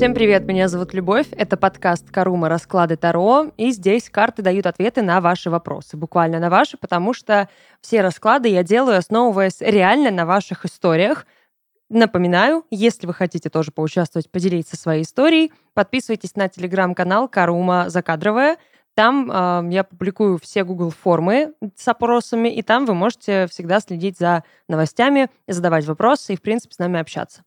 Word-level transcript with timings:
Всем 0.00 0.14
привет, 0.14 0.46
меня 0.46 0.68
зовут 0.68 0.94
Любовь, 0.94 1.26
это 1.32 1.58
подкаст 1.58 2.10
Карума 2.10 2.48
Расклады 2.48 2.96
Таро, 2.96 3.52
и 3.58 3.70
здесь 3.70 4.08
карты 4.08 4.40
дают 4.40 4.64
ответы 4.64 5.02
на 5.02 5.20
ваши 5.20 5.50
вопросы, 5.50 5.98
буквально 5.98 6.38
на 6.38 6.48
ваши, 6.48 6.78
потому 6.78 7.12
что 7.12 7.50
все 7.82 8.00
расклады 8.00 8.48
я 8.48 8.62
делаю, 8.62 8.96
основываясь 8.96 9.60
реально 9.60 10.10
на 10.10 10.24
ваших 10.24 10.64
историях. 10.64 11.26
Напоминаю, 11.90 12.64
если 12.70 13.06
вы 13.06 13.12
хотите 13.12 13.50
тоже 13.50 13.72
поучаствовать, 13.72 14.30
поделиться 14.30 14.78
своей 14.78 15.02
историей, 15.02 15.52
подписывайтесь 15.74 16.34
на 16.34 16.48
телеграм-канал 16.48 17.28
Карума 17.28 17.90
Закадровая, 17.90 18.56
там 18.94 19.30
э, 19.30 19.68
я 19.70 19.84
публикую 19.84 20.38
все 20.38 20.64
Google 20.64 20.92
формы 20.92 21.52
с 21.76 21.86
опросами, 21.86 22.48
и 22.48 22.62
там 22.62 22.86
вы 22.86 22.94
можете 22.94 23.48
всегда 23.48 23.80
следить 23.80 24.16
за 24.18 24.44
новостями, 24.66 25.28
задавать 25.46 25.84
вопросы 25.84 26.32
и, 26.32 26.36
в 26.36 26.40
принципе, 26.40 26.74
с 26.74 26.78
нами 26.78 26.98
общаться. 26.98 27.42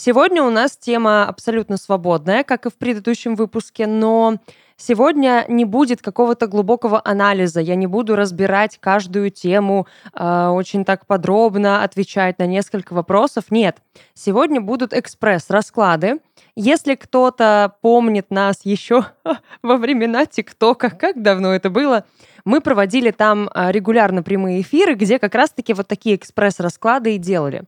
Сегодня 0.00 0.44
у 0.44 0.50
нас 0.50 0.76
тема 0.76 1.26
абсолютно 1.26 1.76
свободная, 1.76 2.44
как 2.44 2.66
и 2.66 2.70
в 2.70 2.74
предыдущем 2.74 3.34
выпуске, 3.34 3.88
но 3.88 4.36
сегодня 4.76 5.44
не 5.48 5.64
будет 5.64 6.02
какого-то 6.02 6.46
глубокого 6.46 7.02
анализа. 7.04 7.60
Я 7.60 7.74
не 7.74 7.88
буду 7.88 8.14
разбирать 8.14 8.78
каждую 8.78 9.30
тему, 9.30 9.88
э, 10.14 10.46
очень 10.50 10.84
так 10.84 11.04
подробно 11.04 11.82
отвечать 11.82 12.38
на 12.38 12.46
несколько 12.46 12.92
вопросов. 12.92 13.46
Нет, 13.50 13.78
сегодня 14.14 14.60
будут 14.60 14.92
экспресс-расклады. 14.92 16.20
Если 16.54 16.94
кто-то 16.94 17.74
помнит 17.80 18.30
нас 18.30 18.60
еще 18.62 19.04
во 19.62 19.78
времена 19.78 20.26
ТикТока, 20.26 20.90
как 20.90 21.20
давно 21.20 21.52
это 21.52 21.70
было, 21.70 22.04
мы 22.44 22.60
проводили 22.60 23.10
там 23.10 23.50
а, 23.52 23.72
регулярно 23.72 24.22
прямые 24.22 24.60
эфиры, 24.60 24.94
где 24.94 25.18
как 25.18 25.34
раз-таки 25.34 25.74
вот 25.74 25.88
такие 25.88 26.14
экспресс-расклады 26.14 27.16
и 27.16 27.18
делали. 27.18 27.64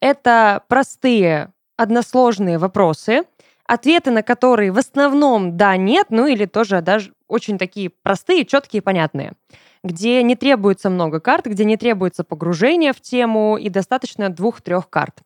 Это 0.00 0.62
простые 0.68 1.50
односложные 1.76 2.58
вопросы, 2.58 3.22
ответы 3.66 4.10
на 4.10 4.22
которые 4.22 4.72
в 4.72 4.78
основном 4.78 5.56
да, 5.56 5.76
нет, 5.76 6.08
ну 6.10 6.26
или 6.26 6.46
тоже 6.46 6.80
даже 6.80 7.12
очень 7.28 7.58
такие 7.58 7.90
простые, 7.90 8.44
четкие, 8.44 8.82
понятные, 8.82 9.32
где 9.82 10.22
не 10.22 10.36
требуется 10.36 10.90
много 10.90 11.20
карт, 11.20 11.46
где 11.46 11.64
не 11.64 11.76
требуется 11.76 12.24
погружение 12.24 12.92
в 12.92 13.00
тему 13.00 13.56
и 13.56 13.68
достаточно 13.68 14.28
двух-трех 14.28 14.88
карт. 14.88 15.20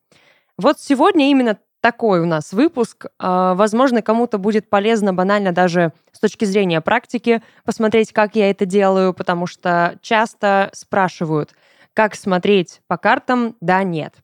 Вот 0.56 0.80
сегодня 0.80 1.30
именно 1.30 1.58
такой 1.80 2.20
у 2.20 2.26
нас 2.26 2.52
выпуск. 2.52 3.06
А, 3.18 3.54
возможно, 3.54 4.02
кому-то 4.02 4.38
будет 4.38 4.68
полезно 4.68 5.14
банально 5.14 5.52
даже 5.52 5.92
с 6.12 6.18
точки 6.18 6.44
зрения 6.44 6.80
практики 6.80 7.42
посмотреть, 7.64 8.12
как 8.12 8.34
я 8.34 8.50
это 8.50 8.66
делаю, 8.66 9.14
потому 9.14 9.46
что 9.46 9.98
часто 10.02 10.70
спрашивают, 10.72 11.54
как 11.94 12.14
смотреть 12.14 12.80
по 12.88 12.96
картам, 12.96 13.56
да, 13.60 13.82
нет. 13.82 14.14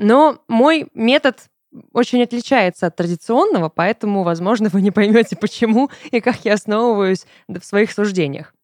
Но 0.00 0.42
мой 0.48 0.88
метод 0.94 1.50
очень 1.92 2.22
отличается 2.22 2.86
от 2.86 2.96
традиционного, 2.96 3.68
поэтому, 3.68 4.22
возможно, 4.22 4.68
вы 4.70 4.82
не 4.82 4.90
поймете, 4.90 5.36
почему 5.36 5.90
и 6.10 6.20
как 6.20 6.44
я 6.44 6.54
основываюсь 6.54 7.26
в 7.48 7.62
своих 7.62 7.92
суждениях. 7.92 8.54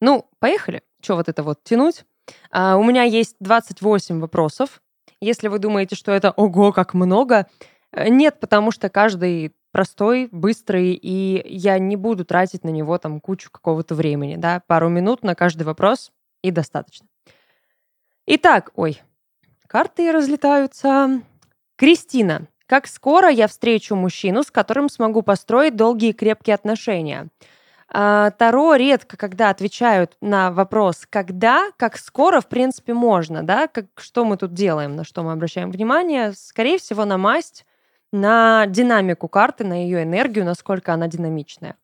Ну, 0.00 0.26
поехали. 0.38 0.82
Что 1.00 1.16
вот 1.16 1.28
это 1.28 1.42
вот 1.42 1.62
тянуть? 1.62 2.04
А, 2.50 2.76
у 2.76 2.84
меня 2.84 3.02
есть 3.02 3.36
28 3.40 4.20
вопросов. 4.20 4.82
Если 5.20 5.48
вы 5.48 5.58
думаете, 5.58 5.94
что 5.94 6.12
это 6.12 6.30
ого, 6.30 6.72
как 6.72 6.94
много, 6.94 7.46
э, 7.92 8.08
нет, 8.08 8.40
потому 8.40 8.70
что 8.70 8.88
каждый 8.88 9.52
простой, 9.70 10.28
быстрый, 10.30 10.92
и 10.94 11.42
я 11.46 11.78
не 11.78 11.96
буду 11.96 12.24
тратить 12.24 12.64
на 12.64 12.70
него 12.70 12.96
там 12.98 13.20
кучу 13.20 13.50
какого-то 13.50 13.94
времени, 13.94 14.36
да, 14.36 14.62
пару 14.66 14.88
минут 14.88 15.22
на 15.22 15.34
каждый 15.34 15.64
вопрос 15.64 16.12
и 16.42 16.50
достаточно. 16.50 17.06
Итак, 18.26 18.70
ой, 18.74 19.02
карты 19.68 20.12
разлетаются. 20.12 21.22
Кристина. 21.76 22.46
Как 22.66 22.86
скоро 22.86 23.28
я 23.28 23.46
встречу 23.46 23.94
мужчину, 23.94 24.42
с 24.42 24.50
которым 24.50 24.88
смогу 24.88 25.22
построить 25.22 25.76
долгие 25.76 26.10
и 26.10 26.12
крепкие 26.14 26.54
отношения? 26.54 27.28
А, 27.88 28.30
Таро 28.30 28.74
редко, 28.74 29.16
когда 29.16 29.50
отвечают 29.50 30.16
на 30.20 30.50
вопрос 30.50 31.06
«когда?», 31.08 31.70
как 31.76 31.98
скоро, 31.98 32.40
в 32.40 32.48
принципе, 32.48 32.94
можно, 32.94 33.42
да? 33.42 33.68
Как, 33.68 33.86
что 33.96 34.24
мы 34.24 34.36
тут 34.36 34.54
делаем, 34.54 34.96
на 34.96 35.04
что 35.04 35.22
мы 35.22 35.32
обращаем 35.32 35.70
внимание? 35.70 36.32
Скорее 36.32 36.78
всего, 36.78 37.04
на 37.04 37.18
масть, 37.18 37.66
на 38.12 38.66
динамику 38.66 39.28
карты, 39.28 39.64
на 39.64 39.84
ее 39.84 40.02
энергию, 40.02 40.44
насколько 40.44 40.94
она 40.94 41.06
динамичная. 41.06 41.76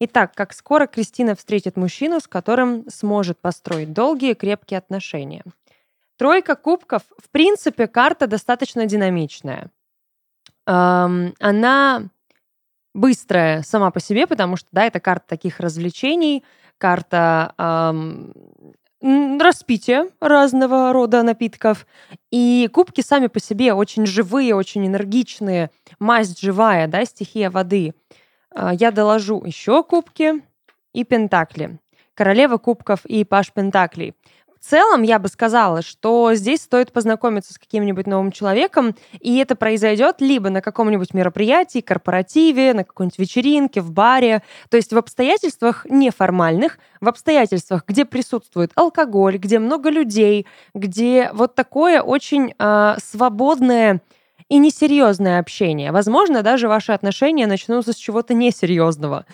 Итак, 0.00 0.32
как 0.34 0.52
скоро 0.52 0.86
Кристина 0.86 1.36
встретит 1.36 1.76
мужчину, 1.76 2.20
с 2.20 2.26
которым 2.26 2.84
сможет 2.90 3.38
построить 3.40 3.92
долгие 3.92 4.34
крепкие 4.34 4.78
отношения? 4.78 5.44
Тройка 6.16 6.54
кубков, 6.54 7.02
в 7.18 7.28
принципе, 7.30 7.86
карта 7.88 8.26
достаточно 8.26 8.86
динамичная. 8.86 9.70
Она 10.66 12.02
быстрая 12.94 13.62
сама 13.62 13.90
по 13.90 14.00
себе, 14.00 14.26
потому 14.26 14.56
что, 14.56 14.68
да, 14.72 14.84
это 14.84 15.00
карта 15.00 15.26
таких 15.28 15.60
развлечений, 15.60 16.44
карта 16.78 17.54
эм, 17.58 18.32
распития 19.40 20.08
разного 20.20 20.92
рода 20.92 21.22
напитков. 21.22 21.86
И 22.30 22.68
кубки 22.72 23.00
сами 23.00 23.26
по 23.26 23.40
себе 23.40 23.74
очень 23.74 24.06
живые, 24.06 24.54
очень 24.54 24.86
энергичные, 24.86 25.70
масть 25.98 26.40
живая, 26.40 26.86
да, 26.88 27.04
стихия 27.04 27.50
воды. 27.50 27.94
Э, 28.54 28.70
я 28.72 28.90
доложу 28.90 29.44
еще 29.44 29.82
кубки 29.82 30.42
и 30.92 31.04
пентакли. 31.04 31.78
Королева 32.14 32.58
кубков 32.58 33.04
и 33.06 33.24
паш 33.24 33.52
пентаклей 33.52 34.14
целом 34.64 35.02
я 35.02 35.18
бы 35.18 35.28
сказала, 35.28 35.82
что 35.82 36.34
здесь 36.34 36.62
стоит 36.62 36.92
познакомиться 36.92 37.52
с 37.52 37.58
каким-нибудь 37.58 38.06
новым 38.06 38.32
человеком, 38.32 38.94
и 39.20 39.36
это 39.38 39.56
произойдет 39.56 40.16
либо 40.20 40.50
на 40.50 40.60
каком-нибудь 40.60 41.14
мероприятии, 41.14 41.80
корпоративе, 41.80 42.74
на 42.74 42.84
какой-нибудь 42.84 43.18
вечеринке, 43.18 43.80
в 43.80 43.92
баре, 43.92 44.42
то 44.70 44.76
есть 44.76 44.92
в 44.92 44.98
обстоятельствах 44.98 45.86
неформальных, 45.88 46.78
в 47.00 47.08
обстоятельствах, 47.08 47.84
где 47.86 48.04
присутствует 48.04 48.72
алкоголь, 48.74 49.36
где 49.36 49.58
много 49.58 49.90
людей, 49.90 50.46
где 50.74 51.30
вот 51.32 51.54
такое 51.54 52.00
очень 52.00 52.54
э, 52.58 52.94
свободное 53.02 54.00
и 54.48 54.58
несерьезное 54.58 55.40
общение. 55.40 55.92
Возможно, 55.92 56.42
даже 56.42 56.68
ваши 56.68 56.92
отношения 56.92 57.46
начнутся 57.46 57.92
с 57.92 57.96
чего-то 57.96 58.34
несерьезного, 58.34 59.26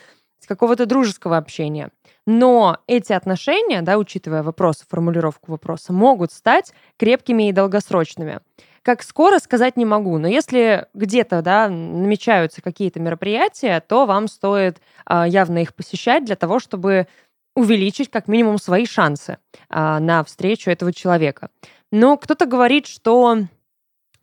какого-то 0.50 0.84
дружеского 0.84 1.36
общения. 1.36 1.90
Но 2.26 2.78
эти 2.88 3.12
отношения, 3.12 3.82
да, 3.82 3.98
учитывая 3.98 4.42
вопрос, 4.42 4.84
формулировку 4.88 5.52
вопроса, 5.52 5.92
могут 5.92 6.32
стать 6.32 6.72
крепкими 6.98 7.48
и 7.48 7.52
долгосрочными. 7.52 8.40
Как 8.82 9.04
скоро 9.04 9.38
сказать 9.38 9.76
не 9.76 9.84
могу, 9.84 10.18
но 10.18 10.26
если 10.26 10.86
где-то 10.92 11.42
да, 11.42 11.68
намечаются 11.68 12.62
какие-то 12.62 12.98
мероприятия, 12.98 13.80
то 13.80 14.06
вам 14.06 14.26
стоит 14.26 14.80
а, 15.06 15.24
явно 15.28 15.58
их 15.58 15.72
посещать 15.72 16.24
для 16.24 16.34
того, 16.34 16.58
чтобы 16.58 17.06
увеличить 17.54 18.10
как 18.10 18.26
минимум 18.26 18.58
свои 18.58 18.86
шансы 18.86 19.38
а, 19.68 20.00
на 20.00 20.24
встречу 20.24 20.68
этого 20.68 20.92
человека. 20.92 21.50
Но 21.92 22.16
кто-то 22.16 22.46
говорит, 22.46 22.88
что 22.88 23.38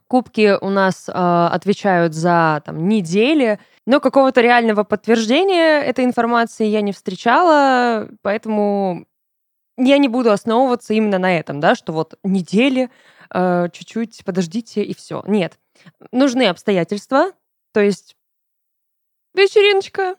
кубки 0.08 0.58
у 0.60 0.70
нас 0.70 1.06
а, 1.08 1.50
отвечают 1.54 2.14
за 2.14 2.62
там, 2.66 2.90
недели, 2.90 3.60
но 3.88 4.02
какого-то 4.02 4.42
реального 4.42 4.84
подтверждения 4.84 5.82
этой 5.82 6.04
информации 6.04 6.66
я 6.66 6.82
не 6.82 6.92
встречала, 6.92 8.10
поэтому 8.22 9.08
я 9.78 9.98
не 9.98 10.10
буду 10.10 10.32
основываться 10.32 10.94
именно 10.94 11.18
на 11.20 11.40
этом, 11.40 11.62
да, 11.62 11.74
что 11.74 11.94
вот 11.94 12.20
недели, 12.22 12.92
э, 13.34 13.70
чуть-чуть 13.72 14.24
подождите 14.26 14.84
и 14.84 14.94
все. 14.94 15.24
Нет. 15.26 15.58
Нужны 16.12 16.48
обстоятельства, 16.48 17.32
то 17.74 17.80
есть 17.80 18.18
вечериночка, 19.34 20.18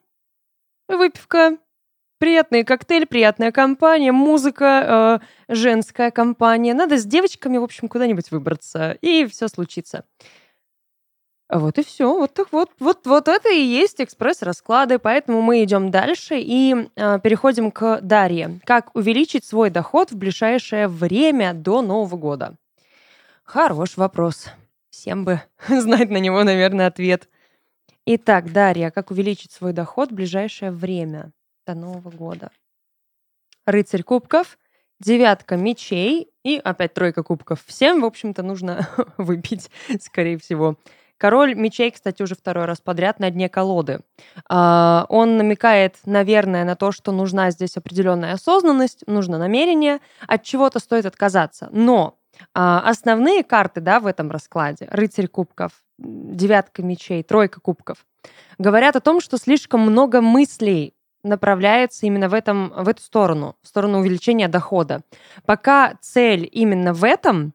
выпивка, 0.89 1.59
приятный 2.19 2.65
коктейль, 2.65 3.07
приятная 3.07 3.53
компания, 3.53 4.13
музыка, 4.13 5.21
э, 5.49 5.55
женская 5.55 6.11
компания. 6.11 6.73
Надо 6.73 6.97
с 6.97 7.05
девочками, 7.05 7.59
в 7.59 7.65
общем, 7.65 7.89
куда-нибудь 7.89 8.31
выбраться, 8.31 8.93
и 9.03 9.27
все 9.27 9.49
случится. 9.49 10.07
Вот 11.51 11.79
и 11.79 11.83
все. 11.83 12.13
Вот 12.13 12.35
так 12.35 12.49
вот. 12.53 12.71
Вот, 12.79 13.07
вот 13.07 13.29
это 13.29 13.51
и 13.51 13.61
есть 13.61 14.01
экспресс-расклады. 14.01 14.99
Поэтому 14.99 15.41
мы 15.41 15.65
идем 15.65 15.91
дальше 15.91 16.39
и 16.39 16.91
э, 16.95 17.19
переходим 17.21 17.71
к 17.71 18.01
Дарье. 18.03 18.61
Как 18.65 18.95
увеличить 18.95 19.45
свой 19.45 19.71
доход 19.71 20.11
в 20.11 20.17
ближайшее 20.17 20.89
время 20.89 21.55
до 21.55 21.81
Нового 21.81 22.17
года? 22.17 22.57
Хорош 23.45 23.97
вопрос. 23.97 24.49
Всем 24.91 25.25
бы 25.25 25.41
знать 25.69 26.11
на 26.11 26.19
него, 26.19 26.45
наверное, 26.45 26.87
ответ. 26.87 27.29
Итак, 28.05 28.53
Дарья, 28.53 28.91
как 28.91 29.11
увеличить 29.11 29.53
свой 29.53 29.73
доход 29.73 30.11
в 30.11 30.15
ближайшее 30.15 30.71
время 30.71 31.33
до 31.67 31.75
Нового 31.75 32.11
года? 32.11 32.51
Рыцарь 33.65 34.03
кубков, 34.03 34.59
девятка 35.01 35.57
мечей 35.57 36.31
и 36.43 36.57
опять 36.57 36.95
тройка 36.95 37.23
кубков. 37.23 37.63
Всем, 37.67 38.01
в 38.01 38.05
общем-то, 38.05 38.43
нужно 38.43 38.89
выпить, 39.19 39.71
скорее 40.01 40.39
всего. 40.39 40.77
Король 41.19 41.55
мечей, 41.55 41.91
кстати, 41.91 42.23
уже 42.23 42.35
второй 42.35 42.65
раз 42.65 42.81
подряд 42.81 43.21
на 43.21 43.31
дне 43.31 43.49
колоды. 43.49 44.01
А, 44.49 45.05
он 45.09 45.37
намекает, 45.37 45.97
наверное, 46.07 46.65
на 46.65 46.77
то, 46.77 46.93
что 46.93 47.13
нужна 47.13 47.51
здесь 47.51 47.77
определенная 47.77 48.35
осознанность, 48.35 49.03
нужно 49.07 49.37
намерение, 49.39 49.99
от 50.27 50.45
чего-то 50.45 50.79
стоит 50.79 51.07
отказаться. 51.07 51.69
Но 51.73 52.15
А, 52.55 52.89
основные 52.89 53.43
карты, 53.43 53.81
да, 53.81 53.99
в 53.99 54.07
этом 54.07 54.31
раскладе, 54.31 54.87
рыцарь 54.91 55.27
кубков, 55.27 55.73
девятка 55.99 56.83
мечей, 56.83 57.25
тройка 57.25 57.61
кубков, 57.61 58.07
говорят 58.59 58.95
о 58.95 59.01
том, 59.01 59.21
что 59.21 59.39
слишком 59.39 59.81
много 59.81 60.21
мыслей 60.21 60.95
направляется 61.25 62.07
именно 62.07 62.29
в, 62.29 62.35
этом, 62.35 62.73
в 62.77 62.89
эту 62.89 63.03
сторону, 63.03 63.57
в 63.63 63.67
сторону 63.67 63.99
увеличения 63.99 64.47
дохода. 64.47 65.01
Пока 65.47 65.95
цель 66.01 66.49
именно 66.51 66.93
в 66.95 67.03
этом, 67.03 67.55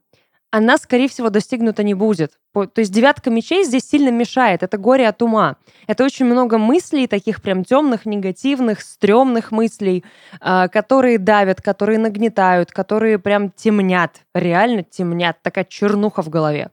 она, 0.54 0.78
скорее 0.78 1.08
всего, 1.08 1.32
достигнута 1.32 1.82
не 1.82 1.96
будет. 1.96 2.34
То 2.54 2.70
есть 2.76 2.92
девятка 2.92 3.32
мечей 3.32 3.64
здесь 3.64 3.90
сильно 3.90 4.10
мешает. 4.10 4.62
Это 4.62 4.78
горе 4.78 5.08
от 5.08 5.20
ума. 5.24 5.56
Это 5.88 6.04
очень 6.04 6.28
много 6.28 6.60
мыслей, 6.60 7.08
таких 7.08 7.42
прям 7.42 7.64
темных, 7.64 8.06
негативных, 8.06 8.82
стрёмных 8.82 9.52
мыслей, 9.52 10.06
а, 10.40 10.68
которые 10.68 11.18
давят, 11.18 11.60
которые 11.60 11.98
нагнетают, 11.98 12.72
которые 12.72 13.18
прям 13.18 13.50
темнят, 13.50 14.22
реально 14.36 14.84
темнят. 14.84 15.38
Такая 15.42 15.66
чернуха 15.66 16.22
в 16.22 16.30
голове. 16.30 16.70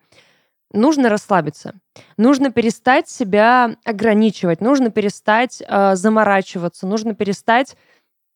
Нужно 0.74 1.08
расслабиться. 1.08 1.72
Нужно 2.18 2.52
перестать 2.52 3.08
себя 3.08 3.76
ограничивать. 3.86 4.60
Нужно 4.60 4.90
перестать 4.90 5.62
э, 5.66 5.94
заморачиваться. 5.94 6.86
Нужно 6.86 7.14
перестать 7.14 7.76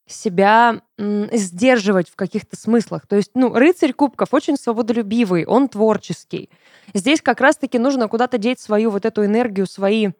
себя 0.06 0.82
сдерживать 0.98 2.10
в 2.10 2.16
каких-то 2.16 2.56
смыслах. 2.56 3.06
То 3.06 3.16
есть, 3.16 3.30
ну, 3.34 3.52
рыцарь 3.54 3.92
кубков 3.92 4.34
очень 4.34 4.56
свободолюбивый, 4.56 5.46
он 5.46 5.68
творческий. 5.68 6.50
Здесь 6.92 7.22
как 7.22 7.40
раз-таки 7.40 7.78
нужно 7.78 8.08
куда-то 8.08 8.36
деть 8.36 8.60
свою 8.60 8.90
вот 8.90 9.06
эту 9.06 9.24
энергию, 9.24 9.66
свои 9.66 10.10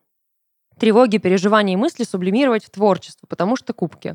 тревоги, 0.79 1.19
переживания 1.19 1.75
и 1.75 1.79
мысли 1.79 2.05
сублимировать 2.05 2.65
в 2.65 2.71
творчество, 2.71 3.27
потому 3.27 3.57
что 3.57 3.73
кубки. 3.73 4.15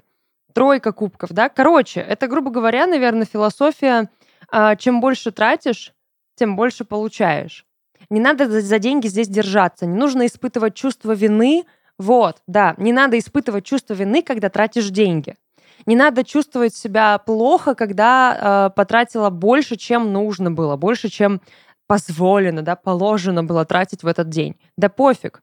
Тройка 0.53 0.91
кубков, 0.91 1.29
да? 1.31 1.49
Короче, 1.49 1.99
это, 1.99 2.27
грубо 2.27 2.49
говоря, 2.49 2.87
наверное, 2.87 3.25
философия, 3.25 4.09
а, 4.51 4.75
чем 4.75 4.99
больше 4.99 5.31
тратишь, 5.31 5.93
тем 6.35 6.55
больше 6.55 6.85
получаешь. 6.85 7.65
Не 8.09 8.19
надо 8.19 8.61
за 8.61 8.79
деньги 8.79 9.07
здесь 9.07 9.27
держаться, 9.27 9.85
не 9.85 9.95
нужно 9.95 10.25
испытывать 10.25 10.73
чувство 10.73 11.11
вины, 11.11 11.65
вот, 11.99 12.41
да, 12.47 12.73
не 12.77 12.93
надо 12.93 13.19
испытывать 13.19 13.65
чувство 13.65 13.93
вины, 13.93 14.23
когда 14.23 14.49
тратишь 14.49 14.89
деньги. 14.89 15.35
Не 15.85 15.95
надо 15.95 16.23
чувствовать 16.23 16.75
себя 16.75 17.17
плохо, 17.17 17.75
когда 17.75 18.69
э, 18.69 18.75
потратила 18.75 19.29
больше, 19.29 19.75
чем 19.75 20.11
нужно 20.11 20.51
было, 20.51 20.75
больше, 20.75 21.09
чем 21.09 21.41
позволено, 21.87 22.61
да, 22.61 22.75
положено 22.75 23.43
было 23.43 23.65
тратить 23.65 24.03
в 24.03 24.07
этот 24.07 24.29
день. 24.29 24.55
Да 24.77 24.89
пофиг. 24.89 25.41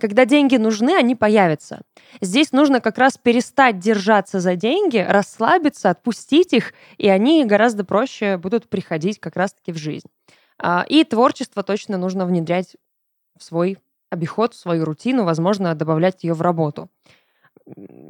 Когда 0.00 0.24
деньги 0.24 0.56
нужны, 0.56 0.94
они 0.94 1.16
появятся. 1.16 1.80
Здесь 2.20 2.52
нужно 2.52 2.80
как 2.80 2.98
раз 2.98 3.18
перестать 3.18 3.78
держаться 3.78 4.38
за 4.38 4.54
деньги, 4.54 4.98
расслабиться, 4.98 5.90
отпустить 5.90 6.52
их, 6.52 6.72
и 6.98 7.08
они 7.08 7.44
гораздо 7.44 7.84
проще 7.84 8.36
будут 8.36 8.68
приходить 8.68 9.18
как 9.18 9.34
раз-таки 9.34 9.72
в 9.72 9.76
жизнь. 9.76 10.08
А, 10.58 10.84
и 10.88 11.02
творчество 11.04 11.62
точно 11.62 11.96
нужно 11.98 12.26
внедрять 12.26 12.76
в 13.36 13.42
свой 13.42 13.78
обиход, 14.10 14.54
в 14.54 14.58
свою 14.58 14.84
рутину, 14.84 15.24
возможно, 15.24 15.74
добавлять 15.74 16.22
ее 16.22 16.34
в 16.34 16.42
работу 16.42 16.88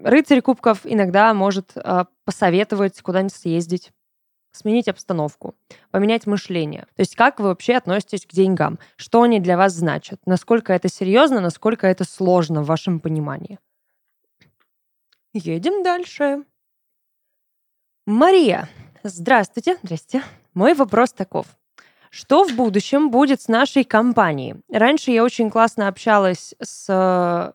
рыцарь 0.04 0.40
кубков 0.40 0.80
иногда 0.84 1.32
может 1.34 1.72
э, 1.76 2.04
посоветовать 2.24 3.00
куда-нибудь 3.00 3.34
съездить, 3.34 3.92
сменить 4.52 4.88
обстановку, 4.88 5.54
поменять 5.90 6.26
мышление. 6.26 6.82
То 6.96 7.00
есть 7.00 7.16
как 7.16 7.40
вы 7.40 7.46
вообще 7.46 7.74
относитесь 7.74 8.26
к 8.26 8.32
деньгам? 8.32 8.78
Что 8.96 9.22
они 9.22 9.40
для 9.40 9.56
вас 9.56 9.72
значат? 9.72 10.20
Насколько 10.26 10.72
это 10.72 10.88
серьезно, 10.88 11.40
насколько 11.40 11.86
это 11.86 12.04
сложно 12.04 12.62
в 12.62 12.66
вашем 12.66 13.00
понимании? 13.00 13.58
Едем 15.32 15.82
дальше. 15.82 16.44
Мария. 18.06 18.68
Здравствуйте. 19.02 19.76
Здрасте. 19.82 20.22
Мой 20.54 20.74
вопрос 20.74 21.12
таков. 21.12 21.46
Что 22.10 22.44
в 22.44 22.54
будущем 22.54 23.10
будет 23.10 23.42
с 23.42 23.48
нашей 23.48 23.84
компанией? 23.84 24.56
Раньше 24.72 25.10
я 25.10 25.22
очень 25.22 25.50
классно 25.50 25.88
общалась 25.88 26.54
с 26.60 27.54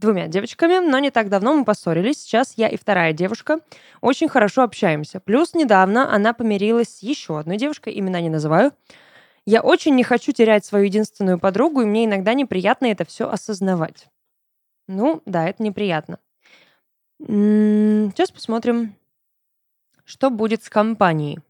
двумя 0.00 0.26
девочками, 0.26 0.78
но 0.78 0.98
не 0.98 1.10
так 1.10 1.28
давно 1.28 1.54
мы 1.54 1.64
поссорились. 1.64 2.22
Сейчас 2.22 2.54
я 2.56 2.68
и 2.68 2.76
вторая 2.76 3.12
девушка 3.12 3.60
очень 4.00 4.28
хорошо 4.28 4.62
общаемся. 4.62 5.20
Плюс 5.20 5.54
недавно 5.54 6.12
она 6.12 6.32
помирилась 6.32 6.88
с 6.88 7.02
еще 7.02 7.38
одной 7.38 7.56
девушкой, 7.56 7.98
имена 7.98 8.20
не 8.20 8.30
называю. 8.30 8.72
Я 9.46 9.62
очень 9.62 9.94
не 9.94 10.02
хочу 10.02 10.32
терять 10.32 10.64
свою 10.64 10.84
единственную 10.86 11.38
подругу, 11.38 11.82
и 11.82 11.86
мне 11.86 12.04
иногда 12.04 12.34
неприятно 12.34 12.86
это 12.86 13.04
все 13.04 13.28
осознавать. 13.28 14.08
Ну, 14.86 15.22
да, 15.24 15.48
это 15.48 15.62
неприятно. 15.62 16.18
Сейчас 17.20 18.30
посмотрим, 18.30 18.96
что 20.04 20.30
будет 20.30 20.64
с 20.64 20.68
компанией. 20.68 21.40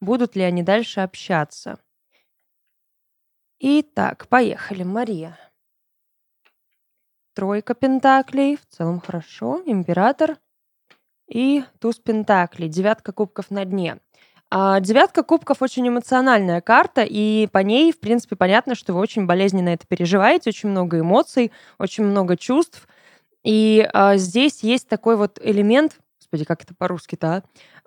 Будут 0.00 0.36
ли 0.36 0.42
они 0.42 0.62
дальше 0.62 1.00
общаться. 1.00 1.78
Итак, 3.60 4.28
поехали, 4.28 4.84
Мария. 4.84 5.36
Тройка 7.38 7.74
пентаклей, 7.74 8.56
в 8.56 8.66
целом 8.66 9.00
хорошо. 9.00 9.62
Император 9.64 10.38
и 11.30 11.62
туз 11.78 12.00
пентаклей, 12.00 12.68
девятка 12.68 13.12
кубков 13.12 13.52
на 13.52 13.64
дне. 13.64 13.98
А 14.50 14.80
девятка 14.80 15.22
кубков 15.22 15.62
очень 15.62 15.86
эмоциональная 15.86 16.60
карта, 16.60 17.04
и 17.08 17.46
по 17.52 17.58
ней, 17.58 17.92
в 17.92 18.00
принципе, 18.00 18.34
понятно, 18.34 18.74
что 18.74 18.92
вы 18.92 18.98
очень 18.98 19.26
болезненно 19.26 19.68
это 19.68 19.86
переживаете, 19.86 20.50
очень 20.50 20.70
много 20.70 20.98
эмоций, 20.98 21.52
очень 21.78 22.02
много 22.02 22.36
чувств. 22.36 22.88
И 23.44 23.88
а, 23.92 24.16
здесь 24.16 24.64
есть 24.64 24.88
такой 24.88 25.16
вот 25.16 25.38
элемент, 25.40 26.00
господи, 26.18 26.44
как 26.44 26.64
это 26.64 26.74
по-русски-то, 26.74 27.28
а? 27.28 27.42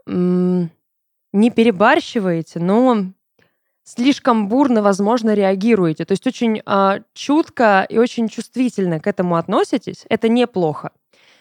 не 0.07 1.49
перебарщиваете, 1.49 2.59
но 2.61 3.07
слишком 3.95 4.47
бурно, 4.47 4.81
возможно, 4.81 5.33
реагируете. 5.33 6.05
То 6.05 6.13
есть 6.13 6.25
очень 6.27 6.61
э, 6.65 6.99
чутко 7.13 7.85
и 7.89 7.97
очень 7.97 8.29
чувствительно 8.29 8.99
к 8.99 9.07
этому 9.07 9.35
относитесь. 9.35 10.05
Это 10.09 10.29
неплохо. 10.29 10.91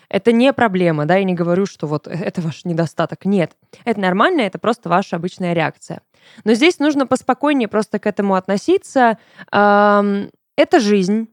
Это 0.09 0.33
не 0.33 0.53
проблема, 0.53 1.07
да, 1.07 1.17
я 1.17 1.25
не 1.25 1.35
говорю, 1.35 1.67
что 1.67 1.87
вот 1.87 2.07
это 2.09 2.41
ваш 2.41 2.65
недостаток. 2.65 3.25
Нет, 3.25 3.53
это 3.85 4.01
нормально, 4.01 4.41
это 4.41 4.59
просто 4.59 4.89
ваша 4.89 5.17
обычная 5.17 5.53
реакция. 5.53 6.01
Но 6.45 6.55
здесь 6.55 6.79
нужно 6.81 7.07
поспокойнее 7.07 7.69
просто 7.69 7.99
к 7.99 8.07
этому 8.07 8.35
относиться. 8.35 9.19
Эм, 9.53 10.31
это 10.57 10.81
жизнь, 10.81 11.29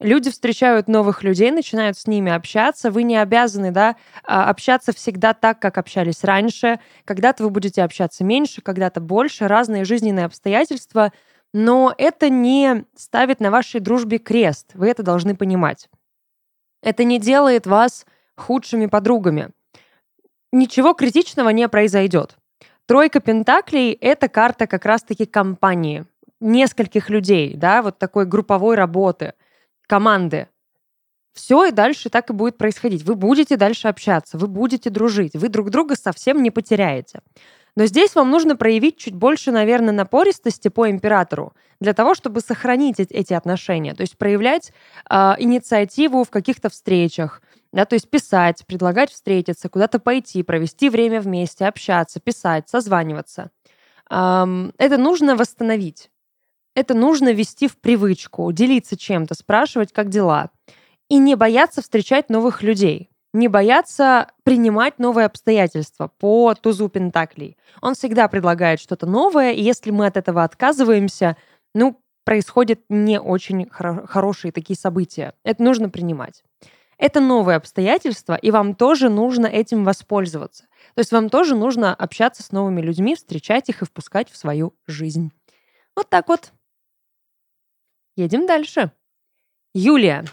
Люди 0.00 0.30
встречают 0.30 0.88
новых 0.88 1.22
людей, 1.22 1.52
начинают 1.52 1.96
с 1.96 2.06
ними 2.06 2.32
общаться. 2.32 2.90
Вы 2.90 3.04
не 3.04 3.16
обязаны 3.16 3.70
да, 3.70 3.96
а, 4.24 4.50
общаться 4.50 4.92
всегда 4.92 5.34
так, 5.34 5.60
как 5.60 5.78
общались 5.78 6.24
раньше. 6.24 6.80
Когда-то 7.04 7.44
вы 7.44 7.50
будете 7.50 7.82
общаться 7.82 8.24
меньше, 8.24 8.60
когда-то 8.60 9.00
больше. 9.00 9.46
Разные 9.46 9.84
жизненные 9.84 10.26
обстоятельства. 10.26 11.12
Но 11.52 11.94
это 11.96 12.28
не 12.28 12.84
ставит 12.96 13.38
на 13.38 13.52
вашей 13.52 13.78
дружбе 13.78 14.18
крест. 14.18 14.72
Вы 14.74 14.88
это 14.88 15.04
должны 15.04 15.36
понимать. 15.36 15.88
Это 16.82 17.04
не 17.04 17.20
делает 17.20 17.66
вас 17.66 18.04
худшими 18.36 18.86
подругами. 18.86 19.50
Ничего 20.52 20.94
критичного 20.94 21.50
не 21.50 21.68
произойдет. 21.68 22.36
Тройка 22.86 23.20
Пентаклей— 23.20 23.92
это 24.00 24.28
карта 24.28 24.66
как 24.66 24.84
раз-таки 24.84 25.24
компании, 25.24 26.04
нескольких 26.40 27.08
людей, 27.08 27.54
да, 27.54 27.80
вот 27.80 27.98
такой 27.98 28.26
групповой 28.26 28.74
работы— 28.74 29.34
команды. 29.86 30.48
Все 31.34 31.66
и 31.66 31.72
дальше 31.72 32.10
так 32.10 32.30
и 32.30 32.32
будет 32.32 32.56
происходить. 32.56 33.02
Вы 33.02 33.16
будете 33.16 33.56
дальше 33.56 33.88
общаться, 33.88 34.38
вы 34.38 34.46
будете 34.46 34.88
дружить, 34.88 35.34
вы 35.34 35.48
друг 35.48 35.70
друга 35.70 35.96
совсем 35.96 36.42
не 36.42 36.50
потеряете. 36.50 37.20
Но 37.76 37.86
здесь 37.86 38.14
вам 38.14 38.30
нужно 38.30 38.54
проявить 38.54 38.98
чуть 38.98 39.14
больше, 39.14 39.50
наверное, 39.50 39.92
напористости 39.92 40.68
по 40.68 40.88
императору 40.88 41.54
для 41.80 41.92
того, 41.92 42.14
чтобы 42.14 42.40
сохранить 42.40 43.00
эти 43.00 43.32
отношения. 43.32 43.94
То 43.94 44.02
есть 44.02 44.16
проявлять 44.16 44.72
э, 45.10 45.34
инициативу 45.38 46.22
в 46.22 46.30
каких-то 46.30 46.68
встречах, 46.68 47.42
да, 47.72 47.84
то 47.84 47.94
есть 47.94 48.08
писать, 48.08 48.64
предлагать 48.66 49.10
встретиться, 49.10 49.68
куда-то 49.68 49.98
пойти, 49.98 50.44
провести 50.44 50.88
время 50.88 51.20
вместе, 51.20 51.66
общаться, 51.66 52.20
писать, 52.20 52.68
созваниваться. 52.68 53.50
Эм, 54.08 54.72
это 54.78 54.96
нужно 54.96 55.34
восстановить 55.34 56.10
это 56.74 56.94
нужно 56.94 57.32
вести 57.32 57.68
в 57.68 57.76
привычку, 57.78 58.50
делиться 58.52 58.96
чем-то, 58.96 59.34
спрашивать, 59.34 59.92
как 59.92 60.08
дела. 60.08 60.50
И 61.08 61.18
не 61.18 61.34
бояться 61.34 61.82
встречать 61.82 62.30
новых 62.30 62.62
людей. 62.62 63.10
Не 63.32 63.48
бояться 63.48 64.28
принимать 64.44 64.98
новые 64.98 65.26
обстоятельства 65.26 66.08
по 66.18 66.54
тузу 66.54 66.88
Пентаклей. 66.88 67.56
Он 67.82 67.94
всегда 67.94 68.28
предлагает 68.28 68.80
что-то 68.80 69.06
новое, 69.06 69.52
и 69.52 69.62
если 69.62 69.90
мы 69.90 70.06
от 70.06 70.16
этого 70.16 70.44
отказываемся, 70.44 71.36
ну, 71.74 72.00
происходят 72.24 72.80
не 72.88 73.20
очень 73.20 73.64
хоро- 73.64 74.06
хорошие 74.06 74.52
такие 74.52 74.76
события. 74.76 75.34
Это 75.44 75.62
нужно 75.62 75.90
принимать. 75.90 76.42
Это 76.96 77.20
новые 77.20 77.56
обстоятельства, 77.56 78.34
и 78.34 78.50
вам 78.50 78.74
тоже 78.74 79.08
нужно 79.08 79.46
этим 79.46 79.84
воспользоваться. 79.84 80.64
То 80.94 81.00
есть 81.00 81.12
вам 81.12 81.28
тоже 81.28 81.56
нужно 81.56 81.92
общаться 81.94 82.42
с 82.42 82.52
новыми 82.52 82.80
людьми, 82.80 83.16
встречать 83.16 83.68
их 83.68 83.82
и 83.82 83.84
впускать 83.84 84.30
в 84.30 84.36
свою 84.36 84.74
жизнь. 84.86 85.32
Вот 85.96 86.08
так 86.08 86.28
вот. 86.28 86.52
Едем 88.16 88.46
дальше. 88.46 88.92
Юлия. 89.74 90.24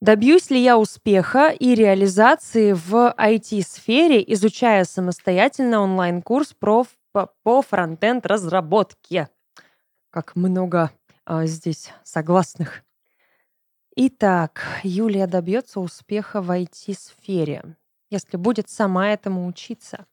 Добьюсь 0.00 0.50
ли 0.50 0.60
я 0.60 0.78
успеха 0.78 1.48
и 1.48 1.74
реализации 1.74 2.72
в 2.72 3.14
IT-сфере, 3.16 4.24
изучая 4.32 4.84
самостоятельно 4.84 5.80
онлайн-курс 5.80 6.54
про, 6.54 6.84
по, 7.12 7.32
по 7.42 7.62
фронтенд 7.62 8.26
разработке? 8.26 9.28
Как 10.10 10.34
много 10.36 10.92
а, 11.24 11.46
здесь 11.46 11.92
согласных. 12.04 12.84
Итак, 13.94 14.62
Юлия 14.84 15.26
добьется 15.26 15.80
успеха 15.80 16.40
в 16.40 16.50
IT-сфере, 16.50 17.76
если 18.10 18.36
будет 18.36 18.68
сама 18.68 19.10
этому 19.10 19.46
учиться. 19.46 20.06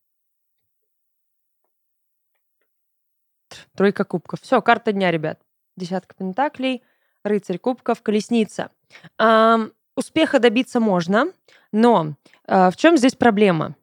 Тройка 3.75 4.03
кубков. 4.03 4.41
Все, 4.41 4.61
карта 4.61 4.91
дня, 4.91 5.11
ребят. 5.11 5.44
Десятка 5.77 6.15
пентаклей, 6.15 6.83
рыцарь 7.23 7.57
кубков, 7.57 8.01
колесница. 8.01 8.71
А, 9.17 9.59
успеха 9.95 10.39
добиться 10.39 10.79
можно, 10.79 11.27
но 11.71 12.15
а, 12.47 12.71
в 12.71 12.77
чем 12.77 12.97
здесь 12.97 13.15
проблема? 13.15 13.75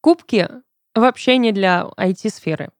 Кубки 0.00 0.48
вообще 0.94 1.38
не 1.38 1.52
для 1.52 1.88
IT-сферы. 1.96 2.70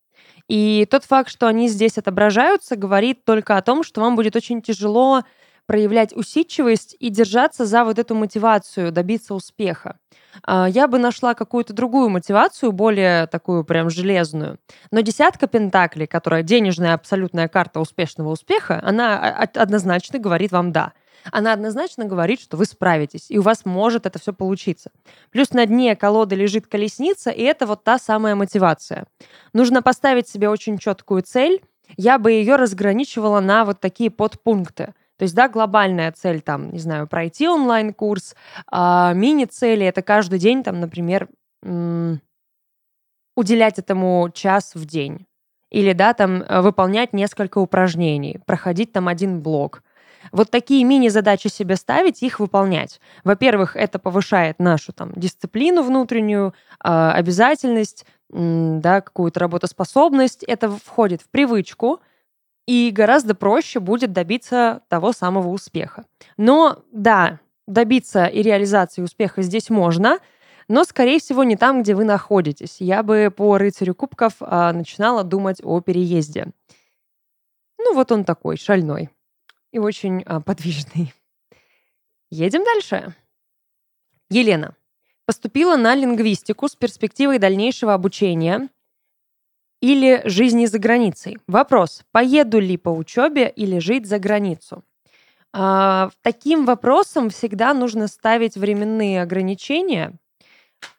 И 0.48 0.86
тот 0.90 1.04
факт, 1.04 1.30
что 1.30 1.46
они 1.46 1.68
здесь 1.68 1.96
отображаются, 1.96 2.76
говорит 2.76 3.24
только 3.24 3.56
о 3.56 3.62
том, 3.62 3.82
что 3.82 4.00
вам 4.00 4.16
будет 4.16 4.36
очень 4.36 4.60
тяжело 4.60 5.22
проявлять 5.66 6.14
усидчивость 6.14 6.96
и 6.98 7.08
держаться 7.08 7.64
за 7.64 7.84
вот 7.84 7.98
эту 7.98 8.14
мотивацию, 8.14 8.92
добиться 8.92 9.34
успеха. 9.34 9.98
А, 10.44 10.68
я 10.68 10.88
бы 10.88 10.98
нашла 10.98 11.34
какую-то 11.34 11.72
другую 11.72 12.08
мотивацию, 12.08 12.72
более 12.72 13.26
такую 13.26 13.64
прям 13.64 13.90
железную. 13.90 14.58
Но 14.90 15.00
десятка 15.00 15.46
пентаклей, 15.46 16.06
которая 16.06 16.42
денежная 16.42 16.94
абсолютная 16.94 17.48
карта 17.48 17.80
успешного 17.80 18.30
успеха, 18.30 18.80
она 18.84 19.48
однозначно 19.54 20.18
говорит 20.18 20.52
вам 20.52 20.72
«да» 20.72 20.92
она 21.30 21.52
однозначно 21.52 22.04
говорит, 22.04 22.40
что 22.40 22.56
вы 22.56 22.64
справитесь, 22.64 23.26
и 23.30 23.38
у 23.38 23.42
вас 23.42 23.64
может 23.64 24.06
это 24.06 24.18
все 24.18 24.32
получиться. 24.32 24.90
Плюс 25.30 25.52
на 25.52 25.66
дне 25.66 25.94
колоды 25.94 26.34
лежит 26.34 26.66
колесница, 26.66 27.30
и 27.30 27.42
это 27.42 27.66
вот 27.66 27.84
та 27.84 27.98
самая 27.98 28.34
мотивация. 28.34 29.06
Нужно 29.52 29.82
поставить 29.82 30.28
себе 30.28 30.48
очень 30.48 30.78
четкую 30.78 31.22
цель. 31.22 31.62
Я 31.96 32.18
бы 32.18 32.32
ее 32.32 32.56
разграничивала 32.56 33.40
на 33.40 33.64
вот 33.64 33.80
такие 33.80 34.10
подпункты. 34.10 34.94
То 35.18 35.24
есть, 35.24 35.34
да, 35.34 35.48
глобальная 35.48 36.10
цель, 36.12 36.40
там, 36.40 36.72
не 36.72 36.78
знаю, 36.78 37.06
пройти 37.06 37.48
онлайн-курс, 37.48 38.34
а 38.70 39.12
мини-цели— 39.12 39.86
это 39.86 40.02
каждый 40.02 40.38
день, 40.38 40.62
там, 40.62 40.80
например, 40.80 41.28
уделять 43.36 43.78
этому 43.78 44.28
час 44.34 44.74
в 44.74 44.84
день. 44.84 45.26
Или, 45.70 45.94
да, 45.94 46.12
там, 46.12 46.42
э, 46.42 46.60
выполнять 46.60 47.14
несколько 47.14 47.58
упражнений, 47.58 48.40
проходить 48.46 48.92
там 48.92 49.08
один 49.08 49.40
блок. 49.40 49.82
Вот 50.30 50.50
такие 50.50 50.84
мини-задачи 50.84 51.48
себе 51.48 51.76
ставить, 51.76 52.22
их 52.22 52.40
выполнять. 52.40 53.00
Во-первых, 53.24 53.74
это 53.74 53.98
повышает 53.98 54.58
нашу 54.58 54.92
там 54.92 55.12
дисциплину 55.16 55.82
внутреннюю, 55.82 56.54
а, 56.78 57.12
обязательность, 57.12 58.06
да, 58.28 59.00
какую-то 59.00 59.40
работоспособность. 59.40 60.44
Это 60.44 60.70
входит 60.70 61.22
в 61.22 61.28
привычку, 61.30 62.00
и 62.66 62.90
гораздо 62.90 63.34
проще 63.34 63.80
будет 63.80 64.12
добиться 64.12 64.82
того 64.88 65.12
самого 65.12 65.48
успеха. 65.48 66.04
Но 66.36 66.82
да, 66.92 67.40
добиться 67.66 68.26
и 68.26 68.42
реализации 68.42 69.02
успеха 69.02 69.42
здесь 69.42 69.70
можно, 69.70 70.18
но, 70.68 70.84
скорее 70.84 71.18
всего, 71.18 71.44
не 71.44 71.56
там, 71.56 71.82
где 71.82 71.94
вы 71.94 72.04
находитесь. 72.04 72.76
Я 72.78 73.02
бы 73.02 73.32
по 73.36 73.58
рыцарю 73.58 73.94
кубков 73.94 74.34
а, 74.40 74.72
начинала 74.72 75.24
думать 75.24 75.60
о 75.62 75.80
переезде. 75.80 76.46
Ну, 77.78 77.94
вот 77.94 78.12
он 78.12 78.24
такой, 78.24 78.56
шальной 78.56 79.10
и 79.72 79.78
очень 79.78 80.22
а, 80.24 80.40
подвижный. 80.40 81.12
Едем 82.30 82.64
дальше. 82.64 83.14
Елена. 84.30 84.76
Поступила 85.26 85.76
на 85.76 85.94
лингвистику 85.94 86.68
с 86.68 86.76
перспективой 86.76 87.38
дальнейшего 87.38 87.94
обучения 87.94 88.68
или 89.82 90.22
жизни 90.24 90.64
за 90.64 90.78
границей. 90.78 91.36
Вопрос, 91.46 92.04
поеду 92.12 92.60
ли 92.60 92.78
по 92.78 92.88
учебе 92.88 93.48
или 93.50 93.80
жить 93.80 94.06
за 94.06 94.18
границу? 94.18 94.84
А, 95.52 96.10
таким 96.22 96.64
вопросом 96.64 97.28
всегда 97.28 97.74
нужно 97.74 98.06
ставить 98.06 98.56
временные 98.56 99.20
ограничения. 99.20 100.14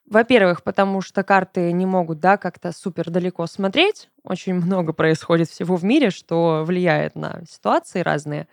Во-первых, 0.05 0.63
потому 0.63 1.01
что 1.01 1.23
карты 1.23 1.71
не 1.71 1.85
могут 1.85 2.19
да, 2.19 2.37
как-то 2.37 2.73
супер 2.73 3.09
далеко 3.09 3.47
смотреть. 3.47 4.09
Очень 4.21 4.55
много 4.55 4.91
происходит 4.91 5.49
всего 5.49 5.77
в 5.77 5.83
мире, 5.85 6.11
что 6.11 6.63
влияет 6.65 7.15
на 7.15 7.41
ситуации 7.49 8.01
разные. 8.01 8.47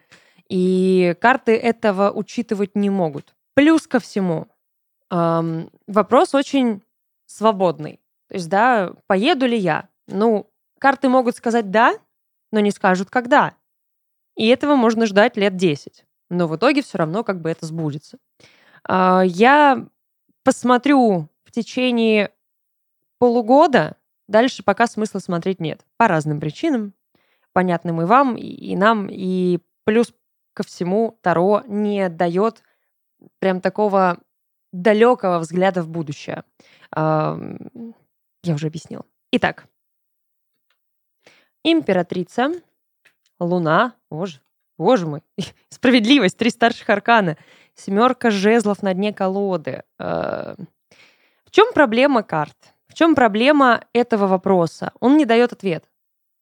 И 0.49 1.15
карты 1.21 1.57
этого 1.57 2.13
учитывать 2.13 2.77
не 2.77 2.89
могут. 2.89 3.35
Плюс 3.55 3.87
ко 3.87 3.99
всему, 3.99 4.47
эм, 5.11 5.71
вопрос 5.89 6.35
очень 6.35 6.83
свободный. 7.27 8.01
То 8.29 8.35
есть, 8.37 8.49
да, 8.49 8.93
поеду 9.07 9.47
ли 9.47 9.59
я? 9.59 9.90
Ну, 10.11 10.51
карты 10.79 11.09
могут 11.09 11.37
сказать 11.37 11.71
«да», 11.71 11.95
но 12.53 12.61
не 12.61 12.71
скажут 12.71 13.11
«когда». 13.11 13.55
И 14.37 14.47
этого 14.49 14.77
можно 14.77 15.07
ждать 15.07 15.37
лет 15.37 15.57
10. 15.57 16.05
Но 16.31 16.47
в 16.47 16.57
итоге 16.57 16.83
все 16.83 16.99
равно 16.99 17.25
как 17.25 17.41
бы 17.41 17.51
это 17.51 17.67
сбудется. 17.67 18.19
Э, 18.89 19.23
я 19.25 19.87
посмотрю 20.45 21.29
в 21.45 21.51
течение 21.51 22.33
полугода, 23.19 23.97
дальше 24.29 24.63
пока 24.63 24.87
смысла 24.87 25.19
смотреть 25.19 25.61
нет. 25.61 25.85
По 25.97 26.09
разным 26.09 26.41
причинам, 26.41 26.95
понятным 27.53 28.01
и 28.01 28.05
вам, 28.05 28.37
и 28.37 28.77
нам. 28.77 29.09
И 29.11 29.59
плюс 29.85 30.15
ко 30.55 30.63
всему 30.63 31.19
Таро 31.23 31.63
не 31.67 32.09
дает 32.09 32.63
прям 33.39 33.61
такого 33.61 34.19
далекого 34.73 35.39
взгляда 35.39 35.83
в 35.83 35.89
будущее. 35.89 36.45
Я 36.95 38.55
уже 38.55 38.67
объяснила. 38.67 39.05
Итак, 39.33 39.67
императрица, 41.65 42.53
луна, 43.39 43.95
боже, 44.11 44.41
боже 44.79 45.07
мой, 45.07 45.23
справедливость, 45.69 46.37
три 46.37 46.51
старших 46.51 46.89
аркана, 46.91 47.37
семерка 47.75 48.31
жезлов 48.31 48.83
на 48.83 48.95
дне 48.95 49.13
колоды. 49.13 49.83
В 49.99 50.57
чем 51.51 51.73
проблема 51.73 52.23
карт? 52.23 52.57
В 52.89 52.95
чем 52.95 53.15
проблема 53.15 53.85
этого 53.93 54.27
вопроса? 54.27 54.93
Он 55.01 55.17
не 55.17 55.25
дает 55.25 55.53
ответ. 55.53 55.85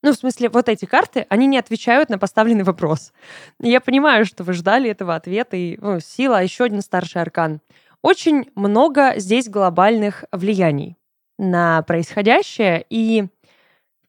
Ну, 0.03 0.13
в 0.13 0.17
смысле, 0.17 0.49
вот 0.49 0.69
эти 0.69 0.85
карты, 0.85 1.27
они 1.29 1.47
не 1.47 1.59
отвечают 1.59 2.09
на 2.09 2.19
поставленный 2.19 2.65
вопрос. 2.65 3.13
Я 3.61 3.81
понимаю, 3.81 4.25
что 4.25 4.45
вы 4.45 4.53
ждали 4.53 4.91
этого 4.91 5.15
ответа, 5.15 5.57
и 5.57 5.77
ну, 5.81 5.99
сила, 5.99 6.43
еще 6.43 6.65
один 6.65 6.83
старший 6.83 7.21
аркан. 7.21 7.61
Очень 8.01 8.51
много 8.55 9.15
здесь 9.17 9.49
глобальных 9.49 10.25
влияний 10.31 10.97
на 11.37 11.83
происходящее, 11.83 12.85
и 12.89 13.27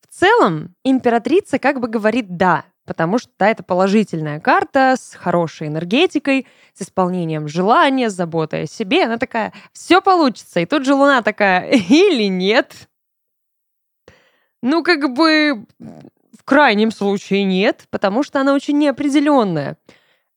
в 0.10 0.16
целом 0.16 0.76
императрица 0.84 1.60
как 1.60 1.80
бы 1.80 1.88
говорит 1.88 2.38
«да», 2.38 2.66
потому 2.86 3.20
что 3.20 3.30
да, 3.38 3.50
это 3.50 3.64
положительная 3.64 4.40
карта 4.40 4.96
с 5.00 5.14
хорошей 5.14 5.68
энергетикой, 5.68 6.48
с 6.74 6.82
исполнением 6.82 7.48
желания, 7.48 8.10
с 8.10 8.14
заботой 8.14 8.64
о 8.64 8.68
себе. 8.68 9.06
Она 9.06 9.18
такая 9.18 9.54
«все 9.74 10.02
получится», 10.02 10.60
и 10.60 10.66
тут 10.66 10.86
же 10.86 10.94
Луна 10.94 11.22
такая 11.22 11.70
«или 11.90 12.28
нет», 12.28 12.90
ну, 14.62 14.84
как 14.84 15.14
бы 15.14 15.66
в 15.80 16.44
крайнем 16.44 16.92
случае 16.92 17.44
нет, 17.44 17.86
потому 17.90 18.24
что 18.24 18.42
она 18.42 18.54
очень 18.54 18.78
неопределенная. 18.78 19.78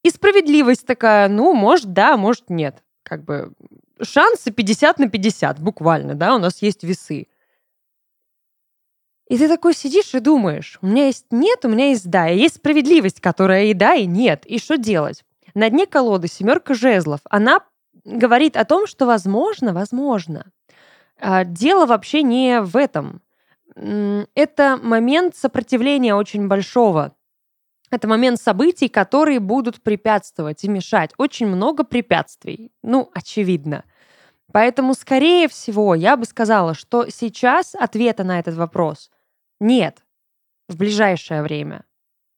И 0.04 0.10
справедливость 0.10 0.86
такая, 0.86 1.28
ну, 1.28 1.54
может, 1.54 1.92
да, 1.92 2.16
может, 2.16 2.50
нет. 2.50 2.82
Как 3.02 3.24
бы 3.24 3.52
шансы 4.00 4.50
50 4.50 4.98
на 4.98 5.08
50, 5.08 5.60
буквально, 5.60 6.14
да, 6.14 6.34
у 6.34 6.38
нас 6.38 6.62
есть 6.62 6.82
весы. 6.84 7.28
И 9.32 9.38
ты 9.38 9.48
такой 9.48 9.72
сидишь 9.72 10.14
и 10.14 10.20
думаешь, 10.20 10.78
у 10.82 10.86
меня 10.86 11.06
есть 11.06 11.24
нет, 11.30 11.64
у 11.64 11.68
меня 11.70 11.88
есть 11.88 12.10
да, 12.10 12.28
и 12.28 12.36
есть 12.36 12.56
справедливость, 12.56 13.22
которая 13.22 13.64
и 13.64 13.72
да, 13.72 13.94
и 13.94 14.04
нет. 14.04 14.44
И 14.44 14.58
что 14.58 14.76
делать? 14.76 15.24
На 15.54 15.70
дне 15.70 15.86
колоды 15.86 16.28
семерка 16.28 16.74
жезлов. 16.74 17.20
Она 17.30 17.60
говорит 18.04 18.58
о 18.58 18.66
том, 18.66 18.86
что 18.86 19.06
возможно, 19.06 19.72
возможно. 19.72 20.52
А, 21.18 21.44
дело 21.44 21.86
вообще 21.86 22.22
не 22.22 22.60
в 22.60 22.76
этом 22.76 23.22
это 24.34 24.78
момент 24.82 25.34
сопротивления 25.34 26.14
очень 26.14 26.46
большого. 26.46 27.14
Это 27.90 28.06
момент 28.06 28.38
событий, 28.38 28.90
которые 28.90 29.40
будут 29.40 29.82
препятствовать 29.82 30.62
и 30.62 30.68
мешать. 30.68 31.12
Очень 31.16 31.46
много 31.46 31.84
препятствий. 31.84 32.70
Ну, 32.82 33.10
очевидно. 33.14 33.84
Поэтому, 34.52 34.92
скорее 34.92 35.48
всего, 35.48 35.94
я 35.94 36.18
бы 36.18 36.26
сказала, 36.26 36.74
что 36.74 37.08
сейчас 37.08 37.74
ответа 37.74 38.24
на 38.24 38.38
этот 38.38 38.56
вопрос 38.56 39.10
нет 39.62 40.04
в 40.68 40.76
ближайшее 40.76 41.42
время. 41.42 41.84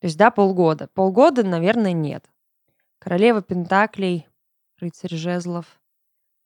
То 0.01 0.07
есть, 0.07 0.17
да, 0.19 0.31
полгода. 0.31 0.89
Полгода, 0.89 1.43
наверное, 1.43 1.93
нет. 1.93 2.31
Королева 2.99 3.43
Пентаклей, 3.43 4.29
рыцарь 4.79 5.15
жезлов, 5.15 5.81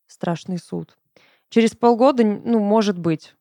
страшный 0.06 0.58
суд. 0.58 0.96
Через 1.50 1.74
полгода, 1.74 2.24
ну, 2.24 2.60
может 2.60 2.98
быть, 2.98 3.34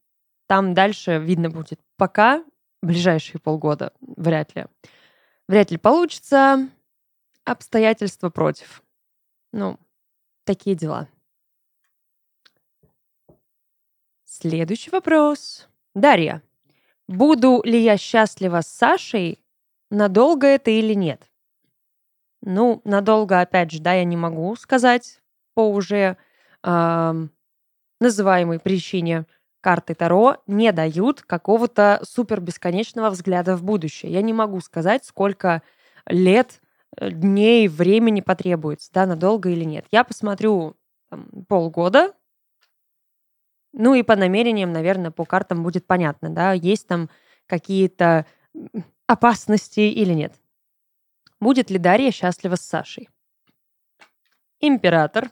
там 0.48 0.74
дальше 0.74 1.20
видно 1.20 1.50
будет. 1.50 1.80
Пока 1.98 2.44
ближайшие 2.82 3.40
полгода 3.40 3.94
вряд 4.02 4.56
ли. 4.56 4.66
Вряд 5.48 5.72
ли 5.72 5.78
получится. 5.78 6.70
Обстоятельства 7.44 8.30
против. 8.30 8.84
Ну, 9.54 9.80
такие 10.44 10.76
дела. 10.76 11.08
Следующий 14.26 14.90
вопрос. 14.92 15.68
Дарья. 15.96 16.44
Буду 17.08 17.62
ли 17.64 17.82
я 17.82 17.98
счастлива 17.98 18.62
с 18.62 18.68
Сашей? 18.68 19.40
Надолго 19.90 20.48
это 20.48 20.72
или 20.72 20.94
нет? 20.94 21.30
Ну, 22.42 22.82
надолго, 22.84 23.40
опять 23.40 23.72
же, 23.72 23.82
да, 23.82 23.94
я 23.94 24.04
не 24.04 24.18
могу 24.18 24.56
сказать 24.56 25.22
по 25.54 25.70
уже 25.70 26.18
э, 26.64 27.28
называемой 28.00 28.60
причине 28.60 29.26
карты 29.62 29.96
Таро 29.96 30.38
не 30.48 30.72
дают 30.72 31.22
какого-то 31.22 32.00
супер 32.04 32.42
бесконечного 32.42 33.10
взгляда 33.10 33.56
в 33.56 33.64
будущее. 33.64 34.12
Я 34.12 34.22
не 34.22 34.34
могу 34.34 34.60
сказать, 34.62 35.04
сколько 35.06 35.62
лет, 36.06 36.62
э, 36.98 37.10
дней, 37.10 37.68
времени 37.68 38.22
потребуется, 38.22 38.92
да, 38.94 39.06
надолго 39.06 39.50
или 39.50 39.64
нет. 39.64 39.86
Я 39.92 40.04
посмотрю 40.04 40.76
там, 41.10 41.28
полгода, 41.48 42.14
ну 43.78 43.94
и 43.94 44.04
по 44.04 44.16
намерениям, 44.16 44.74
наверное, 44.74 45.12
по 45.12 45.24
картам 45.24 45.64
будет 45.64 45.86
понятно, 45.86 46.30
да, 46.30 46.54
есть 46.54 46.88
там 46.88 47.10
какие-то 47.46 48.26
опасности 49.06 49.82
или 49.82 50.14
нет. 50.14 50.34
Будет 51.40 51.70
ли 51.70 51.78
Дарья 51.78 52.12
счастлива 52.12 52.56
с 52.56 52.62
Сашей? 52.62 53.10
Император. 54.60 55.30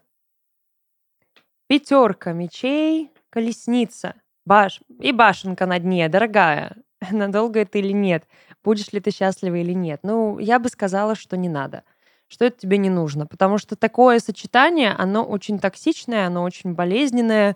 Пятерка 1.68 2.32
мечей, 2.32 3.12
колесница, 3.32 4.14
баш 4.46 4.82
и 5.00 5.12
башенка 5.12 5.66
на 5.66 5.80
дне, 5.80 6.08
дорогая. 6.08 6.78
Надолго 7.12 7.62
это 7.62 7.80
или 7.80 7.92
нет? 7.92 8.28
Будешь 8.64 8.94
ли 8.94 9.00
ты 9.00 9.10
счастлива 9.10 9.56
или 9.56 9.74
нет? 9.74 10.02
Ну, 10.04 10.38
я 10.38 10.60
бы 10.60 10.70
сказала, 10.70 11.16
что 11.16 11.36
не 11.36 11.50
надо 11.50 11.84
что 12.28 12.46
это 12.46 12.58
тебе 12.58 12.78
не 12.78 12.90
нужно. 12.90 13.28
Потому 13.28 13.58
что 13.58 13.76
такое 13.76 14.20
сочетание, 14.20 14.92
оно 14.92 15.24
очень 15.24 15.60
токсичное, 15.60 16.26
оно 16.26 16.44
очень 16.44 16.74
болезненное, 16.74 17.56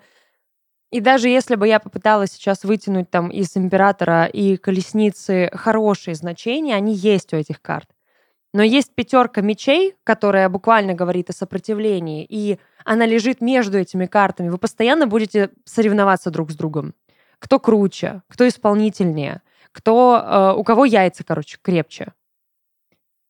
и 0.92 1.02
даже 1.02 1.30
если 1.30 1.56
бы 1.56 1.68
я 1.68 1.80
попыталась 1.80 2.32
сейчас 2.32 2.64
вытянуть 2.64 3.10
там 3.10 3.30
из 3.30 3.56
императора 3.56 4.26
и 4.26 4.58
колесницы 4.58 5.52
хорошие 5.54 6.16
значения, 6.16 6.76
они 6.76 6.94
есть 6.94 7.34
у 7.34 7.38
этих 7.38 7.62
карт. 7.62 7.90
Но 8.54 8.64
есть 8.64 8.96
пятерка 8.96 9.42
мечей, 9.42 9.96
которая 10.04 10.50
буквально 10.50 10.96
говорит 10.96 11.30
о 11.30 11.34
сопротивлении, 11.34 12.26
и 12.28 12.58
она 12.84 13.06
лежит 13.06 13.42
между 13.42 13.78
этими 13.78 14.08
картами. 14.08 14.50
Вы 14.50 14.58
постоянно 14.58 15.06
будете 15.06 15.52
соревноваться 15.66 16.32
друг 16.32 16.50
с 16.50 16.56
другом. 16.56 16.96
Кто 17.38 17.60
круче, 17.60 18.24
кто 18.28 18.48
исполнительнее, 18.48 19.44
кто, 19.72 20.54
э, 20.56 20.60
у 20.60 20.64
кого 20.64 20.86
яйца, 20.86 21.24
короче, 21.24 21.60
крепче. 21.62 22.14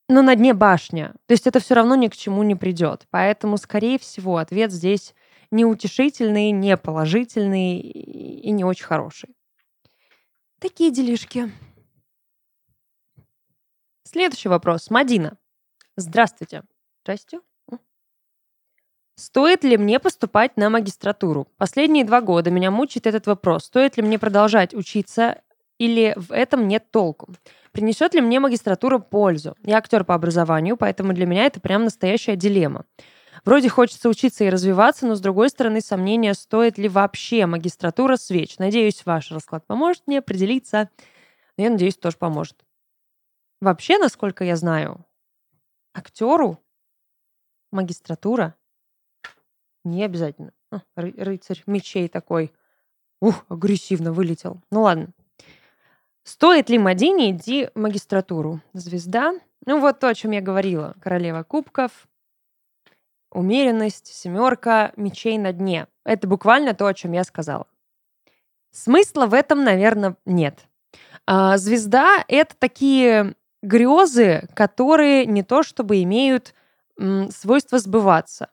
Но 0.08 0.22
на 0.22 0.36
дне 0.36 0.54
башня. 0.54 1.14
То 1.26 1.34
есть 1.34 1.46
это 1.46 1.60
все 1.60 1.76
равно 1.76 1.96
ни 1.96 2.08
к 2.08 2.16
чему 2.16 2.42
не 2.44 2.56
придет. 2.56 3.06
Поэтому, 3.12 3.58
скорее 3.58 4.00
всего, 4.00 4.38
ответ 4.38 4.72
здесь 4.72 5.14
неутешительный, 5.52 6.52
не 6.52 6.78
положительный 6.78 7.80
и 7.80 8.52
не 8.52 8.64
очень 8.64 8.86
хороший. 8.86 9.36
Такие 10.60 10.92
делишки. 10.92 11.52
Следующий 14.04 14.50
вопрос. 14.50 14.90
Мадина. 14.90 15.38
Здравствуйте. 15.96 16.64
Здрасте. 17.04 17.40
Стоит 19.16 19.64
ли 19.66 19.78
мне 19.78 20.00
поступать 20.00 20.56
на 20.56 20.70
магистратуру? 20.70 21.48
Последние 21.58 22.06
два 22.06 22.22
года 22.22 22.52
меня 22.52 22.72
мучает 22.72 23.06
этот 23.06 23.28
вопрос. 23.28 23.66
Стоит 23.66 23.98
ли 23.98 24.04
мне 24.04 24.18
продолжать 24.18 24.74
учиться 24.74 25.42
или 25.78 26.14
в 26.16 26.32
этом 26.32 26.68
нет 26.68 26.90
толку? 26.90 27.28
Принесет 27.72 28.14
ли 28.14 28.22
мне 28.22 28.40
магистратура 28.40 28.98
пользу? 28.98 29.58
Я 29.64 29.78
актер 29.78 30.06
по 30.06 30.16
образованию, 30.16 30.78
поэтому 30.78 31.14
для 31.14 31.26
меня 31.26 31.46
это 31.46 31.60
прям 31.60 31.84
настоящая 31.84 32.36
дилемма. 32.36 32.86
Вроде 33.50 33.68
хочется 33.68 34.10
учиться 34.10 34.44
и 34.44 34.50
развиваться, 34.52 35.08
но 35.08 35.16
с 35.16 35.22
другой 35.22 35.50
стороны 35.50 35.82
сомнения, 35.82 36.36
стоит 36.36 36.78
ли 36.78 36.88
вообще 36.88 37.48
магистратура 37.48 38.16
свеч. 38.16 38.60
Надеюсь, 38.60 39.04
ваш 39.08 39.32
расклад 39.32 39.66
поможет 39.66 40.04
мне 40.06 40.20
определиться. 40.20 40.92
Я 41.58 41.72
надеюсь, 41.72 41.98
тоже 41.98 42.16
поможет. 42.18 42.64
Вообще, 43.60 43.98
насколько 43.98 44.44
я 44.44 44.56
знаю, 44.56 45.04
актеру 45.96 46.60
магистратура 47.72 48.54
не 49.84 50.04
обязательно. 50.04 50.54
А, 50.70 50.82
ры- 50.96 51.20
рыцарь 51.20 51.64
мечей 51.66 52.08
такой. 52.08 52.54
Ух, 53.20 53.46
агрессивно 53.50 54.14
вылетел. 54.14 54.62
Ну 54.70 54.84
ладно. 54.84 55.08
Стоит 56.22 56.70
ли 56.70 56.78
Мадине 56.78 57.36
идти 57.36 57.72
в 57.74 57.80
магистратуру? 57.80 58.62
Звезда. 58.74 59.34
Ну 59.66 59.80
вот 59.80 60.00
то, 60.00 60.08
о 60.08 60.14
чем 60.14 60.30
я 60.30 60.42
говорила. 60.42 60.96
Королева 61.02 61.42
кубков, 61.42 62.08
умеренность, 63.32 64.08
семерка, 64.08 64.92
мечей 64.96 65.38
на 65.38 65.54
дне. 65.54 65.88
Это 66.06 66.28
буквально 66.28 66.74
то, 66.74 66.88
о 66.88 66.94
чем 66.94 67.12
я 67.12 67.24
сказала. 67.24 67.68
Смысла 68.72 69.26
в 69.26 69.34
этом, 69.34 69.64
наверное, 69.64 70.16
нет. 70.26 70.68
А, 71.26 71.58
звезда— 71.58 72.24
это 72.28 72.56
такие 72.58 73.36
грезы, 73.62 74.48
которые 74.54 75.26
не 75.26 75.44
то 75.44 75.64
чтобы 75.64 76.02
имеют 76.04 76.54
свойство 77.32 77.80
сбываться. 77.80 78.50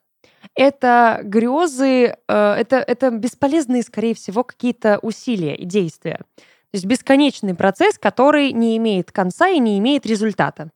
Это 0.55 1.19
грезы, 1.23 2.15
э, 2.15 2.15
это, 2.27 2.77
это 2.77 3.09
бесполезные, 3.11 3.83
скорее 3.83 4.15
всего, 4.15 4.43
какие-то 4.43 4.99
усилия 5.01 5.55
и 5.55 5.65
действия. 5.65 6.21
То 6.37 6.73
есть 6.73 6.85
бесконечный 6.85 7.55
процесс, 7.55 7.97
который 7.97 8.51
не 8.53 8.77
имеет 8.77 9.11
конца 9.11 9.49
и 9.49 9.59
не 9.59 9.77
имеет 9.79 10.05
результата. 10.05 10.69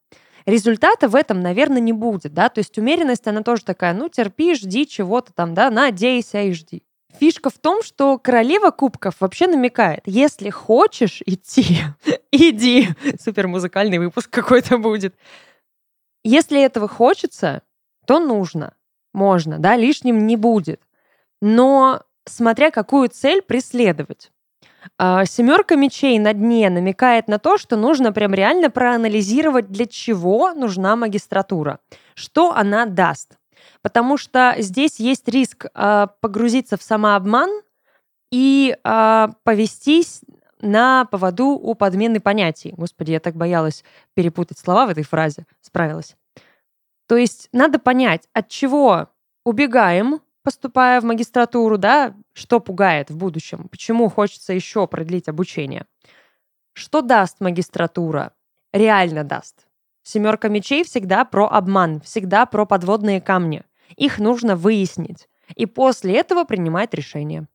Результата 0.45 1.08
в 1.08 1.15
этом, 1.15 1.41
наверное, 1.41 1.80
не 1.80 1.93
будет, 1.93 2.34
да, 2.34 2.49
то 2.49 2.60
есть 2.60 2.77
умеренность, 2.77 3.27
она 3.27 3.43
тоже 3.43 3.63
такая, 3.63 3.93
ну, 3.93 4.10
терпи, 4.10 4.56
жди 4.56 4.88
чего-то 4.88 5.34
там, 5.34 5.54
да, 5.54 5.69
надейся 5.69 6.41
и 6.41 6.54
жди. 6.54 6.84
Фишка 7.19 7.49
в 7.49 7.60
том, 7.60 7.84
что 7.84 8.17
королева 8.17 8.71
кубков 8.71 9.15
вообще 9.19 9.47
намекает, 9.47 10.01
если 10.06 10.49
хочешь 10.49 11.21
идти, 11.25 11.80
иди. 12.32 12.89
Супер 13.19 13.47
музыкальный 13.47 13.99
выпуск 13.99 14.30
какой-то 14.30 14.77
будет. 14.77 15.15
Если 16.23 16.62
этого 16.62 16.88
хочется, 16.88 17.63
то 18.06 18.19
нужно, 18.19 18.73
можно, 19.13 19.60
да, 19.60 19.75
лишним 19.75 20.25
не 20.25 20.38
будет. 20.38 20.82
Но 21.41 22.04
смотря 22.25 22.71
какую 22.71 23.10
цель 23.10 23.41
преследовать. 23.41 24.32
А, 24.98 25.26
Семерка 25.26 25.76
мечей 25.76 26.17
на 26.20 26.34
дне 26.34 26.70
намекает 26.70 27.28
на 27.28 27.39
то, 27.39 27.58
что 27.58 27.76
нужно 27.76 28.12
прям 28.12 28.34
реально 28.34 28.70
проанализировать, 28.70 29.70
для 29.72 29.86
чего 29.86 30.54
нужна 30.54 30.96
магистратура, 30.96 31.80
что 32.15 32.54
она 32.54 32.86
даст. 32.86 33.38
Потому 33.82 34.17
что 34.17 34.56
здесь 34.60 35.00
есть 35.00 35.28
риск 35.28 35.65
э, 35.74 36.08
погрузиться 36.20 36.78
в 36.78 36.84
самообман 36.84 37.50
и 38.32 38.76
э, 38.84 39.28
повестись 39.44 40.22
на 40.62 41.06
поводу 41.06 41.48
у 41.50 41.74
подмены 41.74 42.20
понятий. 42.20 42.74
Господи, 42.78 43.12
я 43.12 43.20
так 43.20 43.36
боялась 43.36 43.84
перепутать 44.13 44.60
слова 44.60 44.86
в 44.86 44.89
этой 44.89 45.04
фразе. 45.04 45.46
Справилась. 45.62 46.15
То 47.08 47.17
есть 47.17 47.50
надо 47.52 47.80
понять, 47.80 48.28
от 48.34 48.48
чего 48.48 49.10
убегаем, 49.44 50.22
поступая 50.43 51.01
в 51.01 51.04
магистратуру, 51.04 51.77
да, 51.77 52.15
что 52.34 52.60
пугает 52.60 53.10
в 53.10 53.17
будущем, 53.17 53.67
почему 53.69 54.10
хочется 54.10 54.54
еще 54.54 54.88
продлить 54.88 55.27
обучение. 55.27 55.86
Что 56.73 57.01
даст 57.01 57.39
магистратура? 57.39 58.34
Реально 58.73 59.23
даст. 59.23 59.67
Семерка 60.04 60.49
мечей 60.49 60.84
всегда 60.84 61.25
про 61.25 61.47
обман, 61.47 62.01
всегда 62.01 62.45
про 62.45 62.65
подводные 62.65 63.21
камни. 63.21 63.63
Их 63.97 64.19
нужно 64.19 64.56
выяснить. 64.56 65.27
И 65.56 65.65
после 65.65 66.17
этого 66.17 66.45
принимать 66.45 66.93
решение. 66.93 67.47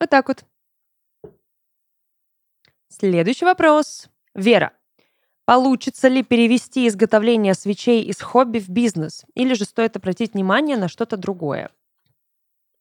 Вот 0.00 0.10
так 0.10 0.28
вот. 0.28 0.44
Следующий 2.88 3.44
вопрос. 3.44 4.08
Вера. 4.34 4.72
Получится 5.44 6.08
ли 6.08 6.24
перевести 6.24 6.88
изготовление 6.88 7.54
свечей 7.54 8.02
из 8.02 8.20
хобби 8.20 8.58
в 8.58 8.68
бизнес? 8.68 9.24
Или 9.34 9.54
же 9.54 9.64
стоит 9.64 9.96
обратить 9.96 10.34
внимание 10.34 10.76
на 10.76 10.88
что-то 10.88 11.16
другое? 11.16 11.70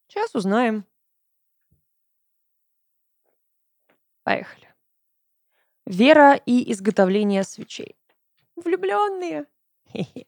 Сейчас 0.07 0.33
узнаем. 0.35 0.85
Поехали. 4.23 4.73
Вера 5.85 6.33
и 6.33 6.71
изготовление 6.71 7.43
свечей. 7.43 7.95
Влюбленные. 8.55 9.45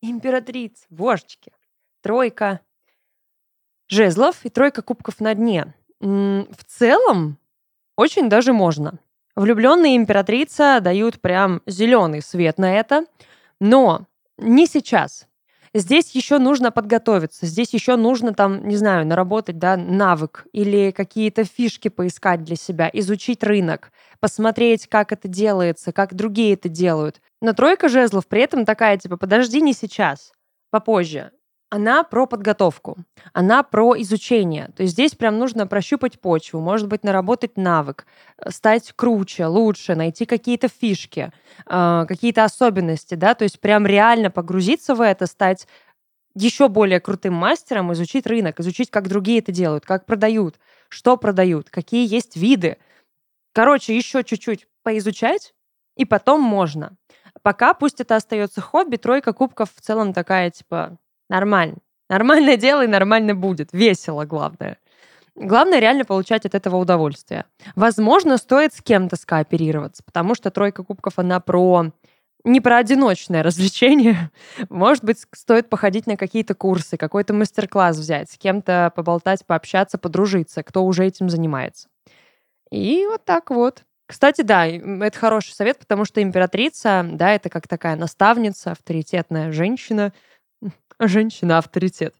Императрица. 0.00 0.86
Божечки. 0.90 1.52
Тройка 2.02 2.60
жезлов 3.88 4.44
и 4.44 4.48
тройка 4.48 4.82
кубков 4.82 5.20
на 5.20 5.34
дне. 5.34 5.74
В 6.00 6.64
целом, 6.66 7.38
очень 7.96 8.28
даже 8.28 8.52
можно. 8.52 8.98
Влюбленные 9.34 9.96
императрица 9.96 10.80
дают 10.80 11.20
прям 11.20 11.62
зеленый 11.66 12.22
свет 12.22 12.58
на 12.58 12.74
это, 12.74 13.04
но 13.60 14.06
не 14.38 14.66
сейчас. 14.66 15.26
Здесь 15.78 16.14
еще 16.14 16.38
нужно 16.38 16.72
подготовиться, 16.72 17.44
здесь 17.44 17.74
еще 17.74 17.96
нужно 17.96 18.32
там, 18.32 18.66
не 18.66 18.76
знаю, 18.76 19.06
наработать, 19.06 19.58
да, 19.58 19.76
навык 19.76 20.46
или 20.54 20.90
какие-то 20.90 21.44
фишки 21.44 21.88
поискать 21.88 22.42
для 22.44 22.56
себя, 22.56 22.88
изучить 22.94 23.44
рынок, 23.44 23.92
посмотреть, 24.18 24.86
как 24.86 25.12
это 25.12 25.28
делается, 25.28 25.92
как 25.92 26.14
другие 26.14 26.54
это 26.54 26.70
делают. 26.70 27.20
Но 27.42 27.52
тройка 27.52 27.90
жезлов 27.90 28.26
при 28.26 28.40
этом 28.40 28.64
такая, 28.64 28.96
типа, 28.96 29.18
подожди, 29.18 29.60
не 29.60 29.74
сейчас, 29.74 30.32
попозже. 30.70 31.30
Она 31.70 32.04
про 32.04 32.26
подготовку, 32.26 32.96
она 33.32 33.62
про 33.62 34.00
изучение. 34.00 34.70
То 34.76 34.82
есть 34.82 34.94
здесь 34.94 35.14
прям 35.14 35.38
нужно 35.38 35.66
прощупать 35.66 36.20
почву, 36.20 36.60
может 36.60 36.88
быть, 36.88 37.02
наработать 37.02 37.56
навык, 37.56 38.06
э, 38.38 38.50
стать 38.50 38.92
круче, 38.94 39.46
лучше, 39.46 39.94
найти 39.94 40.26
какие-то 40.26 40.68
фишки, 40.68 41.32
э, 41.66 42.04
какие-то 42.06 42.44
особенности, 42.44 43.14
да, 43.14 43.34
то 43.34 43.44
есть 43.44 43.60
прям 43.60 43.86
реально 43.86 44.30
погрузиться 44.30 44.94
в 44.94 45.00
это, 45.00 45.26
стать 45.26 45.66
еще 46.34 46.68
более 46.68 47.00
крутым 47.00 47.34
мастером, 47.34 47.92
изучить 47.94 48.26
рынок, 48.26 48.60
изучить, 48.60 48.90
как 48.90 49.08
другие 49.08 49.38
это 49.40 49.52
делают, 49.52 49.86
как 49.86 50.06
продают, 50.06 50.56
что 50.88 51.16
продают, 51.16 51.70
какие 51.70 52.06
есть 52.06 52.36
виды. 52.36 52.76
Короче, 53.52 53.96
еще 53.96 54.22
чуть-чуть 54.22 54.66
поизучать, 54.82 55.54
и 55.96 56.04
потом 56.04 56.42
можно. 56.42 56.96
Пока 57.42 57.74
пусть 57.74 58.00
это 58.00 58.16
остается 58.16 58.60
хобби, 58.60 58.96
тройка 58.96 59.32
кубков 59.32 59.70
в 59.74 59.80
целом 59.80 60.12
такая, 60.12 60.50
типа, 60.50 60.98
нормально. 61.28 61.76
Нормальное 62.08 62.56
дело 62.56 62.84
и 62.84 62.88
нормально 62.88 63.34
будет. 63.34 63.70
Весело, 63.72 64.24
главное. 64.24 64.78
Главное 65.34 65.80
реально 65.80 66.04
получать 66.04 66.46
от 66.46 66.54
этого 66.54 66.76
удовольствие. 66.76 67.44
Возможно, 67.74 68.38
стоит 68.38 68.72
с 68.72 68.80
кем-то 68.80 69.16
скооперироваться, 69.16 70.02
потому 70.02 70.34
что 70.34 70.50
тройка 70.50 70.82
кубков, 70.82 71.18
она 71.18 71.40
про 71.40 71.90
не 72.46 72.60
про 72.60 72.78
одиночное 72.78 73.42
развлечение. 73.42 74.30
Может 74.70 75.04
быть, 75.04 75.18
стоит 75.34 75.68
походить 75.68 76.06
на 76.06 76.16
какие-то 76.16 76.54
курсы, 76.54 76.96
какой-то 76.96 77.34
мастер-класс 77.34 77.98
взять, 77.98 78.30
с 78.30 78.38
кем-то 78.38 78.92
поболтать, 78.94 79.44
пообщаться, 79.44 79.98
подружиться, 79.98 80.62
кто 80.62 80.84
уже 80.84 81.04
этим 81.04 81.28
занимается. 81.28 81.88
И 82.70 83.04
вот 83.06 83.24
так 83.24 83.50
вот. 83.50 83.82
Кстати, 84.06 84.42
да, 84.42 84.66
это 84.66 85.18
хороший 85.18 85.52
совет, 85.52 85.80
потому 85.80 86.04
что 86.04 86.22
императрица, 86.22 87.04
да, 87.04 87.32
это 87.32 87.48
как 87.48 87.66
такая 87.66 87.96
наставница, 87.96 88.70
авторитетная 88.70 89.50
женщина, 89.50 90.12
женщина-авторитет, 90.98 92.14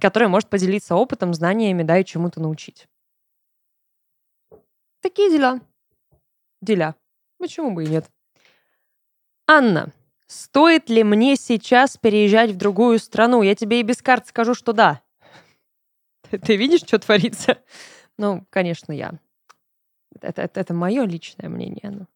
которая 0.00 0.28
может 0.28 0.48
поделиться 0.48 0.94
опытом, 0.94 1.34
знаниями, 1.34 1.82
да, 1.82 1.98
и 1.98 2.04
чему-то 2.04 2.40
научить. 2.40 2.88
Такие 5.00 5.30
дела. 5.30 5.60
Дела. 6.60 6.94
Почему 7.38 7.72
бы 7.72 7.84
и 7.84 7.88
нет? 7.88 8.10
Анна, 9.46 9.92
стоит 10.26 10.90
ли 10.90 11.02
мне 11.02 11.36
сейчас 11.36 11.96
переезжать 11.96 12.50
в 12.50 12.56
другую 12.56 12.98
страну? 12.98 13.42
Я 13.42 13.54
тебе 13.54 13.80
и 13.80 13.84
без 13.84 14.02
карт 14.02 14.28
скажу, 14.28 14.54
что 14.54 14.72
да. 14.72 15.02
Ты, 16.30 16.38
ты 16.40 16.56
видишь, 16.56 16.82
что 16.82 16.98
творится? 16.98 17.58
Ну, 18.18 18.44
конечно, 18.50 18.92
я 18.92 19.18
это, 20.20 20.42
это, 20.42 20.60
это 20.60 20.74
мое 20.74 21.04
личное 21.04 21.48
мнение. 21.48 21.90
Но... 21.90 22.06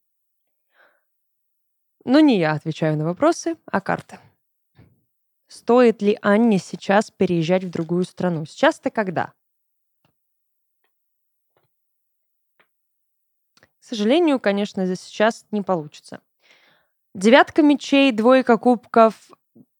но 2.04 2.20
не 2.20 2.38
я 2.38 2.52
отвечаю 2.52 2.96
на 2.96 3.04
вопросы, 3.04 3.56
а 3.66 3.80
карты. 3.80 4.18
Стоит 5.54 6.02
ли 6.02 6.18
Анне 6.20 6.58
сейчас 6.58 7.12
переезжать 7.12 7.62
в 7.62 7.70
другую 7.70 8.02
страну? 8.02 8.44
Сейчас-то 8.44 8.90
когда? 8.90 9.32
К 13.60 13.68
сожалению, 13.78 14.40
конечно, 14.40 14.84
за 14.84 14.96
сейчас 14.96 15.46
не 15.52 15.62
получится. 15.62 16.20
Девятка 17.14 17.62
мечей, 17.62 18.10
двойка 18.10 18.58
кубков, 18.58 19.14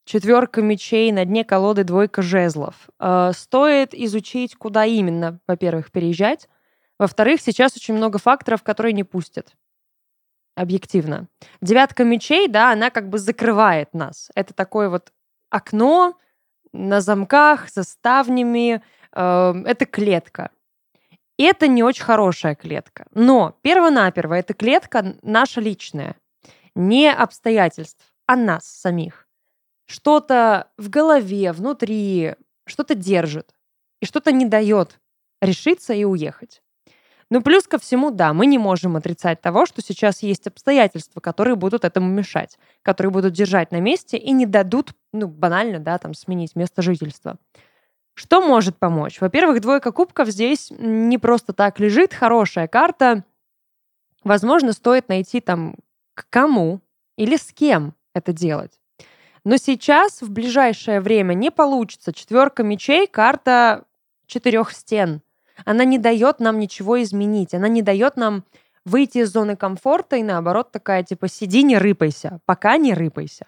четверка 0.05 0.63
мечей, 0.63 1.11
на 1.11 1.25
дне 1.25 1.45
колоды 1.45 1.83
двойка 1.83 2.23
жезлов. 2.23 2.89
Э, 3.01 3.33
стоит 3.35 3.95
изучить, 3.95 4.55
куда 4.55 4.85
именно, 4.85 5.41
во-первых, 5.49 5.91
переезжать, 5.91 6.49
во-вторых, 7.01 7.41
сейчас 7.41 7.77
очень 7.77 7.95
много 7.95 8.21
факторов, 8.21 8.63
которые 8.63 8.93
не 8.93 9.03
пустят. 9.03 9.57
Объективно. 10.55 11.27
Девятка 11.61 12.05
мечей, 12.05 12.47
да, 12.47 12.71
она 12.71 12.91
как 12.91 13.09
бы 13.09 13.19
закрывает 13.19 13.93
нас. 13.93 14.31
Это 14.37 14.55
такое 14.55 14.89
вот 14.89 15.11
окно 15.55 16.19
на 16.73 17.01
замках, 17.01 17.71
за 17.71 17.85
ставнями. 17.85 18.83
Э, 19.13 19.55
это 19.65 19.87
клетка. 19.87 20.51
Это 21.39 21.69
не 21.69 21.83
очень 21.83 22.05
хорошая 22.05 22.55
клетка. 22.55 23.07
Но 23.15 23.57
перво-наперво 23.63 24.35
эта 24.35 24.55
клетка 24.55 25.17
наша 25.23 25.61
личная. 25.61 26.17
Не 26.75 27.13
обстоятельств, 27.13 28.05
а 28.27 28.37
нас 28.37 28.67
самих. 28.67 29.29
Что-то 29.87 30.71
в 30.77 30.91
голове, 30.91 31.53
внутри, 31.53 32.35
что-то 32.67 32.95
держит. 32.95 33.55
И 34.01 34.07
что-то 34.07 34.33
не 34.33 34.47
дает 34.47 35.01
решиться 35.41 35.95
и 35.95 36.05
уехать. 36.05 36.64
Ну, 37.31 37.43
плюс 37.43 37.67
ко 37.67 37.79
всему, 37.79 38.11
да, 38.11 38.33
мы 38.33 38.47
не 38.47 38.59
можем 38.59 38.97
отрицать 38.97 39.41
того, 39.41 39.67
что 39.67 39.83
сейчас 39.83 40.23
есть 40.23 40.47
обстоятельства, 40.47 41.21
которые 41.21 41.57
будут 41.57 41.85
этому 41.85 42.09
мешать, 42.09 42.59
которые 42.83 43.11
будут 43.13 43.33
держать 43.33 43.73
на 43.73 43.81
месте 43.81 44.17
и 44.17 44.31
не 44.33 44.47
дадут, 44.47 44.93
ну, 45.13 45.27
банально, 45.27 45.79
да, 45.79 45.99
там, 45.99 46.15
сменить 46.15 46.55
место 46.55 46.83
жительства. 46.83 47.37
Что 48.15 48.41
может 48.41 48.77
помочь? 48.79 49.21
Во-первых, 49.21 49.61
двойка 49.61 49.91
кубков 49.91 50.29
здесь 50.29 50.71
не 50.71 51.19
просто 51.19 51.53
так 51.53 51.81
лежит, 51.81 52.15
хорошая 52.15 52.69
карта. 52.69 53.25
Возможно, 54.23 54.73
стоит 54.73 55.09
найти 55.09 55.41
там 55.41 55.77
к 56.15 56.27
кому 56.31 56.81
или 57.17 57.37
с 57.37 57.53
кем 57.53 57.95
это 58.15 58.33
делать. 58.33 58.79
Но 59.45 59.57
сейчас, 59.57 60.23
в 60.23 60.31
ближайшее 60.31 61.01
время, 61.01 61.35
не 61.35 61.51
получится. 61.51 62.13
Четверка 62.13 62.63
мечей, 62.63 63.07
карта 63.07 63.85
четырех 64.27 64.73
стен– 64.73 65.21
она 65.65 65.85
не 65.85 65.99
дает 65.99 66.41
нам 66.41 66.59
ничего 66.59 67.03
изменить. 67.03 67.55
Она 67.55 67.69
не 67.69 67.83
дает 67.83 68.17
нам 68.17 68.45
выйти 68.85 69.19
из 69.19 69.31
зоны 69.31 69.57
комфорта 69.57 70.17
и 70.17 70.23
наоборот 70.23 70.73
такая 70.73 71.03
типа 71.03 71.29
сиди, 71.29 71.63
не 71.63 71.79
рыпайся, 71.79 72.41
пока 72.45 72.77
не 72.77 72.95
рыпайся. 72.95 73.47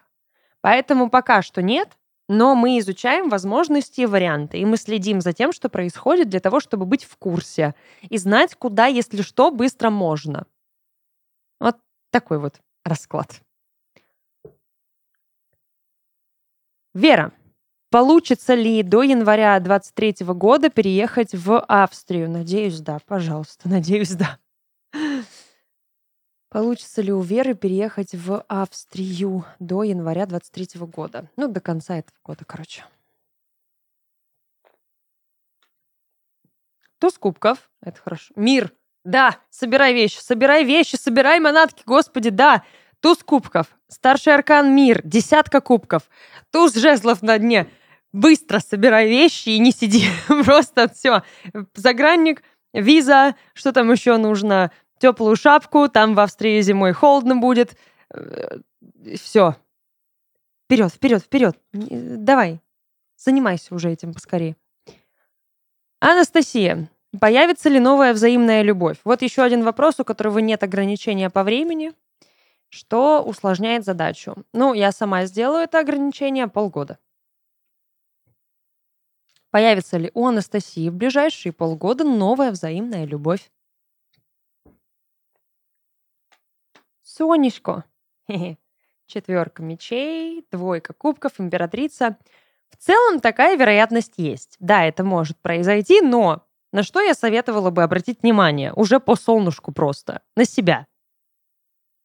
Поэтому 0.61 1.09
пока 1.09 1.41
что 1.41 1.61
нет, 1.61 1.89
но 2.27 2.55
мы 2.55 2.79
изучаем 2.79 3.29
возможности 3.29 4.01
и 4.01 4.05
варианты, 4.05 4.57
и 4.57 4.65
мы 4.65 4.77
следим 4.77 5.21
за 5.21 5.33
тем, 5.33 5.53
что 5.53 5.69
происходит 5.69 6.29
для 6.29 6.39
того, 6.39 6.59
чтобы 6.59 6.85
быть 6.85 7.05
в 7.05 7.15
курсе 7.17 7.75
и 8.01 8.17
знать, 8.17 8.55
куда, 8.55 8.87
если 8.87 9.21
что, 9.21 9.51
быстро 9.51 9.89
можно. 9.89 10.45
Вот 11.59 11.77
такой 12.11 12.39
вот 12.39 12.59
расклад. 12.83 13.41
Вера, 16.93 17.31
Получится 17.89 18.53
ли 18.53 18.83
до 18.83 19.01
января 19.03 19.57
23 19.59 20.25
года 20.27 20.69
переехать 20.69 21.33
в 21.33 21.59
Австрию? 21.59 22.29
Надеюсь, 22.29 22.81
да. 22.81 22.99
Пожалуйста, 23.05 23.69
надеюсь, 23.69 24.11
да. 24.11 24.37
Получится 26.49 27.01
ли 27.01 27.11
у 27.11 27.21
Веры 27.21 27.55
переехать 27.55 28.13
в 28.13 28.43
Австрию 28.47 29.45
до 29.59 29.83
января 29.83 30.25
23 30.25 30.81
года? 30.81 31.29
Ну, 31.37 31.47
до 31.47 31.61
конца 31.61 31.97
этого 31.97 32.17
года, 32.23 32.45
короче. 32.45 32.85
Туз 36.99 37.17
кубков. 37.17 37.69
Это 37.81 38.01
хорошо. 38.01 38.33
Мир. 38.35 38.73
Да, 39.03 39.37
собирай 39.49 39.93
вещи, 39.93 40.19
собирай 40.19 40.65
вещи, 40.65 40.95
собирай 40.95 41.39
манатки, 41.39 41.83
господи, 41.85 42.29
да. 42.29 42.63
Туз 42.99 43.19
кубков. 43.23 43.67
Старший 43.87 44.33
аркан 44.33 44.73
мир. 44.75 45.01
Десятка 45.03 45.61
кубков. 45.61 46.09
Туз 46.51 46.73
жезлов 46.73 47.21
на 47.21 47.37
дне. 47.37 47.69
Быстро 48.13 48.59
собирай 48.59 49.07
вещи 49.09 49.49
и 49.49 49.59
не 49.59 49.71
сиди. 49.71 50.05
Просто 50.45 50.89
все. 50.89 51.23
Загранник, 51.75 52.43
виза, 52.73 53.35
что 53.53 53.71
там 53.71 53.91
еще 53.91 54.17
нужно? 54.17 54.71
Теплую 54.99 55.35
шапку, 55.35 55.89
там 55.89 56.15
в 56.15 56.19
Австрии 56.19 56.59
зимой 56.61 56.93
холодно 56.93 57.35
будет. 57.35 57.77
Э, 58.13 58.57
все. 59.15 59.55
Вперед, 60.65 60.91
вперед, 60.91 61.23
вперед. 61.23 61.57
Давай. 61.71 62.61
Занимайся 63.15 63.73
уже 63.75 63.91
этим 63.91 64.13
поскорее. 64.13 64.55
Анастасия. 65.99 66.89
Появится 67.19 67.69
ли 67.69 67.79
новая 67.79 68.13
взаимная 68.13 68.61
любовь? 68.61 68.97
Вот 69.03 69.21
еще 69.21 69.41
один 69.41 69.63
вопрос, 69.63 69.99
у 69.99 70.03
которого 70.03 70.39
нет 70.39 70.61
ограничения 70.63 71.29
по 71.29 71.43
времени. 71.43 71.93
Что 72.69 73.23
усложняет 73.23 73.85
задачу? 73.85 74.35
Ну, 74.53 74.73
я 74.73 74.91
сама 74.91 75.25
сделаю 75.25 75.63
это 75.63 75.79
ограничение 75.79 76.47
полгода. 76.47 76.99
Появится 79.57 79.97
ли 79.97 80.11
у 80.13 80.27
Анастасии 80.27 80.87
в 80.87 80.93
ближайшие 80.93 81.51
полгода 81.51 82.03
новая 82.03 82.51
взаимная 82.51 83.05
любовь? 83.05 83.49
Сонечко. 87.01 87.83
Четверка 89.07 89.63
мечей, 89.63 90.45
двойка 90.51 90.93
кубков, 90.93 91.39
императрица. 91.39 92.19
В 92.69 92.77
целом 92.77 93.19
такая 93.19 93.57
вероятность 93.57 94.13
есть. 94.17 94.57
Да, 94.59 94.85
это 94.85 95.03
может 95.03 95.39
произойти, 95.39 96.01
но 96.01 96.45
на 96.71 96.83
что 96.83 97.01
я 97.01 97.15
советовала 97.15 97.71
бы 97.71 97.81
обратить 97.81 98.21
внимание? 98.21 98.71
Уже 98.73 98.99
по 98.99 99.15
солнышку 99.15 99.71
просто. 99.71 100.21
На 100.35 100.45
себя. 100.45 100.85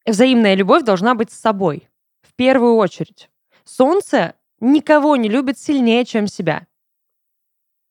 Взаимная 0.07 0.55
любовь 0.55 0.81
должна 0.81 1.13
быть 1.13 1.31
с 1.31 1.39
собой. 1.39 1.87
В 2.23 2.33
первую 2.33 2.77
очередь. 2.77 3.29
Солнце 3.63 4.33
никого 4.59 5.15
не 5.17 5.29
любит 5.29 5.59
сильнее, 5.59 6.03
чем 6.03 6.25
себя. 6.25 6.65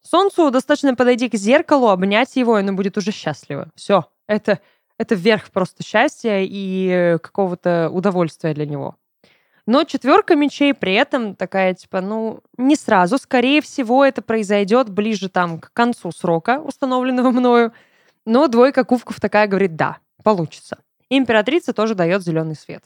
Солнцу 0.02 0.50
достаточно 0.50 0.94
подойти 0.94 1.28
к 1.28 1.34
зеркалу, 1.34 1.88
обнять 1.88 2.34
его, 2.36 2.58
и 2.58 2.62
оно 2.62 2.72
будет 2.72 2.98
уже 2.98 3.12
счастливо. 3.12 3.68
Все. 3.74 4.06
Это, 4.26 4.60
это 4.98 5.14
верх 5.14 5.50
просто 5.50 5.84
счастья 5.84 6.40
и 6.40 7.18
какого-то 7.22 7.88
удовольствия 7.90 8.54
для 8.54 8.66
него. 8.66 8.96
Но 9.64 9.84
четверка 9.84 10.34
мечей 10.34 10.74
при 10.74 10.94
этом 10.94 11.36
такая, 11.36 11.74
типа, 11.74 12.00
ну, 12.00 12.40
не 12.58 12.74
сразу. 12.74 13.16
Скорее 13.16 13.60
всего, 13.62 14.04
это 14.04 14.20
произойдет 14.20 14.90
ближе 14.90 15.28
там 15.28 15.60
к 15.60 15.72
концу 15.72 16.10
срока, 16.10 16.60
установленного 16.60 17.30
мною. 17.30 17.72
Но 18.24 18.48
двойка 18.48 18.84
кубков 18.84 19.20
такая 19.20 19.46
говорит, 19.46 19.76
да, 19.76 19.98
получится. 20.24 20.78
Императрица 21.10 21.72
тоже 21.72 21.94
дает 21.94 22.22
зеленый 22.22 22.56
свет. 22.56 22.84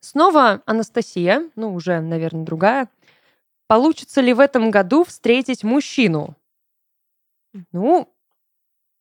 Снова 0.00 0.62
Анастасия, 0.66 1.48
ну, 1.56 1.72
уже, 1.72 2.00
наверное, 2.00 2.44
другая. 2.44 2.88
Получится 3.66 4.20
ли 4.20 4.32
в 4.32 4.40
этом 4.40 4.70
году 4.70 5.04
встретить 5.04 5.64
мужчину? 5.64 6.36
Ну, 7.72 8.14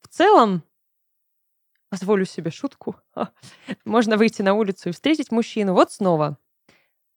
в 0.02 0.08
целом, 0.08 0.64
позволю 1.90 2.26
себе 2.26 2.52
шутку. 2.52 2.96
Можно 3.86 4.18
выйти 4.18 4.42
на 4.42 4.54
улицу 4.54 4.90
и 4.90 4.92
встретить 4.92 5.32
мужчину. 5.32 5.74
Вот 5.74 5.92
снова. 5.92 6.38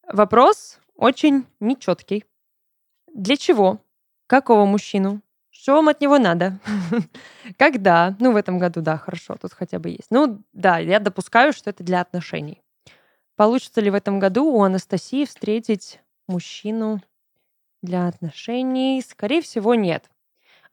Вопрос 0.07 0.79
очень 0.97 1.47
нечеткий. 1.61 2.25
Для 3.13 3.37
чего? 3.37 3.81
Какого 4.27 4.67
мужчину? 4.67 5.23
Что 5.51 5.75
вам 5.75 5.89
от 5.89 6.01
него 6.01 6.19
надо? 6.19 6.59
Когда? 7.59 8.17
Ну, 8.19 8.33
в 8.33 8.37
этом 8.37 8.59
году, 8.59 8.81
да, 8.81 8.99
хорошо, 8.99 9.37
тут 9.41 9.53
хотя 9.53 9.79
бы 9.79 9.91
есть. 9.91 10.11
Ну, 10.11 10.43
да, 10.53 10.79
я 10.79 10.99
допускаю, 10.99 11.53
что 11.53 11.71
это 11.71 11.85
для 11.85 12.01
отношений. 12.01 12.61
Получится 13.37 13.81
ли 13.81 13.91
в 13.91 13.95
этом 13.95 14.19
году 14.19 14.45
у 14.45 14.63
Анастасии 14.63 15.25
встретить 15.25 16.01
мужчину 16.27 17.01
для 17.85 18.09
отношений? 18.09 19.03
Скорее 19.07 19.43
всего, 19.43 19.75
нет. 19.75 20.11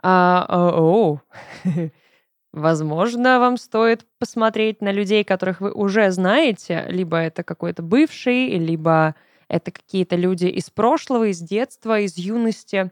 А, 0.02 0.46
о, 0.50 0.82
о. 0.82 1.22
Возможно, 2.54 3.40
вам 3.40 3.58
стоит 3.58 4.06
посмотреть 4.18 4.82
на 4.82 4.92
людей, 4.92 5.24
которых 5.24 5.62
вы 5.62 5.72
уже 5.72 6.12
знаете, 6.12 6.86
либо 6.90 7.18
это 7.18 7.44
какой-то 7.44 7.82
бывший, 7.82 8.58
либо 8.58 9.16
это 9.48 9.72
какие-то 9.72 10.16
люди 10.16 10.48
из 10.48 10.70
прошлого, 10.70 11.30
из 11.30 11.40
детства, 11.40 12.00
из 12.00 12.18
юности. 12.18 12.92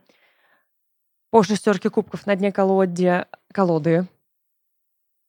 По 1.31 1.43
шестерке 1.43 1.89
кубков 1.89 2.25
на 2.25 2.35
дне 2.35 2.51
колоде, 2.51 3.27
колоды. 3.53 4.07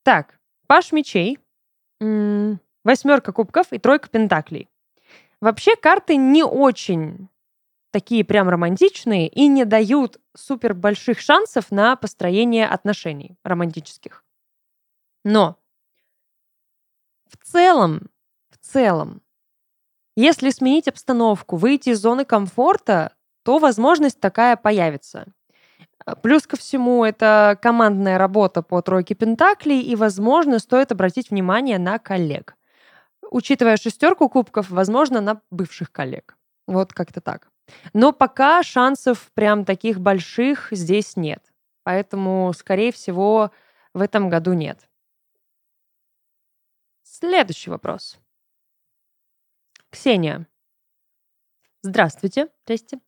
Так, 0.03 0.39
паш 0.67 0.91
мечей, 0.91 1.37
восьмерка 1.99 3.33
кубков 3.33 3.71
и 3.71 3.79
тройка 3.79 4.09
пентаклей. 4.09 4.69
Вообще 5.41 5.75
карты 5.75 6.15
не 6.15 6.43
очень 6.43 7.27
такие 7.91 8.23
прям 8.23 8.49
романтичные 8.49 9.27
и 9.27 9.47
не 9.47 9.65
дают 9.65 10.19
супер 10.35 10.73
больших 10.73 11.19
шансов 11.19 11.71
на 11.71 11.95
построение 11.95 12.67
отношений 12.67 13.37
романтических. 13.43 14.23
Но 15.23 15.57
в 17.27 17.37
целом, 17.45 18.09
в 18.49 18.57
целом, 18.57 19.21
если 20.15 20.49
сменить 20.49 20.87
обстановку, 20.87 21.55
выйти 21.55 21.89
из 21.89 21.99
зоны 21.99 22.25
комфорта, 22.25 23.15
то 23.43 23.59
возможность 23.59 24.19
такая 24.19 24.57
появится. 24.57 25.27
Плюс 26.23 26.47
ко 26.47 26.57
всему, 26.57 27.05
это 27.05 27.57
командная 27.61 28.17
работа 28.17 28.61
по 28.61 28.81
тройке 28.81 29.13
пентаклей, 29.15 29.81
и, 29.81 29.95
возможно, 29.95 30.59
стоит 30.59 30.91
обратить 30.91 31.29
внимание 31.29 31.77
на 31.77 31.99
коллег. 31.99 32.55
Учитывая 33.29 33.77
шестерку 33.77 34.27
кубков, 34.27 34.69
возможно, 34.69 35.21
на 35.21 35.41
бывших 35.51 35.91
коллег. 35.91 36.37
Вот 36.67 36.93
как-то 36.93 37.21
так. 37.21 37.50
Но 37.93 38.11
пока 38.11 38.63
шансов 38.63 39.31
прям 39.33 39.65
таких 39.65 39.99
больших 39.99 40.67
здесь 40.71 41.15
нет. 41.15 41.43
Поэтому, 41.83 42.53
скорее 42.53 42.91
всего, 42.91 43.51
в 43.93 44.01
этом 44.01 44.29
году 44.29 44.53
нет. 44.53 44.87
Следующий 47.03 47.69
вопрос. 47.69 48.19
Ксения. 49.89 50.47
Здравствуйте. 51.81 52.47
Здрасте. 52.63 52.99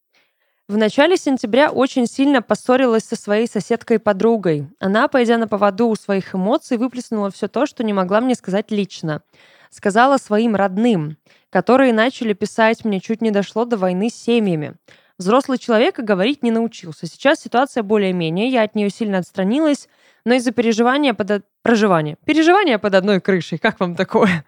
В 0.69 0.77
начале 0.77 1.17
сентября 1.17 1.71
очень 1.71 2.07
сильно 2.07 2.41
поссорилась 2.41 3.03
со 3.03 3.15
своей 3.15 3.47
соседкой-подругой. 3.47 4.67
Она, 4.79 5.07
пойдя 5.07 5.37
на 5.37 5.47
поводу 5.47 5.87
у 5.87 5.95
своих 5.95 6.33
эмоций, 6.33 6.77
выплеснула 6.77 7.29
все 7.31 7.47
то, 7.47 7.65
что 7.65 7.83
не 7.83 7.93
могла 7.93 8.21
мне 8.21 8.33
сказать 8.33 8.71
лично. 8.71 9.23
Сказала 9.69 10.17
своим 10.17 10.55
родным 10.55 11.17
которые 11.53 11.93
начали 11.93 12.33
писать 12.33 12.83
мне, 12.83 12.99
чуть 12.99 13.21
не 13.21 13.29
дошло 13.29 13.65
до 13.65 13.77
войны 13.77 14.09
с 14.09 14.15
семьями. 14.15 14.73
Взрослый 15.19 15.59
человек 15.59 15.99
и 15.99 16.01
говорить 16.01 16.41
не 16.41 16.49
научился. 16.49 17.05
Сейчас 17.05 17.41
ситуация 17.41 17.83
более-менее, 17.83 18.47
я 18.47 18.63
от 18.63 18.73
нее 18.73 18.89
сильно 18.89 19.19
отстранилась, 19.19 19.87
но 20.25 20.33
из-за 20.33 20.51
переживания 20.51 21.13
под... 21.13 21.45
Проживания. 21.61 22.17
Переживания 22.25 22.79
под 22.79 22.95
одной 22.95 23.21
крышей, 23.21 23.59
как 23.59 23.79
вам 23.79 23.95
такое? 23.95 24.43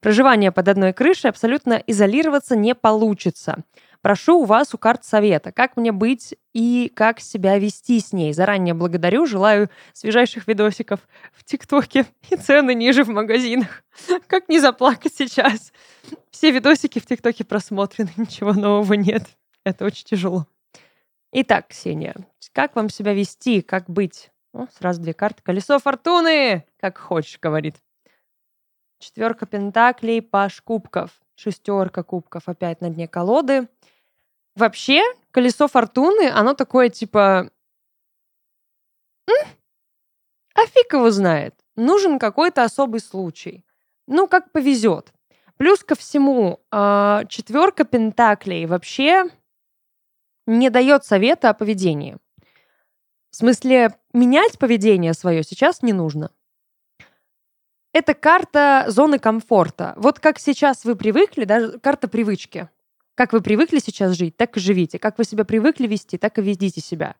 Проживание 0.00 0.50
под 0.50 0.66
одной 0.66 0.92
крышей 0.92 1.30
абсолютно 1.30 1.80
изолироваться 1.86 2.56
не 2.56 2.74
получится. 2.74 3.58
Прошу 4.08 4.40
у 4.40 4.44
вас 4.46 4.72
у 4.72 4.78
карт 4.78 5.04
совета, 5.04 5.52
как 5.52 5.76
мне 5.76 5.92
быть 5.92 6.34
и 6.54 6.90
как 6.96 7.20
себя 7.20 7.58
вести 7.58 8.00
с 8.00 8.14
ней. 8.14 8.32
Заранее 8.32 8.72
благодарю, 8.72 9.26
желаю 9.26 9.68
свежайших 9.92 10.48
видосиков 10.48 11.00
в 11.34 11.44
ТикТоке 11.44 12.06
и 12.30 12.36
цены 12.36 12.74
ниже 12.74 13.04
в 13.04 13.10
магазинах. 13.10 13.84
Как 14.26 14.48
не 14.48 14.60
заплакать 14.60 15.12
сейчас? 15.14 15.74
Все 16.30 16.50
видосики 16.52 17.00
в 17.00 17.04
ТикТоке 17.04 17.44
просмотрены, 17.44 18.08
ничего 18.16 18.54
нового 18.54 18.94
нет. 18.94 19.24
Это 19.62 19.84
очень 19.84 20.06
тяжело. 20.06 20.46
Итак, 21.32 21.68
Ксения, 21.68 22.16
как 22.54 22.76
вам 22.76 22.88
себя 22.88 23.12
вести, 23.12 23.60
как 23.60 23.90
быть? 23.90 24.30
О, 24.54 24.68
сразу 24.78 25.02
две 25.02 25.12
карты. 25.12 25.42
Колесо 25.42 25.78
фортуны, 25.78 26.64
как 26.80 26.96
хочешь, 26.96 27.38
говорит. 27.38 27.76
Четверка 29.00 29.44
пентаклей, 29.44 30.22
паш 30.22 30.62
кубков. 30.62 31.10
Шестерка 31.36 32.02
кубков 32.02 32.48
опять 32.48 32.80
на 32.80 32.88
дне 32.88 33.06
колоды. 33.06 33.68
Вообще, 34.58 35.04
колесо 35.30 35.68
фортуны, 35.68 36.28
оно 36.28 36.52
такое 36.52 36.88
типа... 36.88 37.48
А 39.28 40.66
фиг 40.66 40.92
его 40.92 41.12
знает. 41.12 41.54
Нужен 41.76 42.18
какой-то 42.18 42.64
особый 42.64 42.98
случай. 42.98 43.64
Ну, 44.08 44.26
как 44.26 44.50
повезет. 44.50 45.12
Плюс 45.58 45.84
ко 45.84 45.94
всему, 45.94 46.60
а, 46.72 47.24
четверка 47.26 47.84
пентаклей 47.84 48.66
вообще 48.66 49.26
не 50.46 50.70
дает 50.70 51.04
совета 51.04 51.50
о 51.50 51.54
поведении. 51.54 52.16
В 53.30 53.36
смысле, 53.36 53.94
менять 54.12 54.58
поведение 54.58 55.14
свое 55.14 55.44
сейчас 55.44 55.82
не 55.82 55.92
нужно. 55.92 56.32
Это 57.92 58.12
карта 58.14 58.86
зоны 58.88 59.20
комфорта. 59.20 59.94
Вот 59.96 60.18
как 60.18 60.40
сейчас 60.40 60.84
вы 60.84 60.96
привыкли, 60.96 61.44
даже 61.44 61.78
карта 61.78 62.08
привычки. 62.08 62.68
Как 63.18 63.32
вы 63.32 63.40
привыкли 63.40 63.80
сейчас 63.80 64.12
жить, 64.12 64.36
так 64.36 64.56
и 64.56 64.60
живите. 64.60 65.00
Как 65.00 65.18
вы 65.18 65.24
себя 65.24 65.44
привыкли 65.44 65.88
вести, 65.88 66.18
так 66.18 66.38
и 66.38 66.40
ведите 66.40 66.80
себя. 66.80 67.16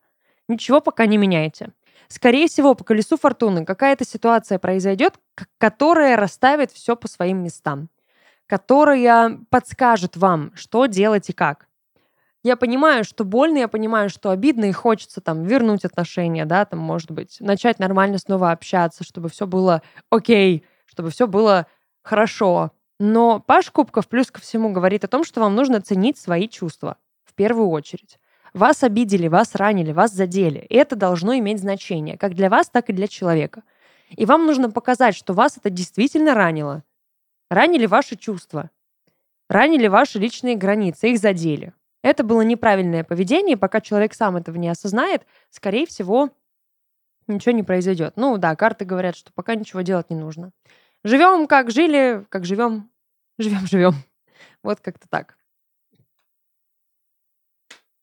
Ничего 0.47 0.79
пока 0.79 1.05
не 1.05 1.17
меняйте. 1.17 1.73
Скорее 2.07 2.47
всего, 2.47 2.73
по 2.73 2.85
колесу 2.85 3.17
фортуны 3.17 3.65
какая-то 3.65 4.05
ситуация 4.05 4.59
произойдет, 4.59 5.15
которая 5.57 6.15
расставит 6.15 6.71
все 6.71 6.95
по 6.95 7.09
своим 7.09 7.43
местам 7.43 7.89
которая 8.47 9.39
подскажет 9.51 10.17
вам, 10.17 10.51
что 10.55 10.87
делать 10.87 11.29
и 11.29 11.33
как. 11.33 11.67
Я 12.41 12.55
понимаю, 12.55 13.03
что 13.03 13.23
больно, 13.23 13.59
я 13.59 13.67
понимаю, 13.67 14.09
что 14.09 14.31
обидно, 14.31 14.65
и 14.65 14.71
хочется 14.71 15.21
там 15.21 15.43
вернуть 15.43 15.85
отношения, 15.85 16.45
да, 16.45 16.65
там, 16.65 16.79
может 16.79 17.11
быть, 17.11 17.37
начать 17.41 17.77
нормально 17.77 18.17
снова 18.17 18.51
общаться, 18.51 19.03
чтобы 19.03 19.29
все 19.29 19.45
было 19.45 19.83
окей, 20.09 20.65
чтобы 20.85 21.11
все 21.11 21.27
было 21.27 21.67
хорошо. 22.01 22.71
Но 22.99 23.39
Паш 23.39 23.71
Кубков 23.71 24.07
плюс 24.07 24.29
ко 24.29 24.41
всему 24.41 24.71
говорит 24.71 25.03
о 25.03 25.07
том, 25.07 25.23
что 25.23 25.41
вам 25.41 25.55
нужно 25.55 25.81
ценить 25.81 26.17
свои 26.17 26.47
чувства 26.47 26.97
в 27.23 27.33
первую 27.33 27.69
очередь. 27.69 28.19
Вас 28.53 28.83
обидели, 28.83 29.27
вас 29.27 29.55
ранили, 29.55 29.93
вас 29.93 30.11
задели. 30.11 30.65
И 30.69 30.75
это 30.75 30.95
должно 30.95 31.37
иметь 31.37 31.59
значение 31.59 32.17
как 32.17 32.33
для 32.33 32.49
вас, 32.49 32.69
так 32.69 32.89
и 32.89 32.93
для 32.93 33.07
человека. 33.07 33.63
И 34.09 34.25
вам 34.25 34.45
нужно 34.45 34.69
показать, 34.71 35.15
что 35.15 35.33
вас 35.33 35.57
это 35.57 35.69
действительно 35.69 36.33
ранило, 36.33 36.83
Ранили 37.49 37.87
ваши 37.87 38.15
чувства. 38.15 38.69
Ранили 39.49 39.87
ваши 39.87 40.19
личные 40.19 40.55
границы, 40.55 41.09
их 41.09 41.17
задели. 41.17 41.73
Это 42.03 42.23
было 42.23 42.41
неправильное 42.41 43.03
поведение, 43.03 43.57
пока 43.57 43.81
человек 43.81 44.13
сам 44.13 44.37
этого 44.37 44.55
не 44.57 44.69
осознает, 44.69 45.23
скорее 45.49 45.87
всего, 45.87 46.29
ничего 47.27 47.53
не 47.53 47.63
произойдет. 47.63 48.13
Ну 48.17 48.37
да, 48.37 48.55
карты 48.55 48.85
говорят, 48.85 49.15
что 49.15 49.33
пока 49.33 49.55
ничего 49.55 49.81
делать 49.81 50.11
не 50.11 50.15
нужно. 50.15 50.51
Живем, 51.03 51.47
как 51.47 51.71
жили, 51.71 52.25
как 52.29 52.45
живем, 52.45 52.89
живем, 53.37 53.65
живем. 53.67 53.93
Вот 54.63 54.79
как-то 54.81 55.07
так. 55.07 55.37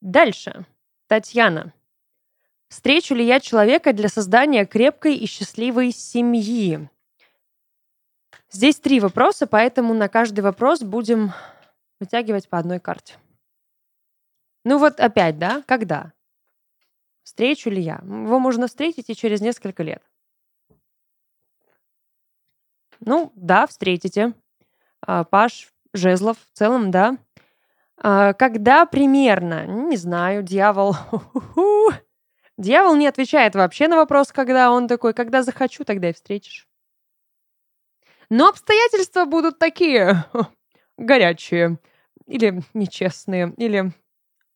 Дальше. 0.00 0.64
Татьяна. 1.06 1.72
Встречу 2.68 3.14
ли 3.14 3.24
я 3.24 3.38
человека 3.38 3.92
для 3.92 4.09
создания 4.09 4.66
крепкой 4.66 5.16
и 5.16 5.26
счастливой 5.26 5.92
семьи? 5.92 6.88
Здесь 8.50 8.80
три 8.80 9.00
вопроса, 9.00 9.46
поэтому 9.46 9.94
на 9.94 10.09
каждый 10.09 10.40
вопрос 10.40 10.82
будем 10.82 11.32
вытягивать 12.00 12.48
по 12.48 12.59
одной 12.59 12.80
карте. 12.80 13.16
Ну 14.64 14.78
вот 14.78 14.98
опять, 15.00 15.38
да, 15.38 15.62
когда? 15.66 16.12
Встречу 17.22 17.70
ли 17.70 17.80
я? 17.80 17.96
Его 18.02 18.38
можно 18.38 18.66
встретить 18.66 19.11
и 19.11 19.14
через 19.14 19.40
несколько 19.40 19.82
лет. 19.82 20.02
Ну, 23.00 23.32
да, 23.35 23.66
встретите. 23.66 24.35
А, 25.00 25.24
Паш 25.24 25.68
Жезлов 25.92 26.37
в 26.38 26.56
целом, 26.56 26.90
да. 26.90 27.16
А, 27.98 28.32
когда 28.35 28.87
примерно? 28.87 29.66
Не 29.66 29.96
знаю, 29.96 30.42
дьявол. 30.42 30.96
Дьявол 32.59 32.96
не 32.96 33.06
отвечает 33.06 33.54
вообще 33.54 33.87
на 33.87 33.96
вопрос, 33.96 34.32
когда 34.32 34.70
он 34.70 34.88
такой, 34.88 35.12
когда 35.12 35.42
захочу, 35.42 35.85
тогда 35.85 36.09
и 36.09 36.14
встретишь. 36.14 36.66
Но 38.30 38.48
обстоятельства 38.48 39.24
будут 39.26 39.59
такие 39.59 40.24
горячие, 40.96 41.78
или 42.26 42.62
нечестные, 42.74 43.52
или 43.56 43.92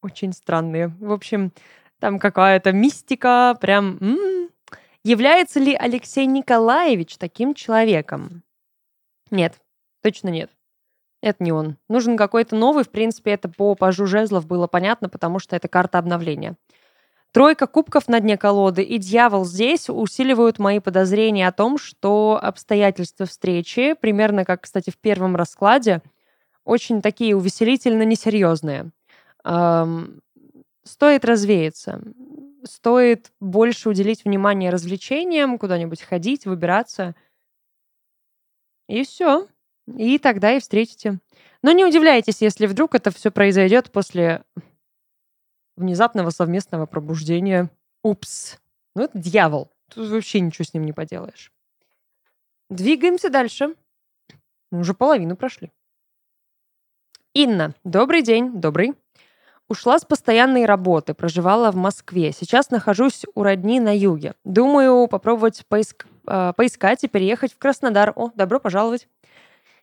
очень 0.02 0.32
странные. 0.32 0.88
В 0.88 1.12
общем, 1.12 1.52
там 1.98 2.18
какая-то 2.18 2.72
мистика, 2.72 3.56
прям... 3.60 3.98
М-м. 4.00 4.29
Является 5.02 5.60
ли 5.60 5.74
Алексей 5.74 6.26
Николаевич 6.26 7.16
таким 7.16 7.54
человеком? 7.54 8.42
Нет, 9.30 9.58
точно 10.02 10.28
нет. 10.28 10.50
Это 11.22 11.42
не 11.42 11.52
он. 11.52 11.76
Нужен 11.88 12.16
какой-то 12.16 12.56
новый. 12.56 12.84
В 12.84 12.90
принципе, 12.90 13.32
это 13.32 13.48
по 13.48 13.74
пажу 13.74 14.06
жезлов 14.06 14.46
было 14.46 14.66
понятно, 14.66 15.08
потому 15.08 15.38
что 15.38 15.56
это 15.56 15.68
карта 15.68 15.98
обновления. 15.98 16.56
Тройка 17.32 17.66
кубков 17.66 18.08
на 18.08 18.20
дне 18.20 18.36
колоды 18.36 18.82
и 18.82 18.98
дьявол 18.98 19.44
здесь 19.44 19.88
усиливают 19.88 20.58
мои 20.58 20.80
подозрения 20.80 21.46
о 21.46 21.52
том, 21.52 21.78
что 21.78 22.38
обстоятельства 22.42 23.24
встречи, 23.24 23.94
примерно 23.94 24.44
как, 24.44 24.62
кстати, 24.62 24.90
в 24.90 24.98
первом 24.98 25.36
раскладе, 25.36 26.02
очень 26.64 27.00
такие 27.00 27.36
увеселительно 27.36 28.02
несерьезные. 28.02 28.90
Эм, 29.44 30.22
стоит 30.82 31.24
развеяться, 31.24 32.02
стоит 32.64 33.32
больше 33.40 33.88
уделить 33.88 34.24
внимание 34.24 34.70
развлечениям, 34.70 35.58
куда-нибудь 35.58 36.02
ходить, 36.02 36.46
выбираться. 36.46 37.14
И 38.88 39.04
все. 39.04 39.48
И 39.86 40.18
тогда 40.18 40.52
и 40.52 40.60
встретите. 40.60 41.20
Но 41.62 41.72
не 41.72 41.84
удивляйтесь, 41.84 42.42
если 42.42 42.66
вдруг 42.66 42.94
это 42.94 43.10
все 43.10 43.30
произойдет 43.30 43.90
после 43.92 44.44
внезапного 45.76 46.30
совместного 46.30 46.86
пробуждения. 46.86 47.70
Упс. 48.02 48.58
Ну, 48.94 49.04
это 49.04 49.18
дьявол. 49.18 49.70
Тут 49.88 50.08
вообще 50.10 50.40
ничего 50.40 50.64
с 50.64 50.74
ним 50.74 50.84
не 50.84 50.92
поделаешь. 50.92 51.52
Двигаемся 52.68 53.30
дальше. 53.30 53.74
Мы 54.70 54.80
уже 54.80 54.94
половину 54.94 55.36
прошли. 55.36 55.72
Инна. 57.34 57.74
Добрый 57.84 58.22
день. 58.22 58.60
Добрый. 58.60 58.94
Ушла 59.70 60.00
с 60.00 60.04
постоянной 60.04 60.66
работы, 60.66 61.14
проживала 61.14 61.70
в 61.70 61.76
Москве. 61.76 62.32
Сейчас 62.32 62.70
нахожусь 62.70 63.24
у 63.36 63.44
родни 63.44 63.78
на 63.78 63.96
юге. 63.96 64.34
Думаю 64.44 65.06
попробовать 65.06 65.64
поиск... 65.68 66.06
э, 66.26 66.52
поискать 66.56 67.04
и 67.04 67.08
переехать 67.08 67.52
в 67.54 67.58
Краснодар. 67.58 68.12
О, 68.16 68.32
добро 68.34 68.58
пожаловать. 68.58 69.06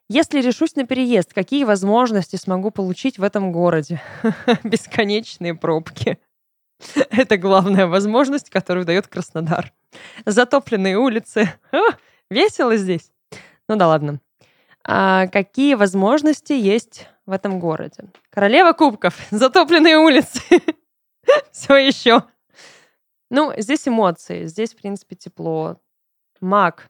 Если 0.09 0.41
решусь 0.41 0.75
на 0.75 0.85
переезд, 0.85 1.33
какие 1.33 1.63
возможности 1.63 2.35
смогу 2.35 2.69
получить 2.69 3.17
в 3.17 3.23
этом 3.23 3.53
городе? 3.53 4.01
Бесконечные 4.65 5.55
пробки. 5.55 6.19
Это 7.09 7.37
главная 7.37 7.87
возможность, 7.87 8.49
которую 8.49 8.85
дает 8.85 9.07
Краснодар. 9.07 9.71
Затопленные 10.25 10.97
улицы. 10.97 11.49
весело 12.29 12.75
здесь. 12.75 13.09
Ну 13.69 13.77
да 13.77 13.87
ладно. 13.87 14.19
А 14.83 15.27
какие 15.27 15.75
возможности 15.75 16.51
есть 16.51 17.07
в 17.27 17.31
этом 17.31 17.59
городе? 17.59 18.05
Королева 18.31 18.73
кубков, 18.73 19.15
затопленные 19.31 19.97
улицы. 19.97 20.41
Все 21.51 21.75
еще. 21.75 22.23
Ну, 23.29 23.53
здесь 23.57 23.87
эмоции, 23.87 24.45
здесь, 24.45 24.73
в 24.73 24.77
принципе, 24.77 25.15
тепло. 25.15 25.79
Маг. 26.39 26.89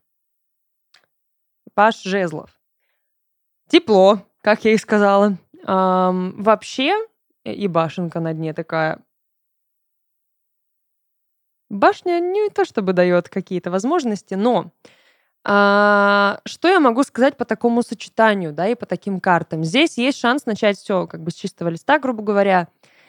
Паш 1.73 2.03
Жезлов. 2.03 2.51
Тепло, 3.67 4.21
как 4.41 4.63
я 4.63 4.73
и 4.73 4.77
сказала. 4.77 5.37
Ам, 5.65 6.41
вообще, 6.41 6.95
и 7.43 7.67
башенка 7.67 8.19
на 8.19 8.33
дне 8.33 8.53
такая. 8.53 9.03
Башня 11.69 12.19
не 12.19 12.49
то 12.49 12.63
чтобы 12.63 12.93
дает 12.93 13.27
какие-то 13.27 13.71
возможности, 13.71 14.35
но 14.35 14.71
а, 15.49 16.41
что 16.45 16.67
я 16.67 16.81
могу 16.81 17.03
сказать 17.03 17.37
по 17.37 17.45
такому 17.45 17.81
сочетанию, 17.81 18.51
да, 18.51 18.67
и 18.67 18.75
по 18.75 18.85
таким 18.85 19.21
картам? 19.21 19.63
Здесь 19.63 19.97
есть 19.97 20.19
шанс 20.19 20.45
начать 20.45 20.77
все 20.77 21.07
как 21.07 21.23
бы 21.23 21.31
с 21.31 21.35
чистого 21.35 21.69
листа, 21.69 21.99
грубо 21.99 22.21
говоря. 22.21 22.67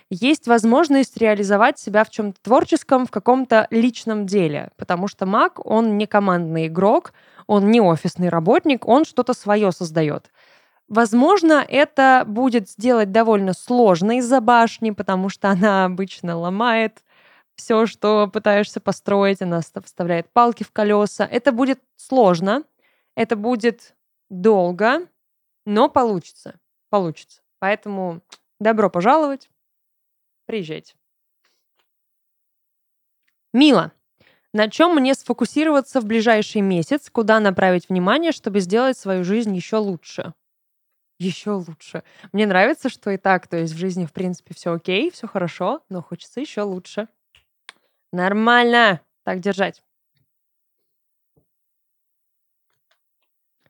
Есть 0.09 0.47
возможность 0.47 1.17
реализовать 1.17 1.81
себя 1.81 2.05
в 2.05 2.11
чем-то 2.11 2.41
творческом, 2.41 3.07
в 3.07 3.11
каком-то 3.11 3.67
личном 3.71 4.25
деле, 4.25 4.71
потому 4.77 5.09
что 5.09 5.27
маг, 5.27 5.59
он 5.67 5.99
не 5.99 6.07
командный 6.07 6.69
игрок, 6.69 7.13
он 7.49 7.73
не 7.73 7.81
офисный 7.81 8.29
работник, 8.29 8.87
он 8.87 9.05
что-то 9.05 9.35
свое 9.35 9.73
создает. 9.73 10.31
Возможно, 10.89 11.65
это 11.69 12.23
будет 12.25 12.71
сделать 12.71 13.11
довольно 13.11 13.53
сложно 13.53 14.19
из-за 14.19 14.41
башни, 14.41 14.93
потому 14.93 15.29
что 15.29 15.49
она 15.49 15.87
обычно 15.87 16.39
ломает 16.39 17.03
все, 17.59 17.87
что 17.87 18.29
пытаешься 18.29 18.81
построить, 18.81 19.43
она 19.43 19.61
вставляет 19.61 20.31
палки 20.33 20.63
в 20.63 20.71
колеса. 20.71 21.27
Это 21.27 21.51
будет 21.51 21.83
сложно, 21.97 22.63
это 23.17 23.35
будет 23.35 23.97
долго, 24.31 25.09
но 25.67 25.89
получится. 25.89 26.61
Получится. 26.89 27.43
Поэтому 27.59 28.23
добро 28.61 28.89
пожаловать. 28.89 29.51
Приезжайте. 30.47 30.95
Мила. 33.53 33.93
На 34.55 34.71
чем 34.71 34.95
мне 34.95 35.15
сфокусироваться 35.15 36.01
в 36.01 36.07
ближайший 36.07 36.63
месяц? 36.63 37.11
Куда 37.11 37.41
направить 37.41 37.89
внимание, 37.89 38.31
чтобы 38.33 38.61
сделать 38.61 38.97
свою 38.97 39.25
жизнь 39.25 39.55
еще 39.55 39.77
лучше? 39.77 40.33
еще 41.19 41.51
лучше. 41.51 42.05
Мне 42.33 42.47
нравится, 42.47 42.89
что 42.89 43.11
и 43.11 43.17
так, 43.17 43.49
то 43.49 43.57
есть 43.57 43.75
в 43.75 43.77
жизни, 43.77 44.07
в 44.07 44.13
принципе, 44.13 44.55
все 44.55 44.73
окей, 44.73 45.11
все 45.11 45.27
хорошо, 45.27 45.83
но 45.89 46.01
хочется 46.01 46.41
еще 46.41 46.63
лучше. 46.63 47.09
Нормально. 48.13 49.01
Так 49.25 49.41
держать. 49.41 49.83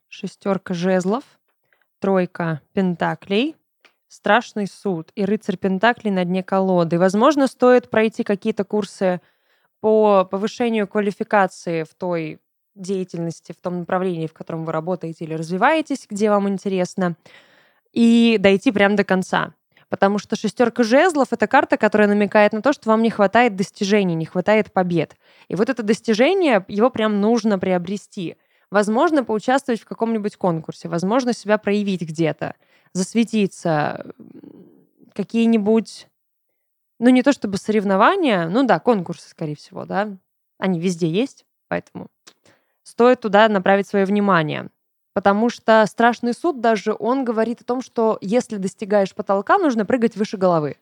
Шестерка 0.09 0.75
жезлов, 0.75 1.25
тройка 1.99 2.63
пентаклей, 2.73 3.57
страшный 4.09 4.67
суд 4.67 5.11
и 5.15 5.25
рыцарь 5.25 5.57
пентаклей 5.57 6.13
на 6.13 6.25
дне 6.25 6.43
колоды. 6.43 6.99
Возможно, 6.99 7.47
стоит 7.47 7.91
пройти 7.91 8.23
какие-то 8.25 8.65
курсы 8.65 9.21
по 9.81 10.25
повышению 10.25 10.89
квалификации 10.89 11.85
в 11.85 11.95
той 11.95 12.41
деятельности, 12.75 13.53
в 13.53 13.61
том 13.61 13.81
направлении, 13.81 14.27
в 14.27 14.33
котором 14.33 14.65
вы 14.65 14.73
работаете 14.73 15.25
или 15.25 15.35
развиваетесь, 15.35 16.07
где 16.09 16.31
вам 16.31 16.49
интересно, 16.49 17.17
и 17.93 18.39
дойти 18.41 18.73
прямо 18.73 18.97
до 18.97 19.05
конца. 19.05 19.55
Потому 19.89 20.19
что 20.19 20.37
шестерка 20.37 20.83
жезлов— 20.83 21.29
это 21.33 21.47
карта, 21.47 21.77
которая 21.77 22.09
намекает 22.09 22.53
на 22.53 22.61
то, 22.61 22.73
что 22.73 22.91
вам 22.91 23.03
не 23.03 23.11
хватает 23.11 23.57
достижений, 23.57 24.15
не 24.15 24.27
хватает 24.27 24.73
побед. 24.73 25.17
И 25.49 25.55
вот 25.55 25.71
это 25.71 25.83
достижение, 25.83 26.65
его 26.69 26.91
прям 26.91 27.21
нужно 27.21 27.59
приобрести. 27.59 28.37
Возможно, 28.71 29.25
поучаствовать 29.25 29.81
в 29.81 29.87
каком-нибудь 29.87 30.37
конкурсе, 30.37 30.89
возможно, 30.89 31.33
себя 31.33 31.57
проявить 31.57 32.03
где-то, 32.03 32.55
засветиться, 32.93 34.13
какие-нибудь, 35.15 36.07
ну 36.99 37.09
не 37.09 37.23
то 37.23 37.33
чтобы 37.33 37.57
соревнования, 37.57 38.47
ну 38.49 38.65
да, 38.65 38.79
конкурсы, 38.79 39.31
скорее 39.31 39.57
всего, 39.57 39.87
да, 39.87 40.17
они 40.59 40.81
везде 40.81 41.09
есть, 41.09 41.47
поэтому 41.69 42.09
стоит 42.83 43.21
туда 43.21 43.49
направить 43.49 43.89
свое 43.89 44.05
внимание. 44.05 44.69
Потому 45.19 45.51
что 45.51 45.85
страшный 45.87 46.33
суд 46.33 46.61
даже, 46.61 46.95
он 46.97 47.25
говорит 47.25 47.61
о 47.61 47.65
том, 47.65 47.83
что 47.83 48.19
если 48.21 48.57
достигаешь 48.57 49.13
потолка, 49.13 49.59
нужно 49.59 49.85
прыгать 49.85 50.15
выше 50.15 50.37
головы. 50.37 50.77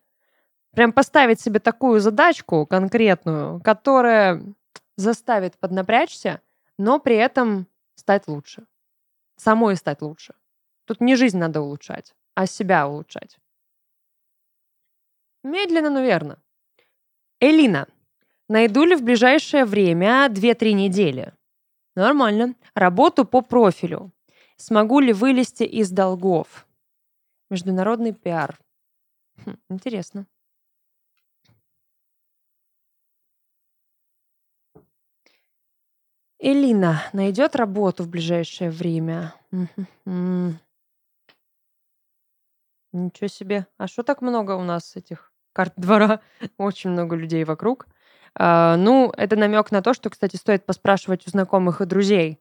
Прям 0.74 0.92
поставить 0.92 1.40
себе 1.40 1.58
такую 1.58 2.00
задачку 2.00 2.66
конкретную, 2.66 3.62
которая 3.62 4.42
заставит 4.98 5.56
поднапрячься, 5.56 6.42
но 6.76 6.98
при 6.98 7.16
этом 7.16 7.66
стать 7.94 8.28
лучше. 8.28 8.66
Самой 9.36 9.74
стать 9.76 10.02
лучше. 10.02 10.34
Тут 10.84 11.00
не 11.00 11.16
жизнь 11.16 11.38
надо 11.38 11.62
улучшать, 11.62 12.14
а 12.34 12.44
себя 12.44 12.86
улучшать. 12.86 13.38
Медленно, 15.44 15.88
но 15.88 16.02
верно. 16.02 16.38
Элина. 17.40 17.88
Найду 18.50 18.84
ли 18.84 18.96
в 18.96 19.02
ближайшее 19.02 19.64
время 19.64 20.28
2-3 20.28 20.72
недели? 20.72 21.32
Нормально. 21.94 22.54
Работу 22.74 23.24
по 23.24 23.40
профилю. 23.40 24.12
Смогу 24.56 25.00
ли 25.00 25.12
вылезти 25.12 25.64
из 25.64 25.90
долгов? 25.90 26.66
Международный 27.50 28.12
пиар. 28.12 28.58
Хм, 29.44 29.56
интересно. 29.68 30.26
Элина 36.38 37.02
найдет 37.12 37.56
работу 37.56 38.04
в 38.04 38.08
ближайшее 38.08 38.70
время. 38.70 39.34
Ничего 42.92 43.28
себе. 43.28 43.66
А 43.78 43.86
что 43.86 44.02
так 44.02 44.22
много 44.22 44.52
у 44.52 44.62
нас 44.62 44.96
этих 44.96 45.32
карт 45.52 45.74
двора? 45.76 46.20
Очень 46.58 46.90
много 46.90 47.16
людей 47.16 47.44
вокруг. 47.44 47.86
А, 48.34 48.76
ну, 48.76 49.12
это 49.16 49.36
намек 49.36 49.70
на 49.70 49.82
то, 49.82 49.94
что, 49.94 50.10
кстати, 50.10 50.36
стоит 50.36 50.64
поспрашивать 50.66 51.26
у 51.26 51.30
знакомых 51.30 51.80
и 51.80 51.86
друзей. 51.86 52.40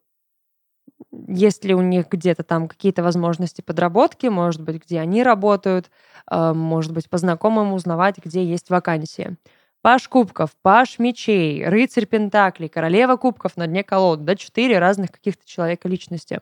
Есть 1.11 1.63
ли 1.65 1.73
у 1.73 1.81
них 1.81 2.07
где-то 2.09 2.43
там 2.43 2.67
какие-то 2.67 3.03
возможности 3.03 3.61
подработки, 3.61 4.27
может 4.27 4.61
быть, 4.61 4.83
где 4.83 4.99
они 4.99 5.23
работают, 5.23 5.89
э, 6.29 6.53
может 6.53 6.91
быть, 6.93 7.09
по 7.09 7.17
знакомым 7.17 7.73
узнавать, 7.73 8.17
где 8.23 8.43
есть 8.43 8.69
вакансии. 8.69 9.37
Паш 9.81 10.07
кубков, 10.07 10.55
паш 10.61 10.99
мечей, 10.99 11.67
рыцарь 11.67 12.05
пентаклей, 12.05 12.69
королева 12.69 13.17
кубков 13.17 13.55
на 13.57 13.67
дне 13.67 13.83
колод. 13.83 14.25
Да, 14.25 14.35
четыре 14.35 14.79
разных 14.79 15.11
каких-то 15.11 15.45
человека 15.47 15.87
личности. 15.87 16.41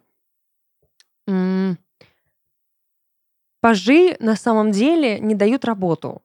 Пажи 3.61 4.17
на 4.19 4.35
самом 4.35 4.71
деле 4.71 5.19
не 5.19 5.35
дают 5.35 5.65
работу. 5.65 6.21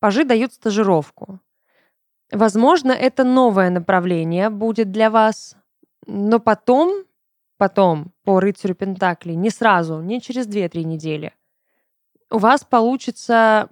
Пажи 0.00 0.24
дают 0.24 0.52
стажировку. 0.52 1.40
Возможно, 2.30 2.92
это 2.92 3.24
новое 3.24 3.70
направление 3.70 4.50
будет 4.50 4.90
для 4.90 5.10
вас, 5.10 5.56
но 6.06 6.38
потом, 6.38 7.04
потом 7.58 8.12
по 8.24 8.40
рыцарю 8.40 8.74
Пентакли, 8.74 9.34
не 9.34 9.50
сразу, 9.50 10.00
не 10.00 10.20
через 10.22 10.46
2-3 10.48 10.84
недели, 10.84 11.34
у 12.30 12.38
вас 12.38 12.64
получится 12.64 13.70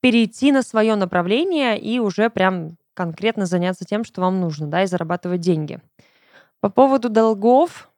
перейти 0.00 0.52
на 0.52 0.62
свое 0.62 0.96
направление 0.96 1.78
и 1.80 1.98
уже 2.00 2.30
прям 2.30 2.76
конкретно 2.94 3.46
заняться 3.46 3.84
тем, 3.84 4.04
что 4.04 4.22
вам 4.22 4.40
нужно, 4.40 4.68
да, 4.68 4.84
и 4.84 4.86
зарабатывать 4.86 5.40
деньги. 5.40 5.80
По 6.60 6.70
поводу 6.70 7.08
долгов, 7.10 7.90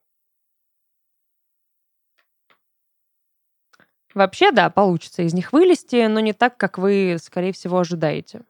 Вообще, 4.14 4.50
да, 4.52 4.70
получится 4.70 5.22
из 5.22 5.34
них 5.34 5.52
вылезти, 5.52 6.06
но 6.06 6.20
не 6.20 6.32
так, 6.32 6.56
как 6.56 6.78
вы, 6.78 7.16
скорее 7.22 7.52
всего, 7.52 7.78
ожидаете. 7.78 8.42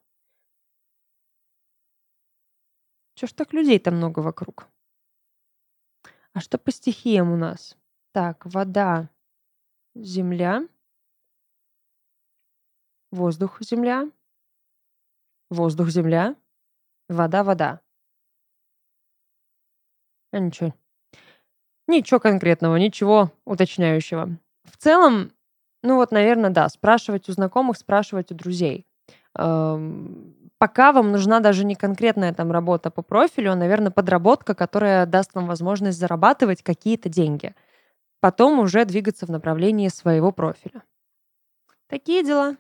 Чё 3.17 3.27
ж 3.27 3.33
так 3.35 3.53
людей-то 3.53 3.91
много 3.91 4.21
вокруг? 4.21 4.69
А 6.39 6.41
что 6.41 6.57
по 6.57 6.71
стихиям 6.71 7.33
у 7.33 7.37
нас? 7.37 7.77
Так, 8.13 8.47
вода, 8.47 9.11
земля. 9.97 10.69
Воздух, 13.11 13.61
земля. 13.61 14.09
Воздух, 15.51 15.89
земля. 15.89 16.37
Вода, 17.09 17.43
вода. 17.43 17.81
А 20.31 20.39
ничего. 20.39 20.73
Ничего 21.89 22.21
конкретного, 22.21 22.77
ничего 22.77 23.33
уточняющего. 23.45 24.39
В 24.63 24.77
целом, 24.77 25.33
ну 25.83 25.97
вот, 25.97 26.13
наверное, 26.13 26.51
да, 26.51 26.69
спрашивать 26.69 27.29
у 27.29 27.33
знакомых, 27.33 27.77
спрашивать 27.77 28.31
у 28.31 28.37
друзей. 28.37 28.87
Эм, 29.37 30.48
пока 30.59 30.93
вам 30.93 31.13
нужна 31.13 31.41
даже 31.41 31.65
не 31.65 31.75
конкретная 31.75 32.35
там 32.35 32.53
работа 32.53 32.91
по 32.91 33.03
профилю, 33.03 33.53
а, 33.53 33.57
наверное, 33.57 33.91
подработка, 33.91 34.55
которая 34.55 35.07
даст 35.07 35.35
вам 35.35 35.47
возможность 35.47 35.99
зарабатывать 35.99 36.63
какие-то 36.63 37.09
деньги. 37.09 37.55
Потом 38.21 38.59
уже 38.59 38.85
двигаться 38.85 39.27
в 39.27 39.31
направлении 39.31 39.89
своего 39.89 40.33
профиля. 40.33 40.83
Такие 41.87 42.25
дела. 42.25 42.57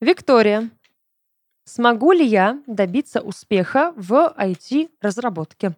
Виктория. 0.00 0.70
Смогу 1.64 2.12
ли 2.12 2.26
я 2.26 2.62
добиться 2.66 3.20
успеха 3.20 3.94
в 3.96 4.34
IT-разработке? 4.36 5.76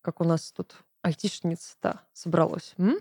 Как 0.00 0.20
у 0.20 0.24
нас 0.24 0.52
тут 0.52 0.76
айтишниц-то 1.02 2.02
собралось. 2.12 2.74
М? 2.78 2.98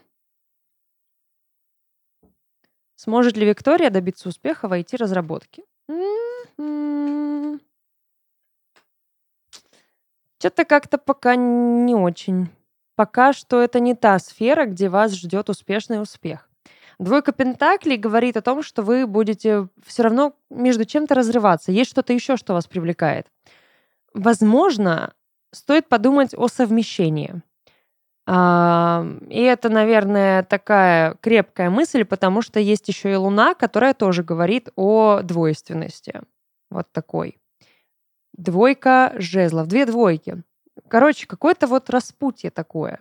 Сможет 2.97 3.37
ли 3.37 3.45
Виктория 3.45 3.91
добиться 3.91 4.27
успеха 4.27 4.67
в 4.67 4.73
IT-разработке? 4.73 5.63
Что-то 10.39 10.65
как-то 10.65 10.97
пока 10.97 11.35
не 11.35 11.93
очень. 11.93 12.49
Пока 12.95 13.33
что 13.33 13.61
это 13.61 13.79
не 13.79 13.93
та 13.93 14.17
сфера, 14.17 14.65
где 14.65 14.89
вас 14.89 15.13
ждет 15.13 15.49
успешный 15.49 16.01
успех. 16.01 16.49
Двойка 16.97 17.31
Пентаклей 17.31 17.97
говорит 17.97 18.35
о 18.35 18.41
том, 18.41 18.63
что 18.63 18.81
вы 18.81 19.05
будете 19.05 19.67
все 19.85 20.01
равно 20.01 20.33
между 20.49 20.83
чем-то 20.83 21.13
разрываться. 21.13 21.71
Есть 21.71 21.91
что-то 21.91 22.13
еще, 22.13 22.35
что 22.35 22.53
вас 22.53 22.65
привлекает. 22.65 23.27
Возможно, 24.15 25.13
стоит 25.51 25.87
подумать 25.87 26.33
о 26.33 26.47
совмещении. 26.47 27.43
И 28.27 28.29
это, 28.29 29.69
наверное, 29.69 30.43
такая 30.43 31.15
крепкая 31.21 31.69
мысль, 31.69 32.03
потому 32.03 32.41
что 32.41 32.59
есть 32.59 32.87
еще 32.89 33.13
и 33.13 33.15
Луна, 33.15 33.53
которая 33.53 33.93
тоже 33.93 34.21
говорит 34.21 34.69
о 34.75 35.21
двойственности. 35.21 36.21
Вот 36.69 36.91
такой. 36.91 37.39
Двойка 38.33 39.13
жезлов. 39.15 39.67
Две 39.67 39.85
двойки. 39.85 40.43
Короче, 40.89 41.25
какое-то 41.25 41.67
вот 41.67 41.89
распутье 41.89 42.51
такое. 42.51 42.99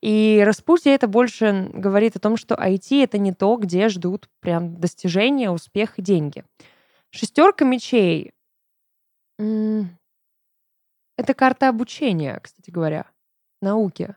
И 0.00 0.42
распутье 0.44 0.92
это 0.92 1.06
больше 1.06 1.70
говорит 1.72 2.16
о 2.16 2.20
том, 2.20 2.36
что 2.36 2.56
IT 2.56 3.02
это 3.02 3.16
не 3.16 3.32
то, 3.32 3.56
где 3.56 3.88
ждут 3.88 4.28
прям 4.40 4.80
достижения, 4.80 5.50
успех 5.50 6.00
и 6.00 6.02
деньги. 6.02 6.44
Шестерка 7.10 7.64
мечей— 7.64 8.32
это 9.38 9.88
карта 11.34 11.68
обучения, 11.68 12.40
кстати 12.42 12.70
говоря, 12.70 13.06
науки. 13.62 14.16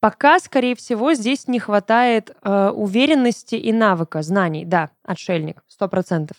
Пока, 0.00 0.38
скорее 0.38 0.76
всего, 0.76 1.14
здесь 1.14 1.48
не 1.48 1.58
хватает 1.58 2.30
э, 2.42 2.70
уверенности 2.70 3.56
и 3.56 3.72
навыка, 3.72 4.22
знаний. 4.22 4.64
Да, 4.64 4.90
отшельник, 5.02 5.62
сто 5.66 5.88
процентов. 5.88 6.36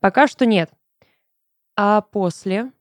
Пока 0.00 0.26
что 0.26 0.44
нет. 0.44 0.70
А 1.76 2.00
после 2.00 2.72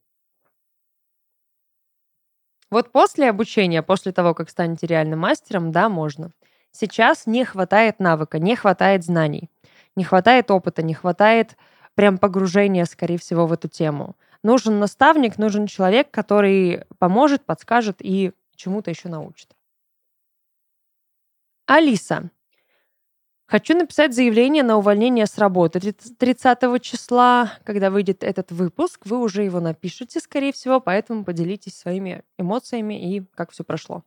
вот 2.72 2.92
после 2.92 3.30
обучения, 3.30 3.84
после 3.84 4.12
того, 4.12 4.34
как 4.34 4.50
станете 4.50 4.88
реальным 4.88 5.20
мастером, 5.20 5.72
да, 5.72 5.88
можно. 5.88 6.32
Сейчас 6.72 7.26
не 7.26 7.46
хватает 7.46 8.00
навыка, 8.00 8.40
не 8.40 8.56
хватает 8.56 9.06
знаний, 9.06 9.50
не 9.96 10.04
хватает 10.04 10.52
опыта, 10.52 10.82
не 10.82 10.94
хватает 10.94 11.56
прям 11.94 12.18
погружения, 12.18 12.84
скорее 12.86 13.18
всего, 13.18 13.48
в 13.48 13.54
эту 13.54 13.70
тему. 13.70 14.18
Нужен 14.44 14.80
наставник, 14.80 15.38
нужен 15.38 15.68
человек, 15.68 16.12
который 16.12 16.84
поможет, 17.00 17.46
подскажет 17.46 17.98
и 18.02 18.34
чему-то 18.56 18.90
еще 18.92 19.08
научит. 19.08 19.55
Алиса. 21.66 22.30
Хочу 23.48 23.78
написать 23.78 24.14
заявление 24.14 24.64
на 24.64 24.78
увольнение 24.78 25.28
с 25.28 25.38
работы 25.38 25.80
30 25.80 26.82
числа, 26.82 27.54
когда 27.64 27.92
выйдет 27.92 28.24
этот 28.24 28.52
выпуск. 28.52 29.02
Вы 29.06 29.20
уже 29.20 29.44
его 29.44 29.60
напишете, 29.60 30.20
скорее 30.20 30.52
всего, 30.52 30.80
поэтому 30.80 31.24
поделитесь 31.24 31.78
своими 31.78 32.24
эмоциями 32.40 33.16
и 33.16 33.24
как 33.36 33.52
все 33.52 33.64
прошло. 33.64 34.04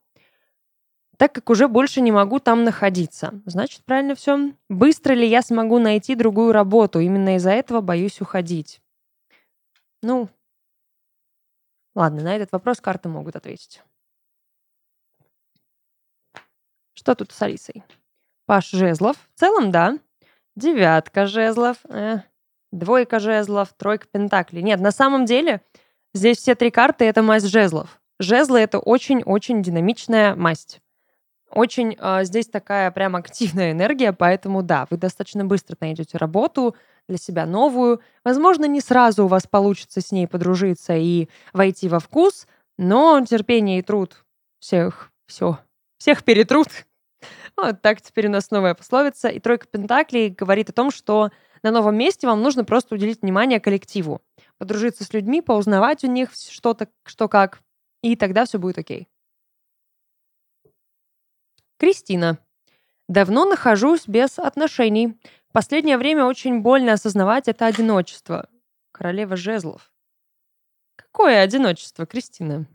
Так 1.19 1.33
как 1.33 1.51
уже 1.51 1.67
больше 1.69 2.01
не 2.01 2.13
могу 2.13 2.39
там 2.41 2.65
находиться. 2.65 3.41
Значит, 3.45 3.85
правильно 3.85 4.15
все. 4.15 4.53
Быстро 4.69 5.15
ли 5.15 5.27
я 5.27 5.43
смогу 5.43 5.79
найти 5.79 6.15
другую 6.15 6.53
работу? 6.53 7.01
Именно 7.01 7.37
из-за 7.37 7.51
этого 7.51 7.81
боюсь 7.81 8.21
уходить. 8.21 8.81
Ну, 10.01 10.29
ладно, 11.95 12.23
на 12.23 12.37
этот 12.37 12.53
вопрос 12.53 12.81
карты 12.81 13.09
могут 13.09 13.35
ответить. 13.35 13.83
Что 16.99 17.15
тут 17.15 17.31
с 17.31 17.41
Алисой? 17.41 17.85
Паш 18.47 18.71
жезлов. 18.71 19.17
В 19.37 19.39
целом, 19.39 19.71
да. 19.71 20.01
Девятка 20.57 21.29
жезлов. 21.29 21.77
Э, 21.89 22.23
двойка 22.73 23.21
жезлов. 23.21 23.73
Тройка 23.77 24.09
пентаклей. 24.11 24.63
Нет, 24.63 24.81
на 24.81 24.91
самом 24.91 25.25
деле 25.25 25.61
здесь 26.13 26.39
все 26.39 26.57
три 26.57 26.73
карты— 26.73 27.05
это 27.07 27.23
масть 27.23 27.47
жезлов. 27.47 28.01
Жезлы— 28.19 28.59
это 28.61 28.81
очень-очень 28.81 29.63
динамичная 29.63 30.35
масть. 30.35 30.81
Очень 31.53 31.97
э, 31.97 32.25
здесь 32.25 32.49
такая 32.49 32.91
прям 32.91 33.15
активная 33.15 33.71
энергия, 33.71 34.13
поэтому 34.13 34.65
да, 34.65 34.89
вы 34.91 34.97
достаточно 34.97 35.45
быстро 35.45 35.77
найдете 35.81 36.19
работу 36.19 36.75
для 37.07 37.17
себя 37.17 37.47
новую. 37.47 38.01
Возможно, 38.25 38.65
не 38.65 38.81
сразу 38.81 39.27
у 39.27 39.29
вас 39.29 39.47
получится 39.47 40.01
с 40.01 40.11
ней 40.11 40.27
подружиться 40.27 40.97
и 40.97 41.29
войти 41.53 41.89
во 41.89 42.01
вкус, 42.01 42.49
но 42.77 43.25
терпение 43.25 43.79
и 43.79 43.83
труд 43.83 44.25
всех, 44.59 45.13
все, 45.29 45.61
всех 45.99 46.25
перетрут, 46.25 46.69
вот 47.57 47.83
так 47.83 48.01
теперь 48.01 48.29
у 48.29 48.31
нас 48.31 48.51
новая 48.51 48.75
пословица. 48.75 49.29
И 49.29 49.41
тройка 49.41 49.67
пентаклей 49.67 50.31
говорит 50.31 50.71
о 50.71 50.73
том, 50.73 50.91
что 50.91 51.31
на 51.63 51.71
новом 51.71 51.97
месте 51.97 52.27
вам 52.27 52.43
нужно 52.43 52.65
просто 52.65 52.95
уделить 52.95 53.23
внимание 53.23 53.61
коллективу, 53.61 54.23
подружиться 54.59 55.05
с 55.05 55.13
людьми, 55.13 55.43
поузнавать 55.43 56.05
у 56.05 56.07
них 56.07 56.33
что-то, 56.35 56.89
что 57.05 57.29
как, 57.29 57.61
и 58.03 58.17
тогда 58.17 58.45
все 58.45 58.59
будет 58.59 58.79
окей. 58.79 59.09
Кристина. 61.79 62.39
Давно 63.09 63.45
нахожусь 63.45 64.07
без 64.07 64.39
отношений. 64.39 65.19
Последнее 65.53 65.97
время 65.97 66.27
очень 66.27 66.61
больно 66.61 66.93
осознавать 66.93 67.49
это 67.49 67.67
одиночество. 67.67 68.49
Королева 68.93 69.37
жезлов. 69.37 69.91
Какое 70.97 71.41
одиночество, 71.41 72.05
Кристина? 72.05 72.67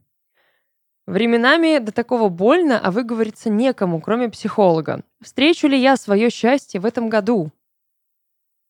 Временами 1.05 1.79
до 1.79 1.91
такого 1.91 2.29
больно, 2.29 2.79
а 2.79 2.89
выговориться 2.89 3.49
некому, 3.49 3.99
кроме 4.01 4.29
психолога. 4.29 5.03
Встречу 5.21 5.67
ли 5.67 5.77
я 5.77 5.97
свое 5.97 6.29
счастье 6.29 6.79
в 6.79 6.85
этом 6.85 7.09
году? 7.09 7.51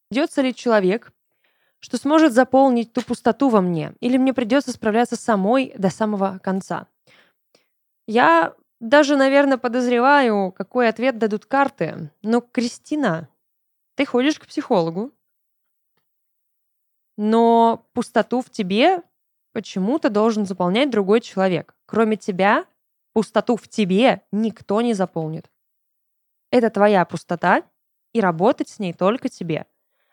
Найдется 0.10 0.42
ли 0.42 0.56
человек, 0.56 1.12
что 1.80 1.98
сможет 1.98 2.34
заполнить 2.34 2.94
ту 2.94 3.02
пустоту 3.02 3.50
во 3.50 3.62
мне, 3.62 3.94
или 4.00 4.18
мне 4.18 4.34
придется 4.34 4.72
справляться 4.72 5.16
самой 5.16 5.74
до 5.78 5.90
самого 5.90 6.40
конца. 6.40 6.88
Я 8.08 8.56
даже, 8.80 9.16
наверное, 9.16 9.58
подозреваю, 9.58 10.52
какой 10.52 10.90
ответ 10.90 11.18
дадут 11.18 11.46
карты. 11.46 12.10
Но, 12.22 12.42
Кристина, 12.42 13.30
ты 13.96 14.06
ходишь 14.06 14.40
к 14.40 14.48
психологу, 14.48 15.12
но 17.18 17.86
пустоту 17.94 18.42
в 18.42 18.50
тебе 18.50 19.04
почему-то 19.54 20.10
должен 20.10 20.46
заполнять 20.46 20.90
другой 20.90 21.22
человек. 21.22 21.76
Кроме 21.86 22.18
тебя, 22.18 22.66
пустоту 23.14 23.56
в 23.56 23.68
тебе 23.70 24.22
никто 24.32 24.82
не 24.82 24.94
заполнит. 24.94 25.50
Это 26.52 26.70
твоя 26.70 27.06
пустота, 27.06 27.64
и 28.14 28.22
работать 28.22 28.70
с 28.70 28.80
ней 28.80 28.94
только 28.94 29.28
тебе. 29.28 29.66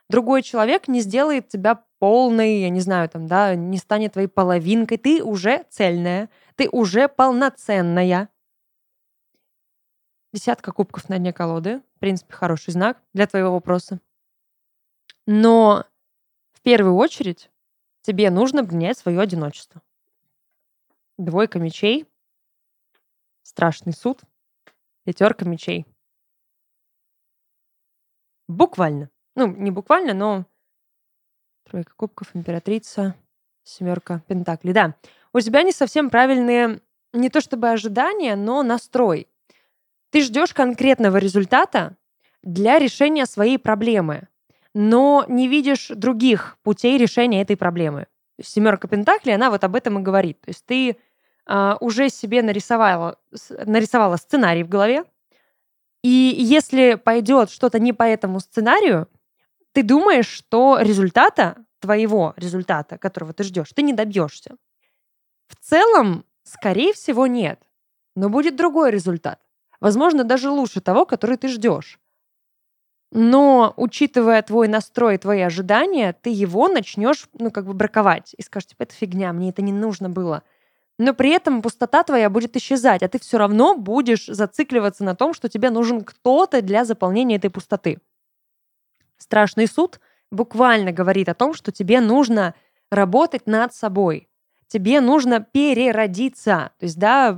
Другой 0.09 0.43
человек 0.43 0.89
не 0.89 1.01
сделает 1.01 1.49
тебя 1.49 1.85
полной, 1.99 2.61
я 2.61 2.71
не 2.71 2.81
знаю, 2.81 3.09
там, 3.09 3.27
да, 3.27 3.55
не 3.55 3.79
станет 3.79 4.15
твоей 4.15 4.27
половинкой. 4.27 4.99
Ты 4.99 5.23
уже 5.23 5.65
цельная, 5.71 6.31
ты 6.57 6.69
уже 6.71 7.09
полноценная. 7.09 8.29
Десятка 10.33 10.73
кубков 10.73 11.09
на 11.09 11.19
дне 11.19 11.33
колоды. 11.33 11.83
В 11.97 12.01
принципе, 12.01 12.33
хороший 12.33 12.73
знак 12.73 13.01
для 13.13 13.27
твоего 13.27 13.53
вопроса. 13.53 14.01
Но 15.27 15.85
в 16.53 16.63
первую 16.63 16.97
очередь 16.97 17.50
тебе 18.03 18.31
нужно 18.31 18.65
принять 18.65 18.99
свое 18.99 19.21
одиночество. 19.21 19.83
Двойка 21.19 21.59
мечей, 21.59 22.07
страшный 23.43 23.93
суд, 23.93 24.21
пятерка 25.05 25.45
мечей. 25.45 25.87
Буквально. 28.49 29.11
Ну, 29.37 29.47
не 29.47 29.71
буквально, 29.71 30.15
но 30.15 30.47
тройка 31.65 31.93
кубков, 31.95 32.35
императрица, 32.35 33.15
семерка 33.63 34.23
пентаклей. 34.27 34.73
Да, 34.73 34.97
у 35.33 35.41
тебя 35.41 35.63
не 35.63 35.73
совсем 35.73 36.11
правильные, 36.11 36.81
не 37.13 37.31
то 37.31 37.41
чтобы 37.41 37.71
ожидания, 37.71 38.35
но 38.35 38.63
настрой. 38.63 39.29
Ты 40.11 40.23
ждешь 40.23 40.53
конкретного 40.53 41.19
результата 41.19 41.97
для 42.43 42.79
решения 42.79 43.27
своей 43.27 43.59
проблемы, 43.59 44.29
но 44.75 45.25
не 45.29 45.49
видишь 45.49 45.89
других 45.89 46.59
путей 46.63 46.99
решения 46.99 47.43
этой 47.43 47.57
проблемы. 47.57 48.07
Семерка 48.43 48.89
Пентаклей, 48.89 49.35
она 49.35 49.51
вот 49.51 49.65
об 49.65 49.75
этом 49.77 49.99
и 49.99 50.03
говорит. 50.03 50.41
То 50.41 50.51
есть 50.51 50.65
ты 50.65 50.97
э, 51.47 51.75
уже 51.81 52.09
себе 52.09 52.43
нарисовала, 52.43 53.19
нарисовала 53.51 54.17
сценарий 54.17 54.63
в 54.63 54.69
голове, 54.69 55.05
и 56.03 56.09
если 56.09 56.95
пойдет 56.95 57.51
что-то 57.51 57.79
не 57.79 57.93
по 57.93 58.05
этому 58.05 58.41
сценарию, 58.41 59.09
ты 59.73 59.83
думаешь, 59.83 60.29
что 60.29 60.79
результата, 60.81 61.57
твоего 61.79 62.35
результата, 62.37 62.99
которого 62.99 63.33
ты 63.33 63.45
ждешь, 63.45 63.73
ты 63.75 63.83
не 63.83 63.93
добьешься. 63.93 64.57
В 65.47 65.57
целом, 65.57 66.25
скорее 66.43 66.93
всего, 66.93 67.27
нет. 67.27 67.61
Но 68.17 68.29
будет 68.29 68.57
другой 68.57 68.91
результат. 68.91 69.41
Возможно, 69.81 70.25
даже 70.25 70.51
лучше 70.51 70.81
того, 70.81 71.05
который 71.05 71.37
ты 71.37 71.49
ждешь. 71.49 72.00
Но, 73.13 73.75
учитывая 73.77 74.41
твой 74.43 74.69
настрой, 74.69 75.19
твои 75.19 75.41
ожидания, 75.41 76.13
ты 76.13 76.31
его 76.31 76.69
начнешь, 76.69 77.29
ну, 77.33 77.51
как 77.51 77.67
бы 77.67 77.75
браковать. 77.75 78.35
И 78.39 78.43
скажешь, 78.43 78.69
типа, 78.69 78.85
это 78.85 78.95
фигня, 78.95 79.33
мне 79.33 79.51
это 79.51 79.63
не 79.63 79.73
нужно 79.73 80.09
было. 80.09 80.43
Но 80.99 81.13
при 81.15 81.31
этом 81.31 81.63
пустота 81.63 82.03
твоя 82.05 82.31
будет 82.31 82.57
исчезать, 82.57 83.03
а 83.03 83.09
ты 83.09 83.19
все 83.19 83.39
равно 83.39 83.77
будешь 83.77 84.27
зацикливаться 84.27 85.03
на 85.03 85.17
том, 85.17 85.35
что 85.35 85.49
тебе 85.49 85.71
нужен 85.71 86.05
кто-то 86.05 86.63
для 86.63 86.85
заполнения 86.85 87.37
этой 87.37 87.51
пустоты. 87.51 87.99
Страшный 89.17 89.67
суд 89.67 89.99
буквально 90.31 90.93
говорит 90.93 91.29
о 91.29 91.35
том, 91.35 91.55
что 91.55 91.73
тебе 91.73 92.01
нужно 92.01 92.55
работать 92.91 93.47
над 93.47 93.75
собой 93.75 94.31
тебе 94.71 95.01
нужно 95.01 95.41
переродиться. 95.41 96.71
То 96.79 96.87
есть, 96.87 96.99
да, 96.99 97.31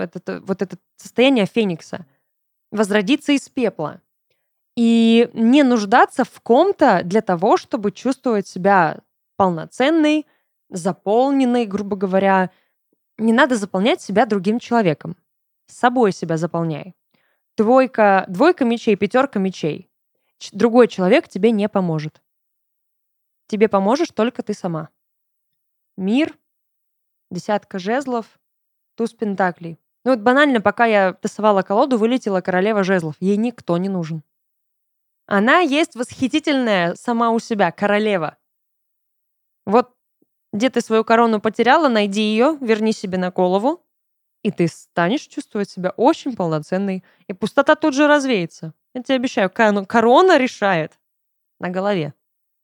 это, 0.00 0.40
вот 0.44 0.60
это 0.60 0.76
состояние 0.96 1.46
феникса. 1.46 2.04
Возродиться 2.72 3.32
из 3.32 3.48
пепла. 3.48 4.02
И 4.76 5.30
не 5.34 5.62
нуждаться 5.62 6.24
в 6.24 6.40
ком-то 6.40 7.02
для 7.04 7.20
того, 7.20 7.56
чтобы 7.56 7.92
чувствовать 7.92 8.46
себя 8.46 9.00
полноценной, 9.36 10.26
заполненной, 10.68 11.66
грубо 11.66 11.96
говоря. 11.96 12.50
Не 13.18 13.32
надо 13.32 13.56
заполнять 13.56 14.00
себя 14.00 14.26
другим 14.26 14.58
человеком. 14.58 15.16
С 15.66 15.76
собой 15.76 16.12
себя 16.12 16.36
заполняй. 16.36 16.94
Двойка, 17.56 18.24
двойка 18.28 18.64
мечей, 18.64 18.96
пятерка 18.96 19.38
мечей. 19.38 19.90
Другой 20.52 20.88
человек 20.88 21.28
тебе 21.28 21.50
не 21.50 21.68
поможет. 21.68 22.22
Тебе 23.46 23.68
поможешь 23.68 24.10
только 24.10 24.42
ты 24.42 24.54
сама. 24.54 24.88
Мир 25.96 26.38
десятка 27.30 27.78
жезлов, 27.78 28.38
туз 28.94 29.12
пентаклей. 29.12 29.78
Ну 30.04 30.12
вот 30.12 30.20
банально, 30.20 30.60
пока 30.60 30.86
я 30.86 31.12
тасовала 31.12 31.62
колоду, 31.62 31.98
вылетела 31.98 32.40
королева 32.40 32.84
жезлов. 32.84 33.16
Ей 33.20 33.36
никто 33.36 33.76
не 33.76 33.88
нужен. 33.88 34.22
Она 35.32 35.60
есть 35.60 35.94
восхитительная 35.94 36.96
сама 36.96 37.30
у 37.30 37.38
себя, 37.38 37.70
королева. 37.70 38.36
Вот 39.64 39.94
где 40.52 40.70
ты 40.70 40.80
свою 40.80 41.04
корону 41.04 41.40
потеряла, 41.40 41.86
найди 41.88 42.20
ее, 42.20 42.58
верни 42.60 42.92
себе 42.92 43.16
на 43.16 43.30
голову, 43.30 43.86
и 44.42 44.50
ты 44.50 44.66
станешь 44.66 45.28
чувствовать 45.28 45.70
себя 45.70 45.90
очень 45.90 46.34
полноценной. 46.34 47.04
И 47.28 47.32
пустота 47.32 47.76
тут 47.76 47.94
же 47.94 48.08
развеется. 48.08 48.74
Я 48.92 49.04
тебе 49.04 49.14
обещаю, 49.14 49.50
корона 49.50 50.36
решает. 50.36 50.98
На 51.60 51.68
голове. 51.68 52.12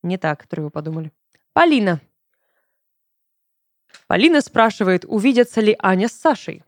Не 0.03 0.19
так, 0.19 0.41
которые 0.41 0.65
вы 0.65 0.71
подумали. 0.71 1.13
Полина, 1.53 2.01
Полина 4.09 4.41
спрашивает, 4.41 5.05
увидятся 5.07 5.61
ли 5.61 5.77
Аня 5.79 6.09
с 6.09 6.13
Сашей. 6.13 6.65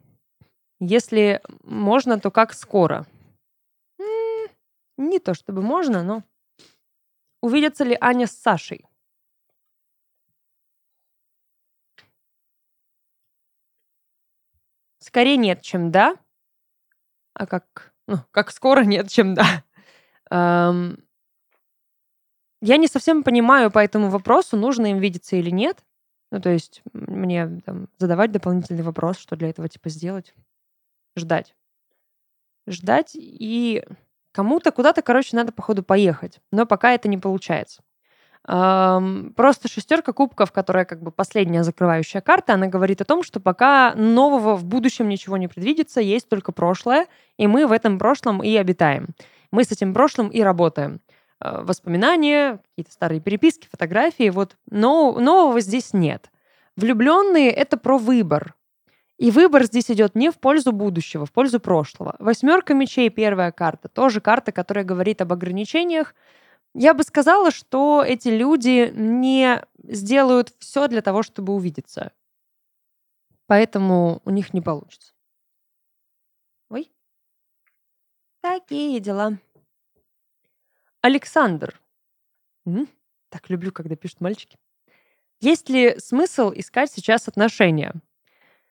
Если 0.78 1.40
можно, 1.64 2.20
то 2.20 2.30
как 2.30 2.55
скоро? 2.55 3.05
Не 4.99 5.20
то 5.20 5.32
чтобы 5.32 5.62
можно, 5.62 6.03
но... 6.03 6.24
Увидятся 7.40 7.84
ли 7.84 7.96
Аня 8.01 8.26
с 8.26 8.32
Сашей? 8.32 8.84
Скорее 14.99 15.36
нет, 15.36 15.62
чем 15.62 15.92
да. 15.92 16.16
А 17.32 17.46
как... 17.46 17.94
Ну, 18.09 18.16
как 18.32 18.51
скоро 18.51 18.82
нет, 18.84 19.09
чем 19.09 19.34
да. 19.34 19.64
Эм, 20.30 21.05
я 22.61 22.76
не 22.76 22.88
совсем 22.88 23.22
понимаю 23.22 23.70
по 23.70 23.78
этому 23.78 24.11
вопросу, 24.11 24.57
нужно 24.57 24.86
им 24.86 24.99
видеться 24.99 25.36
или 25.36 25.51
нет. 25.51 25.84
Ну, 26.32 26.40
то 26.40 26.51
есть 26.51 26.82
мне 26.92 27.61
там, 27.64 27.88
задавать 27.99 28.32
дополнительный 28.32 28.82
вопрос, 28.82 29.18
что 29.18 29.36
для 29.36 29.49
этого 29.49 29.68
типа 29.68 29.90
сделать. 29.90 30.34
Ждать. 31.16 31.55
Ждать 32.66 33.12
и 33.14 33.84
кому-то 34.32 34.72
куда-то, 34.72 35.02
короче, 35.02 35.36
надо, 35.36 35.52
походу, 35.52 35.82
поехать. 35.82 36.40
Но 36.52 36.66
пока 36.66 36.92
это 36.92 37.08
не 37.08 37.18
получается. 37.18 37.82
Просто 38.44 39.68
шестерка 39.68 40.12
кубков, 40.12 40.52
которая 40.52 40.86
как 40.86 41.02
бы 41.02 41.10
последняя 41.10 41.64
закрывающая 41.64 42.22
карта, 42.22 42.54
она 42.54 42.66
говорит 42.66 43.00
о 43.02 43.04
том, 43.04 43.22
что 43.22 43.40
пока 43.40 43.94
нового 43.94 44.54
в 44.54 44.64
будущем 44.64 45.08
ничего 45.08 45.36
не 45.36 45.48
предвидится, 45.48 46.00
есть 46.00 46.28
только 46.28 46.52
прошлое, 46.52 47.08
и 47.36 47.46
мы 47.46 47.66
в 47.66 47.72
этом 47.72 47.98
прошлом 47.98 48.42
и 48.42 48.56
обитаем. 48.56 49.08
Мы 49.50 49.64
с 49.64 49.72
этим 49.72 49.92
прошлым 49.92 50.28
и 50.28 50.40
работаем. 50.40 51.00
Э, 51.40 51.60
воспоминания, 51.62 52.60
какие-то 52.70 52.92
старые 52.92 53.20
переписки, 53.20 53.68
фотографии. 53.70 54.30
Вот 54.30 54.56
но, 54.70 55.12
нового 55.12 55.60
здесь 55.60 55.92
нет. 55.92 56.30
Влюбленные— 56.76 57.50
это 57.52 57.76
про 57.76 57.98
выбор. 57.98 58.54
И 59.18 59.32
выбор 59.32 59.64
здесь 59.64 59.90
идет 59.90 60.14
не 60.14 60.30
в 60.30 60.38
пользу 60.38 60.70
будущего, 60.70 61.26
в 61.26 61.32
пользу 61.32 61.58
прошлого. 61.58 62.14
Восьмерка 62.20 62.72
мечей, 62.72 63.10
первая 63.10 63.50
карта, 63.50 63.88
тоже 63.88 64.20
карта, 64.20 64.52
которая 64.52 64.84
говорит 64.84 65.20
об 65.20 65.32
ограничениях. 65.32 66.14
Я 66.72 66.94
бы 66.94 67.02
сказала, 67.02 67.50
что 67.50 68.04
эти 68.06 68.28
люди 68.28 68.92
не 68.94 69.64
сделают 69.82 70.54
все 70.60 70.86
для 70.86 71.02
того, 71.02 71.24
чтобы 71.24 71.52
увидеться. 71.52 72.12
Поэтому 73.46 74.22
у 74.24 74.30
них 74.30 74.54
не 74.54 74.60
получится. 74.60 75.12
Ой. 76.70 76.88
Такие 78.40 79.00
дела. 79.00 79.38
Александр. 81.00 81.80
М? 82.66 82.88
Так 83.30 83.50
люблю, 83.50 83.72
когда 83.72 83.96
пишут 83.96 84.20
мальчики. 84.20 84.58
Есть 85.40 85.68
ли 85.68 85.98
смысл 85.98 86.52
искать 86.54 86.92
сейчас 86.92 87.26
отношения? 87.26 87.94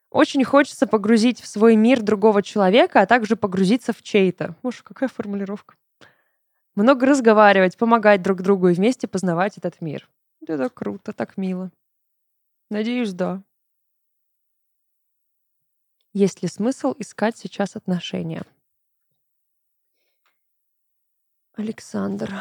Очень 0.09 0.43
хочется 0.45 0.87
погрузить 0.87 1.41
в 1.41 1.47
свой 1.47 1.75
мир 1.75 2.01
другого 2.01 2.41
человека, 2.41 3.01
а 3.01 3.05
также 3.05 3.35
погрузиться 3.35 3.91
в 3.93 4.01
чей-то. 4.01 4.55
Боже, 4.63 4.83
какая 4.83 5.09
формулировка. 5.09 5.75
Много 6.75 7.05
разговаривать, 7.05 7.77
помогать 7.77 8.21
друг 8.21 8.41
другу 8.41 8.69
и 8.69 8.73
вместе 8.73 9.07
познавать 9.07 9.57
этот 9.57 9.81
мир. 9.81 10.09
Это 10.47 10.69
круто, 10.69 11.11
так 11.11 11.35
мило. 11.35 11.71
Надеюсь, 12.69 13.13
да. 13.13 13.43
Есть 16.13 16.41
ли 16.41 16.47
смысл 16.47 16.93
искать 16.97 17.37
сейчас 17.37 17.75
отношения? 17.75 18.43
Александр. 21.53 22.33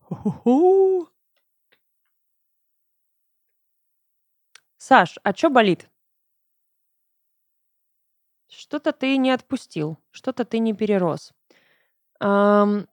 Хо-хо-хо. 0.00 1.08
Саш, 4.90 5.20
а 5.22 5.32
что 5.32 5.50
болит? 5.50 5.88
Что-то 8.48 8.90
ты 8.90 9.18
не 9.18 9.30
отпустил, 9.30 9.98
что-то 10.10 10.44
ты 10.44 10.58
не 10.58 10.74
перерос. 10.74 11.32
Ам, 12.18 12.88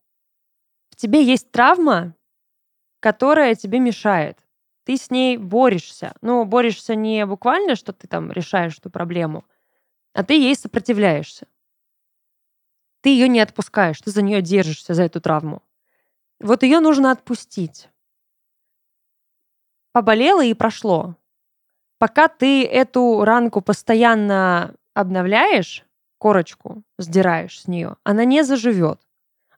в 0.92 0.96
тебе 0.96 1.24
есть 1.24 1.50
травма, 1.50 2.16
которая 3.00 3.56
тебе 3.56 3.80
мешает. 3.80 4.38
Ты 4.84 4.96
с 4.96 5.10
ней 5.10 5.38
борешься. 5.38 6.14
Ну, 6.22 6.46
борешься 6.46 6.94
не 6.94 7.26
буквально, 7.26 7.76
что 7.76 7.94
ты 7.94 8.08
там 8.08 8.32
решаешь 8.32 8.78
эту 8.78 8.92
проблему, 8.92 9.44
а 10.14 10.24
ты 10.24 10.36
ей 10.36 10.56
сопротивляешься. 10.56 11.48
Ты 13.02 13.10
ее 13.10 13.28
не 13.28 13.40
отпускаешь, 13.40 14.00
ты 14.02 14.12
за 14.12 14.22
нее 14.22 14.44
держишься, 14.44 14.94
за 14.94 15.02
эту 15.02 15.20
травму. 15.20 15.64
Вот 16.40 16.62
ее 16.62 16.80
нужно 16.80 17.10
отпустить. 17.10 17.90
Поболело 19.94 20.46
и 20.46 20.54
прошло. 20.54 21.16
Пока 22.00 22.28
ты 22.28 22.66
эту 22.66 23.24
ранку 23.24 23.62
постоянно 23.62 24.76
обновляешь, 24.94 25.86
корочку 26.18 26.84
сдираешь 26.98 27.62
с 27.62 27.68
нее, 27.68 27.98
она 28.04 28.24
не 28.24 28.44
заживет. 28.44 29.00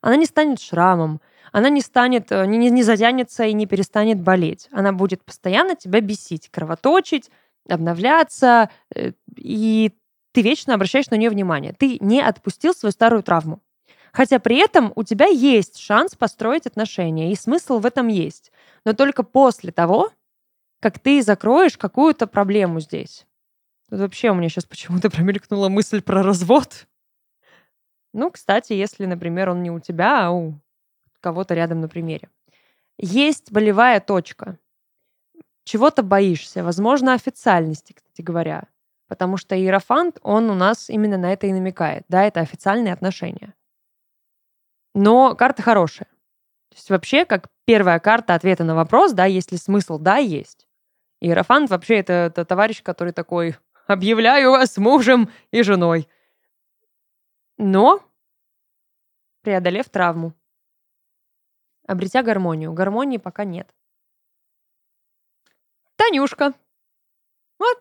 Она 0.02 0.16
не 0.16 0.24
станет 0.24 0.60
шрамом, 0.60 1.20
она 1.52 1.68
не 1.68 1.82
станет, 1.82 2.32
э, 2.32 2.46
не, 2.46 2.70
не 2.70 2.82
затянется 2.82 3.44
и 3.44 3.52
не 3.52 3.66
перестанет 3.66 4.20
болеть. 4.20 4.68
Она 4.72 4.92
будет 4.92 5.22
постоянно 5.22 5.76
тебя 5.76 6.00
бесить, 6.00 6.48
кровоточить, 6.50 7.30
обновляться, 7.68 8.70
э, 8.94 9.12
и 9.36 9.92
ты 10.32 10.42
вечно 10.42 10.74
обращаешь 10.74 11.10
на 11.10 11.16
нее 11.16 11.28
внимание. 11.30 11.74
Ты 11.78 11.98
не 12.00 12.20
отпустил 12.20 12.72
свою 12.72 12.92
старую 12.92 13.22
травму. 13.22 13.60
Хотя 14.12 14.38
при 14.38 14.56
этом 14.56 14.92
у 14.96 15.02
тебя 15.04 15.26
есть 15.26 15.78
шанс 15.78 16.14
построить 16.16 16.66
отношения, 16.66 17.32
и 17.32 17.36
смысл 17.36 17.78
в 17.78 17.86
этом 17.86 18.08
есть. 18.08 18.52
Но 18.84 18.92
только 18.92 19.22
после 19.22 19.70
того, 19.70 20.10
как 20.80 20.98
ты 20.98 21.22
закроешь 21.22 21.78
какую-то 21.78 22.26
проблему 22.26 22.80
здесь. 22.80 23.26
Тут 23.88 24.00
вообще 24.00 24.30
у 24.30 24.34
меня 24.34 24.48
сейчас 24.48 24.64
почему-то 24.64 25.10
промелькнула 25.10 25.68
мысль 25.68 26.02
про 26.02 26.22
развод. 26.22 26.86
Ну, 28.12 28.30
кстати, 28.30 28.72
если, 28.72 29.06
например, 29.06 29.50
он 29.50 29.62
не 29.62 29.70
у 29.70 29.78
тебя, 29.78 30.26
а 30.26 30.30
у 30.30 30.54
кого-то 31.20 31.54
рядом 31.54 31.80
на 31.80 31.88
примере. 31.88 32.28
Есть 32.98 33.52
болевая 33.52 34.00
точка. 34.00 34.58
Чего-то 35.64 36.02
боишься, 36.02 36.64
возможно, 36.64 37.14
официальности, 37.14 37.92
кстати 37.92 38.22
говоря. 38.22 38.64
Потому 39.06 39.36
что 39.36 39.56
иерофант, 39.56 40.18
он 40.22 40.50
у 40.50 40.54
нас 40.54 40.88
именно 40.88 41.16
на 41.16 41.32
это 41.32 41.46
и 41.46 41.52
намекает. 41.52 42.04
Да, 42.08 42.24
это 42.24 42.40
официальные 42.40 42.92
отношения. 42.92 43.54
Но 44.94 45.34
карта 45.34 45.62
хорошая. 45.62 46.08
То 46.70 46.76
есть 46.76 46.90
вообще, 46.90 47.24
как 47.24 47.48
первая 47.64 47.98
карта 48.00 48.34
ответа 48.34 48.64
на 48.64 48.74
вопрос, 48.74 49.12
да, 49.12 49.24
есть 49.24 49.52
ли 49.52 49.58
смысл? 49.58 49.98
Да, 49.98 50.16
есть. 50.16 50.66
Иерофант 51.20 51.70
вообще 51.70 51.96
это, 51.96 52.12
это 52.12 52.44
товарищ, 52.44 52.82
который 52.82 53.12
такой, 53.12 53.56
объявляю 53.86 54.52
вас 54.52 54.76
мужем 54.78 55.30
и 55.50 55.62
женой. 55.62 56.08
Но, 57.58 58.02
преодолев 59.42 59.88
травму, 59.90 60.34
обретя 61.86 62.22
гармонию. 62.22 62.72
Гармонии 62.72 63.18
пока 63.18 63.44
нет. 63.44 63.68
Танюшка. 65.96 66.54
Вот, 67.58 67.78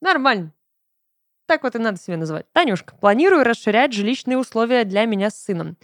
нормально. 0.00 0.52
Так 1.46 1.62
вот 1.62 1.74
и 1.74 1.78
надо 1.78 1.98
себя 1.98 2.16
называть. 2.16 2.46
Танюшка, 2.52 2.94
планирую 2.96 3.42
расширять 3.42 3.92
жилищные 3.92 4.38
условия 4.38 4.84
для 4.84 5.04
меня 5.04 5.30
с 5.30 5.42
сыном. 5.42 5.76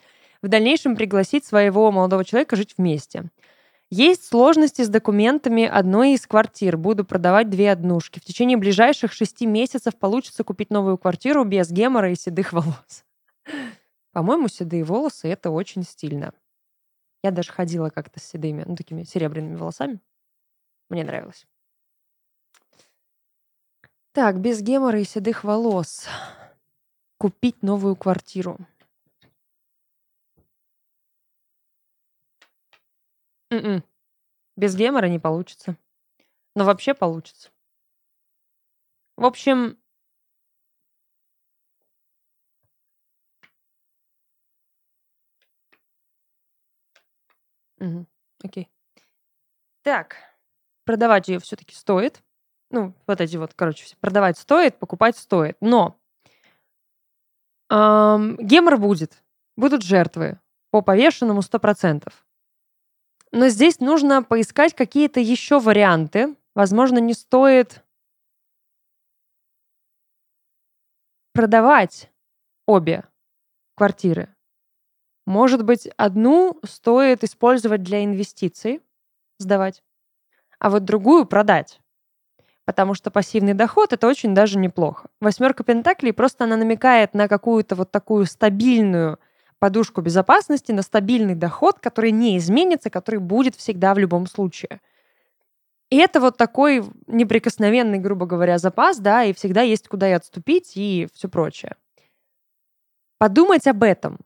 В 0.43 0.49
дальнейшем 0.49 0.95
пригласить 0.95 1.45
своего 1.45 1.91
молодого 1.91 2.25
человека 2.25 2.55
жить 2.57 2.75
вместе. 2.77 3.31
Есть 3.95 4.25
сложности 4.25 4.81
с 4.81 4.89
документами 4.89 5.67
одной 5.67 6.15
из 6.15 6.27
квартир. 6.27 6.79
Буду 6.79 7.05
продавать 7.05 7.51
две 7.51 7.71
однушки. 7.71 8.21
В 8.21 8.25
течение 8.25 8.57
ближайших 8.57 9.13
шести 9.13 9.45
месяцев 9.45 9.95
получится 9.97 10.45
купить 10.45 10.71
новую 10.71 10.97
квартиру 10.97 11.45
без 11.45 11.71
гемора 11.71 12.11
и 12.11 12.15
седых 12.15 12.55
волос. 12.55 13.05
По-моему, 14.13 14.49
седые 14.49 14.83
волосы— 14.83 15.29
это 15.31 15.51
очень 15.51 15.83
стильно. 15.83 16.33
Я 17.23 17.33
даже 17.33 17.53
ходила 17.53 17.91
как-то 17.91 18.19
с 18.19 18.23
седыми, 18.23 18.65
ну, 18.67 18.77
такими 18.77 19.03
серебряными 19.03 19.57
волосами. 19.57 20.01
Мне 20.89 21.05
нравилось. 21.05 21.47
Так, 24.13 24.41
без 24.41 24.63
гемора 24.63 25.01
и 25.01 25.05
седых 25.05 25.45
волос. 25.45 26.07
Купить 27.19 27.63
новую 27.63 27.97
квартиру. 27.97 28.57
М-м. 33.53 33.85
Без 34.57 34.77
гемора 34.77 35.07
не 35.09 35.19
получится. 35.21 35.77
Но 36.57 36.65
вообще 36.65 36.95
получится. 36.95 37.51
В 39.17 39.25
общем, 39.25 39.79
Мгм. 47.79 48.07
Окей. 48.45 48.69
Так, 49.83 50.17
продавать 50.85 51.29
ее 51.29 51.39
все-таки 51.41 51.75
стоит. 51.75 52.23
Ну, 52.71 52.95
вот 53.07 53.21
эти 53.21 53.37
вот, 53.37 53.53
короче, 53.55 53.85
все. 53.85 53.97
Продавать 54.01 54.39
стоит, 54.39 54.79
покупать 54.79 55.17
стоит. 55.17 55.57
Но 55.61 55.99
ам, 57.69 58.37
гемор 58.39 58.79
будет. 58.79 59.23
Будут 59.57 59.83
жертвы. 59.83 60.39
По 60.71 60.81
повешенному 60.83 61.43
100%. 61.43 62.25
Но 63.33 63.49
здесь 63.49 63.81
нужно 63.81 64.23
поискать 64.23 64.75
какие-то 64.75 65.19
еще 65.19 65.59
варианты. 65.59 66.37
Возможно, 66.55 66.99
не 66.99 67.15
стоит 67.15 67.83
продавать 71.33 72.11
обе 72.67 73.05
квартиры. 73.75 74.29
Может 75.25 75.65
быть, 75.65 75.87
одну 75.97 76.61
стоит 76.63 77.25
использовать 77.25 77.83
для 77.83 78.05
инвестиций, 78.05 78.83
сдавать, 79.39 79.83
а 80.59 80.69
вот 80.69 80.85
другую 80.85 81.25
продать. 81.25 81.81
Потому 82.67 82.93
что 82.93 83.11
пассивный 83.11 83.55
доход 83.55 83.95
это 83.95 84.07
очень 84.07 84.35
даже 84.35 84.59
неплохо. 84.59 85.09
Восьмерка 85.21 85.65
Пентаклей 85.65 86.13
просто 86.13 86.45
она 86.45 86.57
намекает 86.57 87.15
на 87.15 87.29
какую-то 87.29 87.77
вот 87.77 87.91
такую 87.91 88.27
стабильную 88.27 89.19
подушку 89.63 90.01
безопасности, 90.01 90.73
на 90.73 90.83
стабильный 90.83 91.37
доход, 91.37 91.79
который 91.79 92.11
не 92.11 92.37
изменится, 92.37 92.91
который 92.91 93.21
будет 93.21 93.55
всегда 93.55 93.95
в 93.95 93.99
любом 93.99 94.27
случае. 94.27 94.81
И 95.89 95.99
это 95.99 96.19
вот 96.19 96.37
такой 96.37 96.83
неприкосновенный, 97.07 97.99
грубо 97.99 98.27
говоря, 98.27 98.59
запас, 98.59 98.99
да, 98.99 99.23
и 99.23 99.33
всегда 99.33 99.63
есть 99.63 99.87
куда 99.87 100.09
и 100.09 100.15
отступить, 100.15 100.73
и 100.75 101.07
все 101.15 101.29
прочее. 101.29 101.77
Подумать 103.19 103.69
об 103.69 103.85
этом. 103.85 104.17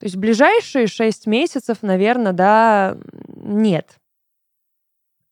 То 0.00 0.04
есть 0.04 0.16
ближайшие 0.16 0.86
6 0.86 1.26
месяцев, 1.28 1.78
наверное, 1.80 2.34
да, 2.34 2.98
нет. 3.36 3.98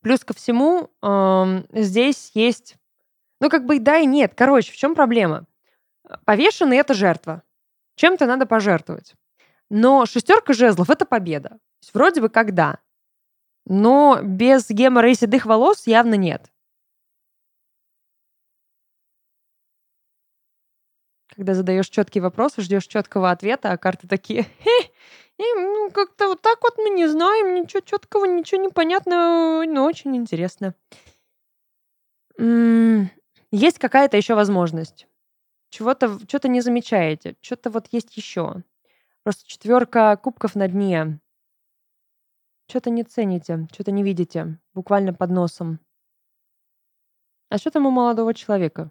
Плюс 0.00 0.20
ко 0.24 0.32
всему, 0.32 0.88
э, 1.02 1.62
здесь 1.74 2.30
есть, 2.32 2.76
ну, 3.38 3.50
как 3.50 3.66
бы 3.66 3.76
и 3.76 3.80
да, 3.80 3.98
и 3.98 4.06
нет. 4.06 4.32
Короче, 4.34 4.72
в 4.72 4.76
чем 4.76 4.94
проблема? 4.94 5.44
Повешенный— 6.24 6.76
это 6.78 6.94
жертва. 6.94 7.42
Чем-то 7.96 8.24
надо 8.24 8.46
пожертвовать. 8.46 9.14
Но 9.74 10.04
шестерка 10.04 10.52
жезлов— 10.52 10.90
это 10.90 11.06
победа. 11.06 11.58
Вроде 11.94 12.20
бы 12.20 12.28
как 12.28 12.52
да. 12.52 12.78
Но 13.64 14.20
без 14.22 14.68
гемора 14.68 15.10
и 15.10 15.14
седых 15.14 15.46
волос 15.46 15.86
явно 15.86 16.12
нет. 16.12 16.52
Когда 21.34 21.54
задаешь 21.54 21.88
четкий 21.88 22.20
вопрос, 22.20 22.52
ждешь 22.58 22.86
четкого 22.86 23.30
ответа, 23.30 23.72
а 23.72 23.78
карты 23.78 24.06
такие, 24.06 24.42
и, 25.38 25.42
ну, 25.54 25.90
как-то 25.90 26.28
вот 26.28 26.42
так 26.42 26.58
вот 26.62 26.76
мы 26.76 26.90
не 26.90 27.06
знаем, 27.08 27.54
ничего 27.54 27.80
четкого, 27.80 28.26
ничего 28.26 28.60
не 28.60 28.68
понятно, 28.68 29.64
но 29.64 29.86
очень 29.86 30.14
интересно. 30.14 30.74
Есть 33.50 33.78
какая-то 33.78 34.18
еще 34.18 34.34
возможность. 34.34 35.06
Чего-то 35.70 36.18
что-то 36.28 36.48
не 36.48 36.60
замечаете, 36.60 37.36
что-то 37.40 37.70
вот 37.70 37.88
есть 37.90 38.14
еще. 38.18 38.62
Просто 39.22 39.46
четверка 39.46 40.16
кубков 40.16 40.56
на 40.56 40.66
дне. 40.66 41.20
Что-то 42.68 42.90
не 42.90 43.04
цените, 43.04 43.68
что-то 43.72 43.92
не 43.92 44.02
видите, 44.02 44.58
буквально 44.74 45.14
под 45.14 45.30
носом. 45.30 45.78
А 47.48 47.58
что 47.58 47.70
там 47.70 47.86
у 47.86 47.90
молодого 47.90 48.34
человека? 48.34 48.90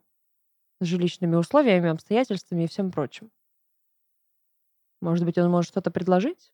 С 0.80 0.86
жилищными 0.86 1.36
условиями, 1.36 1.90
обстоятельствами 1.90 2.64
и 2.64 2.68
всем 2.68 2.92
прочим. 2.92 3.32
Может 5.02 5.26
быть, 5.26 5.38
он 5.38 5.50
может 5.50 5.70
что-то 5.72 5.92
предложить? 5.92 6.54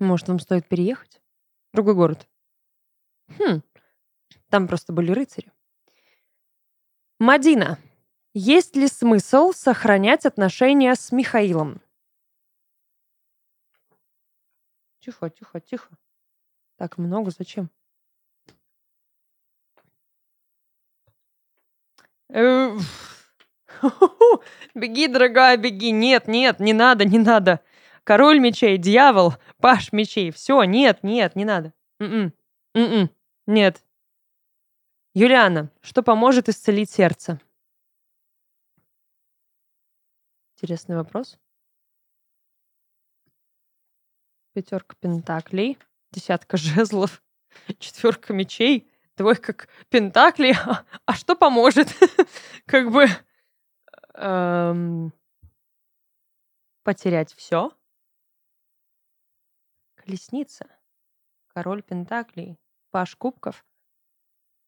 Может, 0.00 0.28
вам 0.28 0.38
стоит 0.38 0.66
переехать? 0.66 1.22
В 1.70 1.76
другой 1.76 1.94
город? 1.94 2.28
Хм, 3.38 3.62
там 4.48 4.66
просто 4.66 4.92
были 4.92 5.12
рыцари. 5.12 5.52
Мадина. 7.18 7.78
Есть 8.32 8.76
ли 8.76 8.86
смысл 8.86 9.52
сохранять 9.52 10.24
отношения 10.24 10.94
с 10.94 11.10
Михаилом? 11.10 11.80
Тихо, 15.00 15.30
тихо, 15.30 15.60
тихо. 15.60 15.88
Так 16.76 16.96
много 16.98 17.32
зачем? 17.32 17.70
Э, 22.28 22.76
беги, 24.74 25.08
дорогая, 25.08 25.56
беги. 25.56 25.90
Нет, 25.90 26.28
нет, 26.28 26.60
не 26.60 26.72
надо, 26.72 27.04
не 27.04 27.18
надо. 27.18 27.60
Король 28.04 28.38
мечей, 28.38 28.78
дьявол, 28.78 29.34
паш 29.58 29.92
мечей. 29.92 30.30
Все, 30.30 30.62
нет, 30.62 31.02
нет, 31.02 31.34
не 31.34 31.44
надо. 31.44 31.72
М-м, 31.98 32.32
м-м, 32.74 33.10
нет. 33.46 33.84
Юлиана, 35.14 35.72
что 35.80 36.04
поможет 36.04 36.48
исцелить 36.48 36.90
сердце? 36.90 37.40
Интересный 40.60 40.96
вопрос. 40.96 41.38
Пятерка 44.52 44.94
пентаклей, 45.00 45.78
десятка 46.10 46.56
жезлов, 46.58 47.22
четверка 47.78 48.34
мечей, 48.34 48.92
двойка 49.16 49.56
пентаклей. 49.88 50.52
А, 50.52 50.84
а 51.06 51.14
что 51.14 51.34
поможет? 51.34 51.88
как 52.66 52.90
бы 52.90 53.06
эм, 54.16 55.14
потерять 56.82 57.32
все. 57.32 57.74
Колесница. 59.94 60.68
Король 61.54 61.82
Пентаклей. 61.82 62.58
Паш 62.90 63.16
Кубков. 63.16 63.64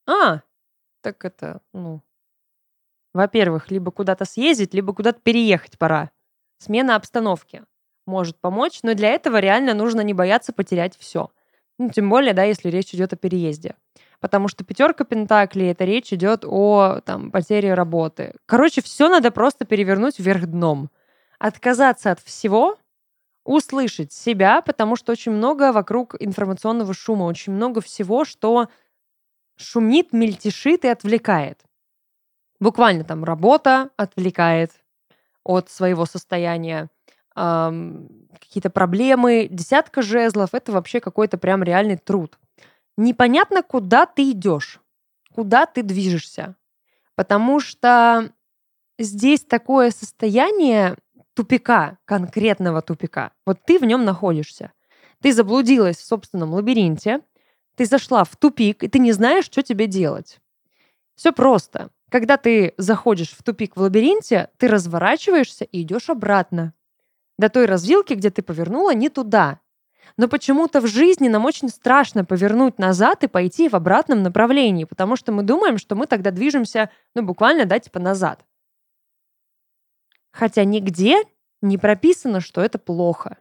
А, 0.06 0.40
так 1.02 1.22
это, 1.26 1.60
ну, 1.74 2.02
во-первых, 3.14 3.70
либо 3.70 3.90
куда-то 3.90 4.24
съездить, 4.24 4.74
либо 4.74 4.94
куда-то 4.94 5.20
переехать 5.20 5.78
пора. 5.78 6.10
Смена 6.58 6.96
обстановки 6.96 7.62
может 8.06 8.40
помочь, 8.40 8.80
но 8.82 8.94
для 8.94 9.10
этого 9.10 9.38
реально 9.38 9.74
нужно 9.74 10.00
не 10.00 10.14
бояться 10.14 10.52
потерять 10.52 10.96
все. 10.98 11.30
Ну, 11.78 11.90
тем 11.90 12.08
более, 12.08 12.34
да, 12.34 12.44
если 12.44 12.68
речь 12.68 12.94
идет 12.94 13.12
о 13.12 13.16
переезде. 13.16 13.74
Потому 14.20 14.48
что 14.48 14.64
пятерка 14.64 15.04
пентаклей, 15.04 15.72
это 15.72 15.84
речь 15.84 16.12
идет 16.12 16.44
о 16.44 17.00
там, 17.04 17.30
потере 17.30 17.74
работы. 17.74 18.34
Короче, 18.46 18.80
все 18.80 19.08
надо 19.08 19.30
просто 19.30 19.64
перевернуть 19.64 20.18
вверх 20.18 20.46
дном. 20.46 20.90
Отказаться 21.38 22.12
от 22.12 22.20
всего, 22.20 22.78
услышать 23.44 24.12
себя, 24.12 24.62
потому 24.62 24.94
что 24.94 25.10
очень 25.10 25.32
много 25.32 25.72
вокруг 25.72 26.14
информационного 26.20 26.94
шума, 26.94 27.24
очень 27.24 27.52
много 27.52 27.80
всего, 27.80 28.24
что 28.24 28.68
шумит, 29.56 30.12
мельтешит 30.12 30.84
и 30.84 30.88
отвлекает. 30.88 31.60
Буквально 32.62 33.02
там 33.02 33.24
работа 33.24 33.90
отвлекает 33.96 34.70
от 35.42 35.68
своего 35.68 36.06
состояния, 36.06 36.90
эм, 37.34 38.28
какие-то 38.38 38.70
проблемы, 38.70 39.48
десятка 39.50 40.00
жезлов, 40.00 40.50
это 40.54 40.70
вообще 40.70 41.00
какой-то 41.00 41.38
прям 41.38 41.64
реальный 41.64 41.96
труд. 41.96 42.38
Непонятно, 42.96 43.64
куда 43.64 44.06
ты 44.06 44.30
идешь, 44.30 44.80
куда 45.34 45.66
ты 45.66 45.82
движешься, 45.82 46.54
потому 47.16 47.58
что 47.58 48.30
здесь 48.96 49.40
такое 49.40 49.90
состояние 49.90 50.94
тупика, 51.34 51.98
конкретного 52.04 52.80
тупика. 52.80 53.32
Вот 53.44 53.58
ты 53.66 53.80
в 53.80 53.82
нем 53.84 54.04
находишься. 54.04 54.70
Ты 55.20 55.32
заблудилась 55.32 55.96
в 55.96 56.06
собственном 56.06 56.54
лабиринте, 56.54 57.22
ты 57.74 57.86
зашла 57.86 58.22
в 58.22 58.36
тупик, 58.36 58.84
и 58.84 58.88
ты 58.88 59.00
не 59.00 59.10
знаешь, 59.10 59.46
что 59.46 59.64
тебе 59.64 59.88
делать. 59.88 60.38
Все 61.16 61.32
просто. 61.32 61.90
Когда 62.12 62.36
ты 62.36 62.74
заходишь 62.76 63.30
в 63.30 63.42
тупик 63.42 63.74
в 63.74 63.80
лабиринте, 63.80 64.50
ты 64.58 64.68
разворачиваешься 64.68 65.64
и 65.64 65.80
идешь 65.80 66.10
обратно. 66.10 66.74
До 67.38 67.48
той 67.48 67.64
развилки, 67.64 68.12
где 68.12 68.28
ты 68.28 68.42
повернула, 68.42 68.92
не 68.92 69.08
туда. 69.08 69.60
Но 70.18 70.28
почему-то 70.28 70.82
в 70.82 70.86
жизни 70.86 71.28
нам 71.28 71.46
очень 71.46 71.70
страшно 71.70 72.26
повернуть 72.26 72.78
назад 72.78 73.24
и 73.24 73.28
пойти 73.28 73.70
в 73.70 73.74
обратном 73.74 74.22
направлении, 74.22 74.84
потому 74.84 75.16
что 75.16 75.32
мы 75.32 75.42
думаем, 75.42 75.78
что 75.78 75.94
мы 75.94 76.06
тогда 76.06 76.30
движемся, 76.30 76.90
ну, 77.14 77.22
буквально, 77.22 77.64
да, 77.64 77.78
типа 77.78 77.98
назад. 77.98 78.44
Хотя 80.32 80.64
нигде 80.64 81.22
не 81.62 81.78
прописано, 81.78 82.40
что 82.40 82.60
это 82.60 82.78
плохо. 82.78 83.38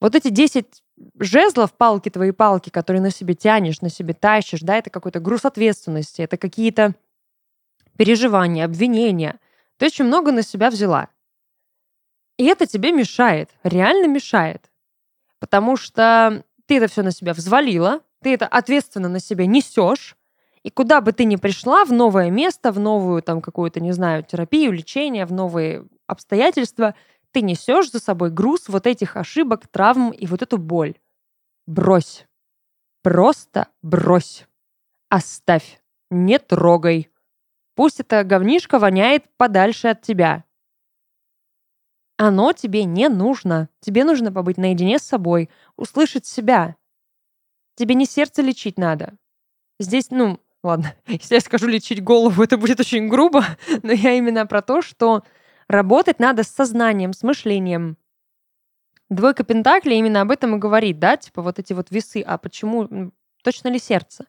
Вот 0.00 0.14
эти 0.14 0.28
10 0.28 0.82
жезлов, 1.20 1.74
палки 1.74 2.08
твои 2.08 2.30
палки, 2.30 2.70
которые 2.70 3.02
на 3.02 3.10
себе 3.10 3.34
тянешь, 3.34 3.82
на 3.82 3.90
себе 3.90 4.14
тащишь, 4.14 4.60
да, 4.60 4.76
это 4.78 4.88
какой-то 4.88 5.20
груз 5.20 5.44
ответственности, 5.44 6.22
это 6.22 6.38
какие-то 6.38 6.94
переживания, 7.98 8.64
обвинения. 8.64 9.38
Ты 9.76 9.86
очень 9.86 10.06
много 10.06 10.32
на 10.32 10.42
себя 10.42 10.70
взяла. 10.70 11.08
И 12.38 12.44
это 12.44 12.66
тебе 12.66 12.92
мешает, 12.92 13.50
реально 13.64 14.06
мешает. 14.06 14.70
Потому 15.40 15.76
что 15.76 16.44
ты 16.66 16.78
это 16.78 16.86
все 16.86 17.02
на 17.02 17.10
себя 17.10 17.34
взвалила, 17.34 18.00
ты 18.22 18.32
это 18.32 18.46
ответственно 18.46 19.08
на 19.08 19.20
себя 19.20 19.46
несешь, 19.46 20.16
и 20.62 20.70
куда 20.70 21.00
бы 21.00 21.12
ты 21.12 21.24
ни 21.24 21.36
пришла, 21.36 21.84
в 21.84 21.92
новое 21.92 22.30
место, 22.30 22.72
в 22.72 22.78
новую 22.78 23.22
там 23.22 23.40
какую-то, 23.40 23.80
не 23.80 23.92
знаю, 23.92 24.22
терапию, 24.22 24.72
лечение, 24.72 25.26
в 25.26 25.32
новые 25.32 25.84
обстоятельства, 26.06 26.94
ты 27.32 27.42
несешь 27.42 27.90
за 27.90 27.98
собой 27.98 28.30
груз 28.30 28.68
вот 28.68 28.86
этих 28.86 29.16
ошибок, 29.16 29.66
травм 29.66 30.10
и 30.10 30.26
вот 30.26 30.42
эту 30.42 30.56
боль. 30.58 30.94
Брось. 31.66 32.26
Просто 33.02 33.68
брось. 33.82 34.46
Оставь. 35.08 35.80
Не 36.10 36.38
трогай. 36.38 37.10
Пусть 37.78 38.00
это 38.00 38.24
говнишко 38.24 38.80
воняет 38.80 39.26
подальше 39.36 39.86
от 39.86 40.02
тебя. 40.02 40.42
Оно 42.16 42.52
тебе 42.52 42.82
не 42.82 43.08
нужно. 43.08 43.68
Тебе 43.78 44.02
нужно 44.02 44.32
побыть 44.32 44.56
наедине 44.56 44.98
с 44.98 45.04
собой, 45.04 45.48
услышать 45.76 46.26
себя. 46.26 46.74
Тебе 47.76 47.94
не 47.94 48.04
сердце 48.04 48.42
лечить 48.42 48.78
надо. 48.78 49.16
Здесь, 49.78 50.10
ну, 50.10 50.40
ладно, 50.64 50.92
если 51.06 51.36
я 51.36 51.40
скажу 51.40 51.68
лечить 51.68 52.02
голову, 52.02 52.42
это 52.42 52.58
будет 52.58 52.80
очень 52.80 53.06
грубо, 53.06 53.44
но 53.84 53.92
я 53.92 54.14
именно 54.14 54.44
про 54.44 54.60
то, 54.60 54.82
что 54.82 55.22
работать 55.68 56.18
надо 56.18 56.42
с 56.42 56.48
сознанием, 56.48 57.12
с 57.12 57.22
мышлением. 57.22 57.96
Двойка 59.08 59.44
Пентаклей 59.44 60.00
именно 60.00 60.22
об 60.22 60.32
этом 60.32 60.56
и 60.56 60.58
говорит, 60.58 60.98
да, 60.98 61.16
типа 61.16 61.42
вот 61.42 61.60
эти 61.60 61.74
вот 61.74 61.92
весы, 61.92 62.24
а 62.26 62.38
почему, 62.38 63.12
точно 63.44 63.68
ли 63.68 63.78
сердце? 63.78 64.26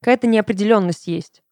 Какая-то 0.00 0.26
неопределенность 0.26 1.06
есть 1.06 1.44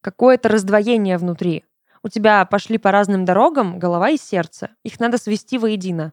какое-то 0.00 0.48
раздвоение 0.48 1.18
внутри. 1.18 1.64
У 2.02 2.08
тебя 2.08 2.44
пошли 2.46 2.78
по 2.78 2.90
разным 2.90 3.24
дорогам 3.24 3.78
голова 3.78 4.10
и 4.10 4.16
сердце. 4.16 4.70
Их 4.84 4.98
надо 5.00 5.18
свести 5.18 5.58
воедино. 5.58 6.12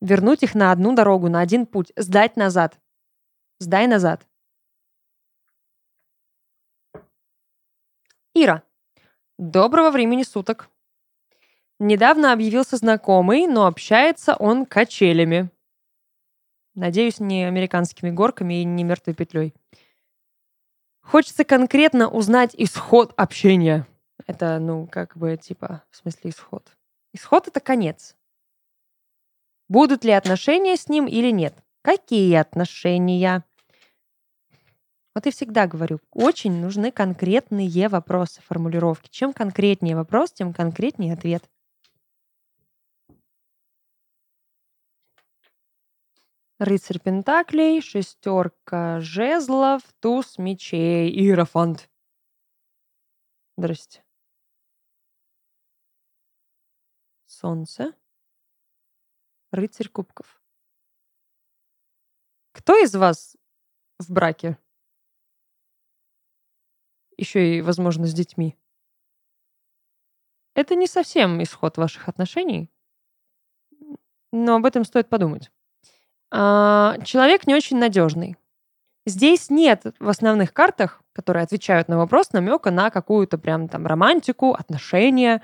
Вернуть 0.00 0.42
их 0.42 0.54
на 0.54 0.72
одну 0.72 0.94
дорогу, 0.94 1.28
на 1.28 1.40
один 1.40 1.66
путь. 1.66 1.92
Сдать 1.96 2.36
назад. 2.36 2.78
Сдай 3.58 3.86
назад. 3.86 4.26
Ира. 8.34 8.62
Доброго 9.38 9.90
времени 9.90 10.22
суток. 10.22 10.68
Недавно 11.80 12.32
объявился 12.32 12.76
знакомый, 12.76 13.46
но 13.46 13.66
общается 13.66 14.34
он 14.34 14.66
качелями. 14.66 15.50
Надеюсь, 16.74 17.20
не 17.20 17.44
американскими 17.44 18.10
горками 18.10 18.60
и 18.60 18.64
не 18.64 18.84
мертвой 18.84 19.14
петлей. 19.14 19.54
Хочется 21.08 21.42
конкретно 21.44 22.10
узнать 22.10 22.54
исход 22.58 23.14
общения. 23.16 23.86
Это, 24.26 24.58
ну, 24.58 24.86
как 24.86 25.16
бы, 25.16 25.38
типа, 25.38 25.82
в 25.90 25.96
смысле 25.96 26.30
исход. 26.30 26.76
Исход— 27.14 27.48
это 27.48 27.60
конец. 27.60 28.14
Будут 29.70 30.04
ли 30.04 30.12
отношения 30.12 30.76
с 30.76 30.86
ним 30.90 31.06
или 31.06 31.30
нет? 31.30 31.54
Какие 31.80 32.34
отношения? 32.34 33.42
Вот 35.14 35.26
и 35.26 35.30
всегда 35.30 35.66
говорю, 35.66 35.98
очень 36.12 36.60
нужны 36.60 36.90
конкретные 36.90 37.88
вопросы, 37.88 38.42
формулировки. 38.42 39.08
Чем 39.10 39.32
конкретнее 39.32 39.96
вопрос, 39.96 40.32
тем 40.32 40.52
конкретнее 40.52 41.14
ответ. 41.14 41.48
Рыцарь 46.58 46.98
Пентаклей, 46.98 47.80
шестерка 47.80 48.98
жезлов, 48.98 49.82
туз 50.00 50.38
мечей, 50.38 51.08
иерофант. 51.08 51.88
Здрасте. 53.56 54.02
Солнце. 57.26 57.94
Рыцарь 59.52 59.88
кубков. 59.88 60.42
Кто 62.50 62.76
из 62.82 62.92
вас 62.96 63.36
в 64.00 64.12
браке? 64.12 64.58
Еще 67.16 67.58
и, 67.58 67.62
возможно, 67.62 68.06
с 68.06 68.12
детьми. 68.12 68.56
Это 70.54 70.74
не 70.74 70.88
совсем 70.88 71.40
исход 71.40 71.76
ваших 71.76 72.08
отношений, 72.08 72.68
но 74.32 74.56
об 74.56 74.66
этом 74.66 74.84
стоит 74.84 75.08
подумать. 75.08 75.52
А, 76.30 76.96
человек 77.04 77.46
не 77.46 77.54
очень 77.54 77.78
надежный. 77.78 78.36
Здесь 79.06 79.48
нет 79.48 79.84
в 79.98 80.08
основных 80.08 80.52
картах, 80.52 81.02
которые 81.14 81.42
отвечают 81.42 81.88
на 81.88 81.96
вопрос, 81.96 82.32
намека 82.32 82.70
на 82.70 82.90
какую-то 82.90 83.38
прям 83.38 83.68
там 83.68 83.86
романтику, 83.86 84.52
отношения. 84.52 85.42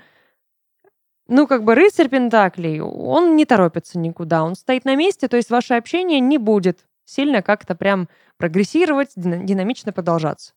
Ну, 1.27 1.47
как 1.47 1.63
бы 1.63 1.73
рыцарь 1.73 2.07
Пентаклей, 2.07 2.79
он 2.79 3.35
не 3.35 3.45
торопится 3.45 3.97
никуда, 3.97 4.43
он 4.43 4.55
стоит 4.55 4.85
на 4.85 4.95
месте, 4.95 5.27
то 5.27 5.37
есть 5.37 5.49
ваше 5.49 5.73
общение 5.73 6.19
не 6.19 6.37
будет 6.37 6.85
сильно 7.05 7.41
как-то 7.41 7.73
прям 7.73 8.07
прогрессировать, 8.37 9.11
динамично 9.15 9.91
продолжаться. 9.91 10.53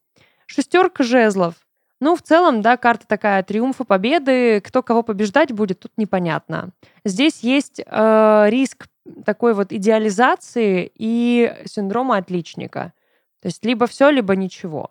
Шестерка 0.47 1.05
жезлов. 1.05 1.55
Ну, 2.01 2.15
в 2.15 2.23
целом, 2.23 2.63
да, 2.63 2.77
карта 2.77 3.07
такая 3.09 3.43
триумфа, 3.43 3.85
победы. 3.85 4.61
Кто 4.61 4.83
кого 4.83 5.03
побеждать 5.03 5.53
будет, 5.53 5.81
тут 5.81 5.93
непонятно. 5.97 6.71
Здесь 7.05 7.41
есть 7.41 7.81
э, 7.85 8.45
риск 8.49 8.87
такой 9.25 9.55
вот 9.55 9.73
идеализации 9.73 10.91
и 10.95 11.55
синдрома 11.67 12.17
отличника. 12.17 12.93
То 13.41 13.49
есть 13.49 13.65
либо 13.65 13.87
все, 13.87 14.11
либо 14.11 14.35
ничего. 14.37 14.91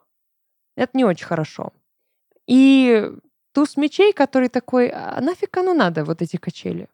Это 0.75 0.97
не 0.97 1.05
очень 1.05 1.25
хорошо. 1.25 1.73
И 2.45 3.11
туз 3.51 3.77
мечей, 3.77 4.13
который 4.13 4.49
такой, 4.49 4.89
а 4.89 5.19
нафиг 5.21 5.57
оно 5.57 5.73
надо, 5.73 6.05
вот 6.05 6.21
эти 6.21 6.37
качели? 6.37 6.87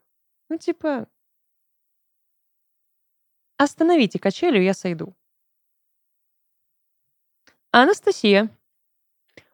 Ну, 0.48 0.58
типа, 0.58 1.06
остановите 3.56 4.18
качелю, 4.18 4.60
я 4.60 4.74
сойду. 4.74 5.14
Анастасия. 7.70 8.48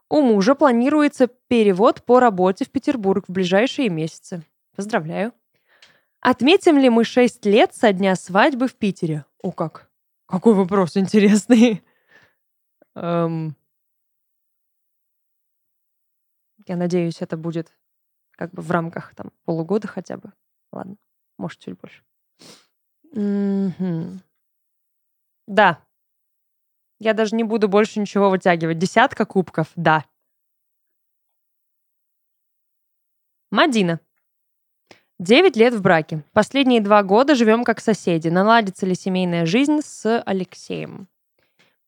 У 0.08 0.20
мужа 0.22 0.54
планируется 0.54 1.26
перевод 1.26 2.02
по 2.04 2.20
работе 2.20 2.64
в 2.64 2.70
Петербург 2.70 3.24
в 3.28 3.32
ближайшие 3.32 3.88
месяцы. 3.88 4.42
Поздравляю. 4.74 5.32
Отметим 6.20 6.78
ли 6.78 6.90
мы 6.90 7.04
6 7.04 7.46
лет 7.46 7.74
со 7.74 7.92
дня 7.92 8.14
свадьбы 8.14 8.68
в 8.68 8.74
Питере? 8.74 9.24
О, 9.42 9.52
как. 9.52 9.90
Какой 10.26 10.54
вопрос 10.54 10.96
интересный. 10.96 11.82
Эм... 12.94 13.56
Я 16.66 16.76
надеюсь, 16.76 17.22
это 17.22 17.36
будет 17.36 17.72
как 18.32 18.52
бы 18.52 18.62
в 18.62 18.70
рамках 18.70 19.14
там 19.14 19.32
полугода 19.44 19.88
хотя 19.88 20.18
бы. 20.18 20.32
Ладно, 20.72 20.96
может, 21.36 21.58
чуть 21.58 21.78
больше. 21.78 22.04
Угу. 23.12 24.20
Да. 25.48 25.84
Я 26.98 27.14
даже 27.14 27.34
не 27.34 27.44
буду 27.44 27.68
больше 27.68 27.98
ничего 27.98 28.30
вытягивать. 28.30 28.78
Десятка 28.78 29.24
кубков, 29.24 29.72
да. 29.74 30.04
Мадина. 33.50 34.00
Девять 35.20 35.54
лет 35.54 35.74
в 35.74 35.82
браке. 35.82 36.24
Последние 36.32 36.80
два 36.80 37.02
года 37.02 37.34
живем 37.34 37.62
как 37.62 37.78
соседи. 37.80 38.28
Наладится 38.28 38.86
ли 38.86 38.94
семейная 38.94 39.44
жизнь 39.44 39.80
с 39.84 40.22
Алексеем? 40.22 41.08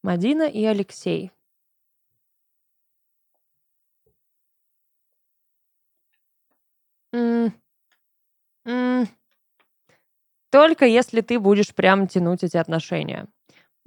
Мадина 0.03 0.43
и 0.43 0.63
Алексей. 0.67 1.33
М 7.15 7.55
-м 8.67 9.09
только 10.51 10.85
если 10.85 11.23
ты 11.23 11.41
будешь 11.41 11.75
прям 11.75 12.09
тянуть 12.09 12.45
эти 12.45 12.59
отношения. 12.59 13.29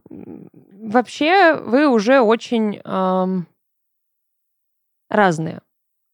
Вообще, 0.09 1.53
вы 1.53 1.87
уже 1.87 2.19
очень 2.19 2.81
эм, 2.83 3.45
разные. 5.07 5.61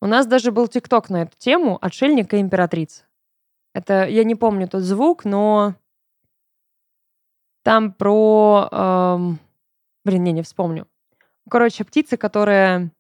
У 0.02 0.08
нас 0.08 0.28
даже 0.28 0.52
был 0.52 0.68
ТикТок 0.68 1.10
на 1.10 1.22
эту 1.22 1.38
тему 1.38 1.78
«Отшельник 1.82 2.34
и 2.34 2.42
императрица». 2.42 3.06
Это, 3.74 4.06
я 4.06 4.24
не 4.24 4.36
помню 4.36 4.68
тот 4.68 4.82
звук, 4.82 5.26
но 5.26 5.76
там 7.64 7.94
про... 7.94 8.68
Эм, 8.72 9.40
блин, 10.04 10.24
не, 10.24 10.32
не 10.32 10.42
вспомню. 10.42 10.88
Короче, 11.50 11.84
птица, 11.84 12.18
которая 12.18 12.92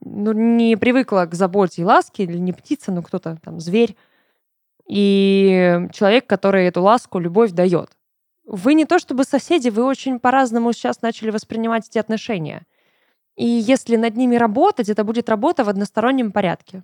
ну, 0.00 0.32
не 0.32 0.76
привыкла 0.76 1.26
к 1.26 1.34
заботе 1.34 1.82
и 1.82 1.84
ласке, 1.84 2.24
или 2.24 2.38
не 2.38 2.52
птица, 2.52 2.92
но 2.92 3.02
кто-то 3.02 3.38
там, 3.42 3.60
зверь, 3.60 3.96
и 4.88 5.88
человек, 5.92 6.26
который 6.26 6.66
эту 6.66 6.82
ласку, 6.82 7.18
любовь 7.18 7.52
дает. 7.52 7.90
Вы 8.44 8.74
не 8.74 8.84
то 8.84 8.98
чтобы 8.98 9.24
соседи, 9.24 9.68
вы 9.68 9.84
очень 9.84 10.18
по-разному 10.18 10.72
сейчас 10.72 11.02
начали 11.02 11.30
воспринимать 11.30 11.88
эти 11.88 11.98
отношения. 11.98 12.66
И 13.36 13.46
если 13.46 13.96
над 13.96 14.16
ними 14.16 14.36
работать, 14.36 14.88
это 14.88 15.04
будет 15.04 15.28
работа 15.28 15.64
в 15.64 15.68
одностороннем 15.68 16.32
порядке. 16.32 16.82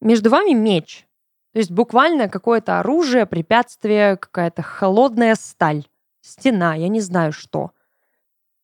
Между 0.00 0.30
вами 0.30 0.52
меч. 0.52 1.06
То 1.52 1.58
есть 1.58 1.70
буквально 1.70 2.28
какое-то 2.28 2.78
оружие, 2.78 3.26
препятствие, 3.26 4.16
какая-то 4.16 4.62
холодная 4.62 5.34
сталь, 5.34 5.88
стена, 6.20 6.74
я 6.74 6.88
не 6.88 7.00
знаю 7.00 7.32
что. 7.32 7.72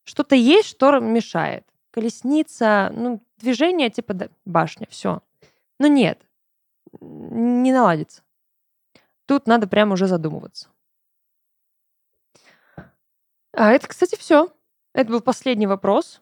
Что-то 0.03 0.35
есть, 0.35 0.69
что 0.69 0.99
мешает. 0.99 1.65
Колесница, 1.91 2.91
ну, 2.93 3.21
движение 3.37 3.89
типа 3.89 4.29
башня, 4.45 4.87
все. 4.89 5.21
Но 5.79 5.87
нет, 5.87 6.21
не 7.01 7.73
наладится. 7.73 8.21
Тут 9.25 9.47
надо 9.47 9.67
прямо 9.67 9.93
уже 9.93 10.07
задумываться. 10.07 10.69
А 13.53 13.71
это, 13.71 13.87
кстати, 13.87 14.15
все. 14.15 14.53
Это 14.93 15.11
был 15.11 15.21
последний 15.21 15.67
вопрос. 15.67 16.21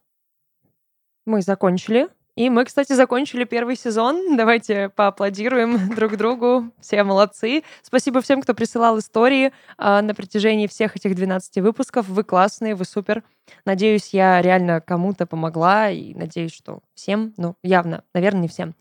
Мы 1.26 1.42
закончили. 1.42 2.10
И 2.36 2.50
мы, 2.50 2.66
кстати, 2.66 2.94
закончили 2.94 3.44
первый 3.44 3.76
сезон. 3.76 4.36
Давайте 4.36 4.90
поаплодируем 4.90 5.90
друг 5.96 6.18
другу. 6.18 6.72
Все 6.80 7.04
молодцы. 7.04 7.64
Спасибо 7.84 8.22
всем, 8.22 8.42
кто 8.42 8.56
присылал 8.56 8.98
истории 8.98 9.54
э, 9.78 10.02
на 10.02 10.16
протяжении 10.16 10.66
всех 10.66 10.96
этих 10.96 11.16
12 11.16 11.58
выпусков. 11.58 12.08
Вы 12.08 12.24
классные, 12.24 12.74
вы 12.74 12.86
супер. 12.86 13.24
Надеюсь, 13.66 14.14
я 14.14 14.42
реально 14.42 14.82
кому-то 14.82 15.28
помогла. 15.28 15.92
И 15.92 16.16
надеюсь, 16.16 16.54
что 16.54 16.80
всем, 16.96 17.36
ну, 17.38 17.56
явно, 17.62 18.04
наверное, 18.16 18.42
не 18.42 18.48
всем. 18.48 18.74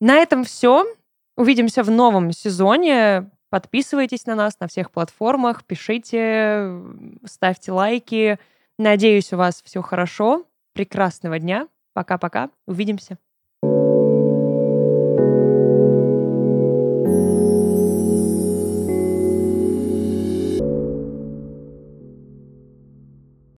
На 0.00 0.16
этом 0.16 0.44
все. 0.44 0.86
Увидимся 1.36 1.82
в 1.82 1.90
новом 1.90 2.30
сезоне. 2.30 3.30
Подписывайтесь 3.50 4.26
на 4.26 4.36
нас 4.36 4.60
на 4.60 4.68
всех 4.68 4.90
платформах, 4.90 5.64
пишите, 5.64 6.72
ставьте 7.24 7.72
лайки. 7.72 8.38
Надеюсь, 8.78 9.32
у 9.32 9.36
вас 9.36 9.62
все 9.64 9.82
хорошо. 9.82 10.44
Прекрасного 10.72 11.38
дня. 11.38 11.68
Пока-пока. 11.94 12.50
Увидимся. 12.66 13.18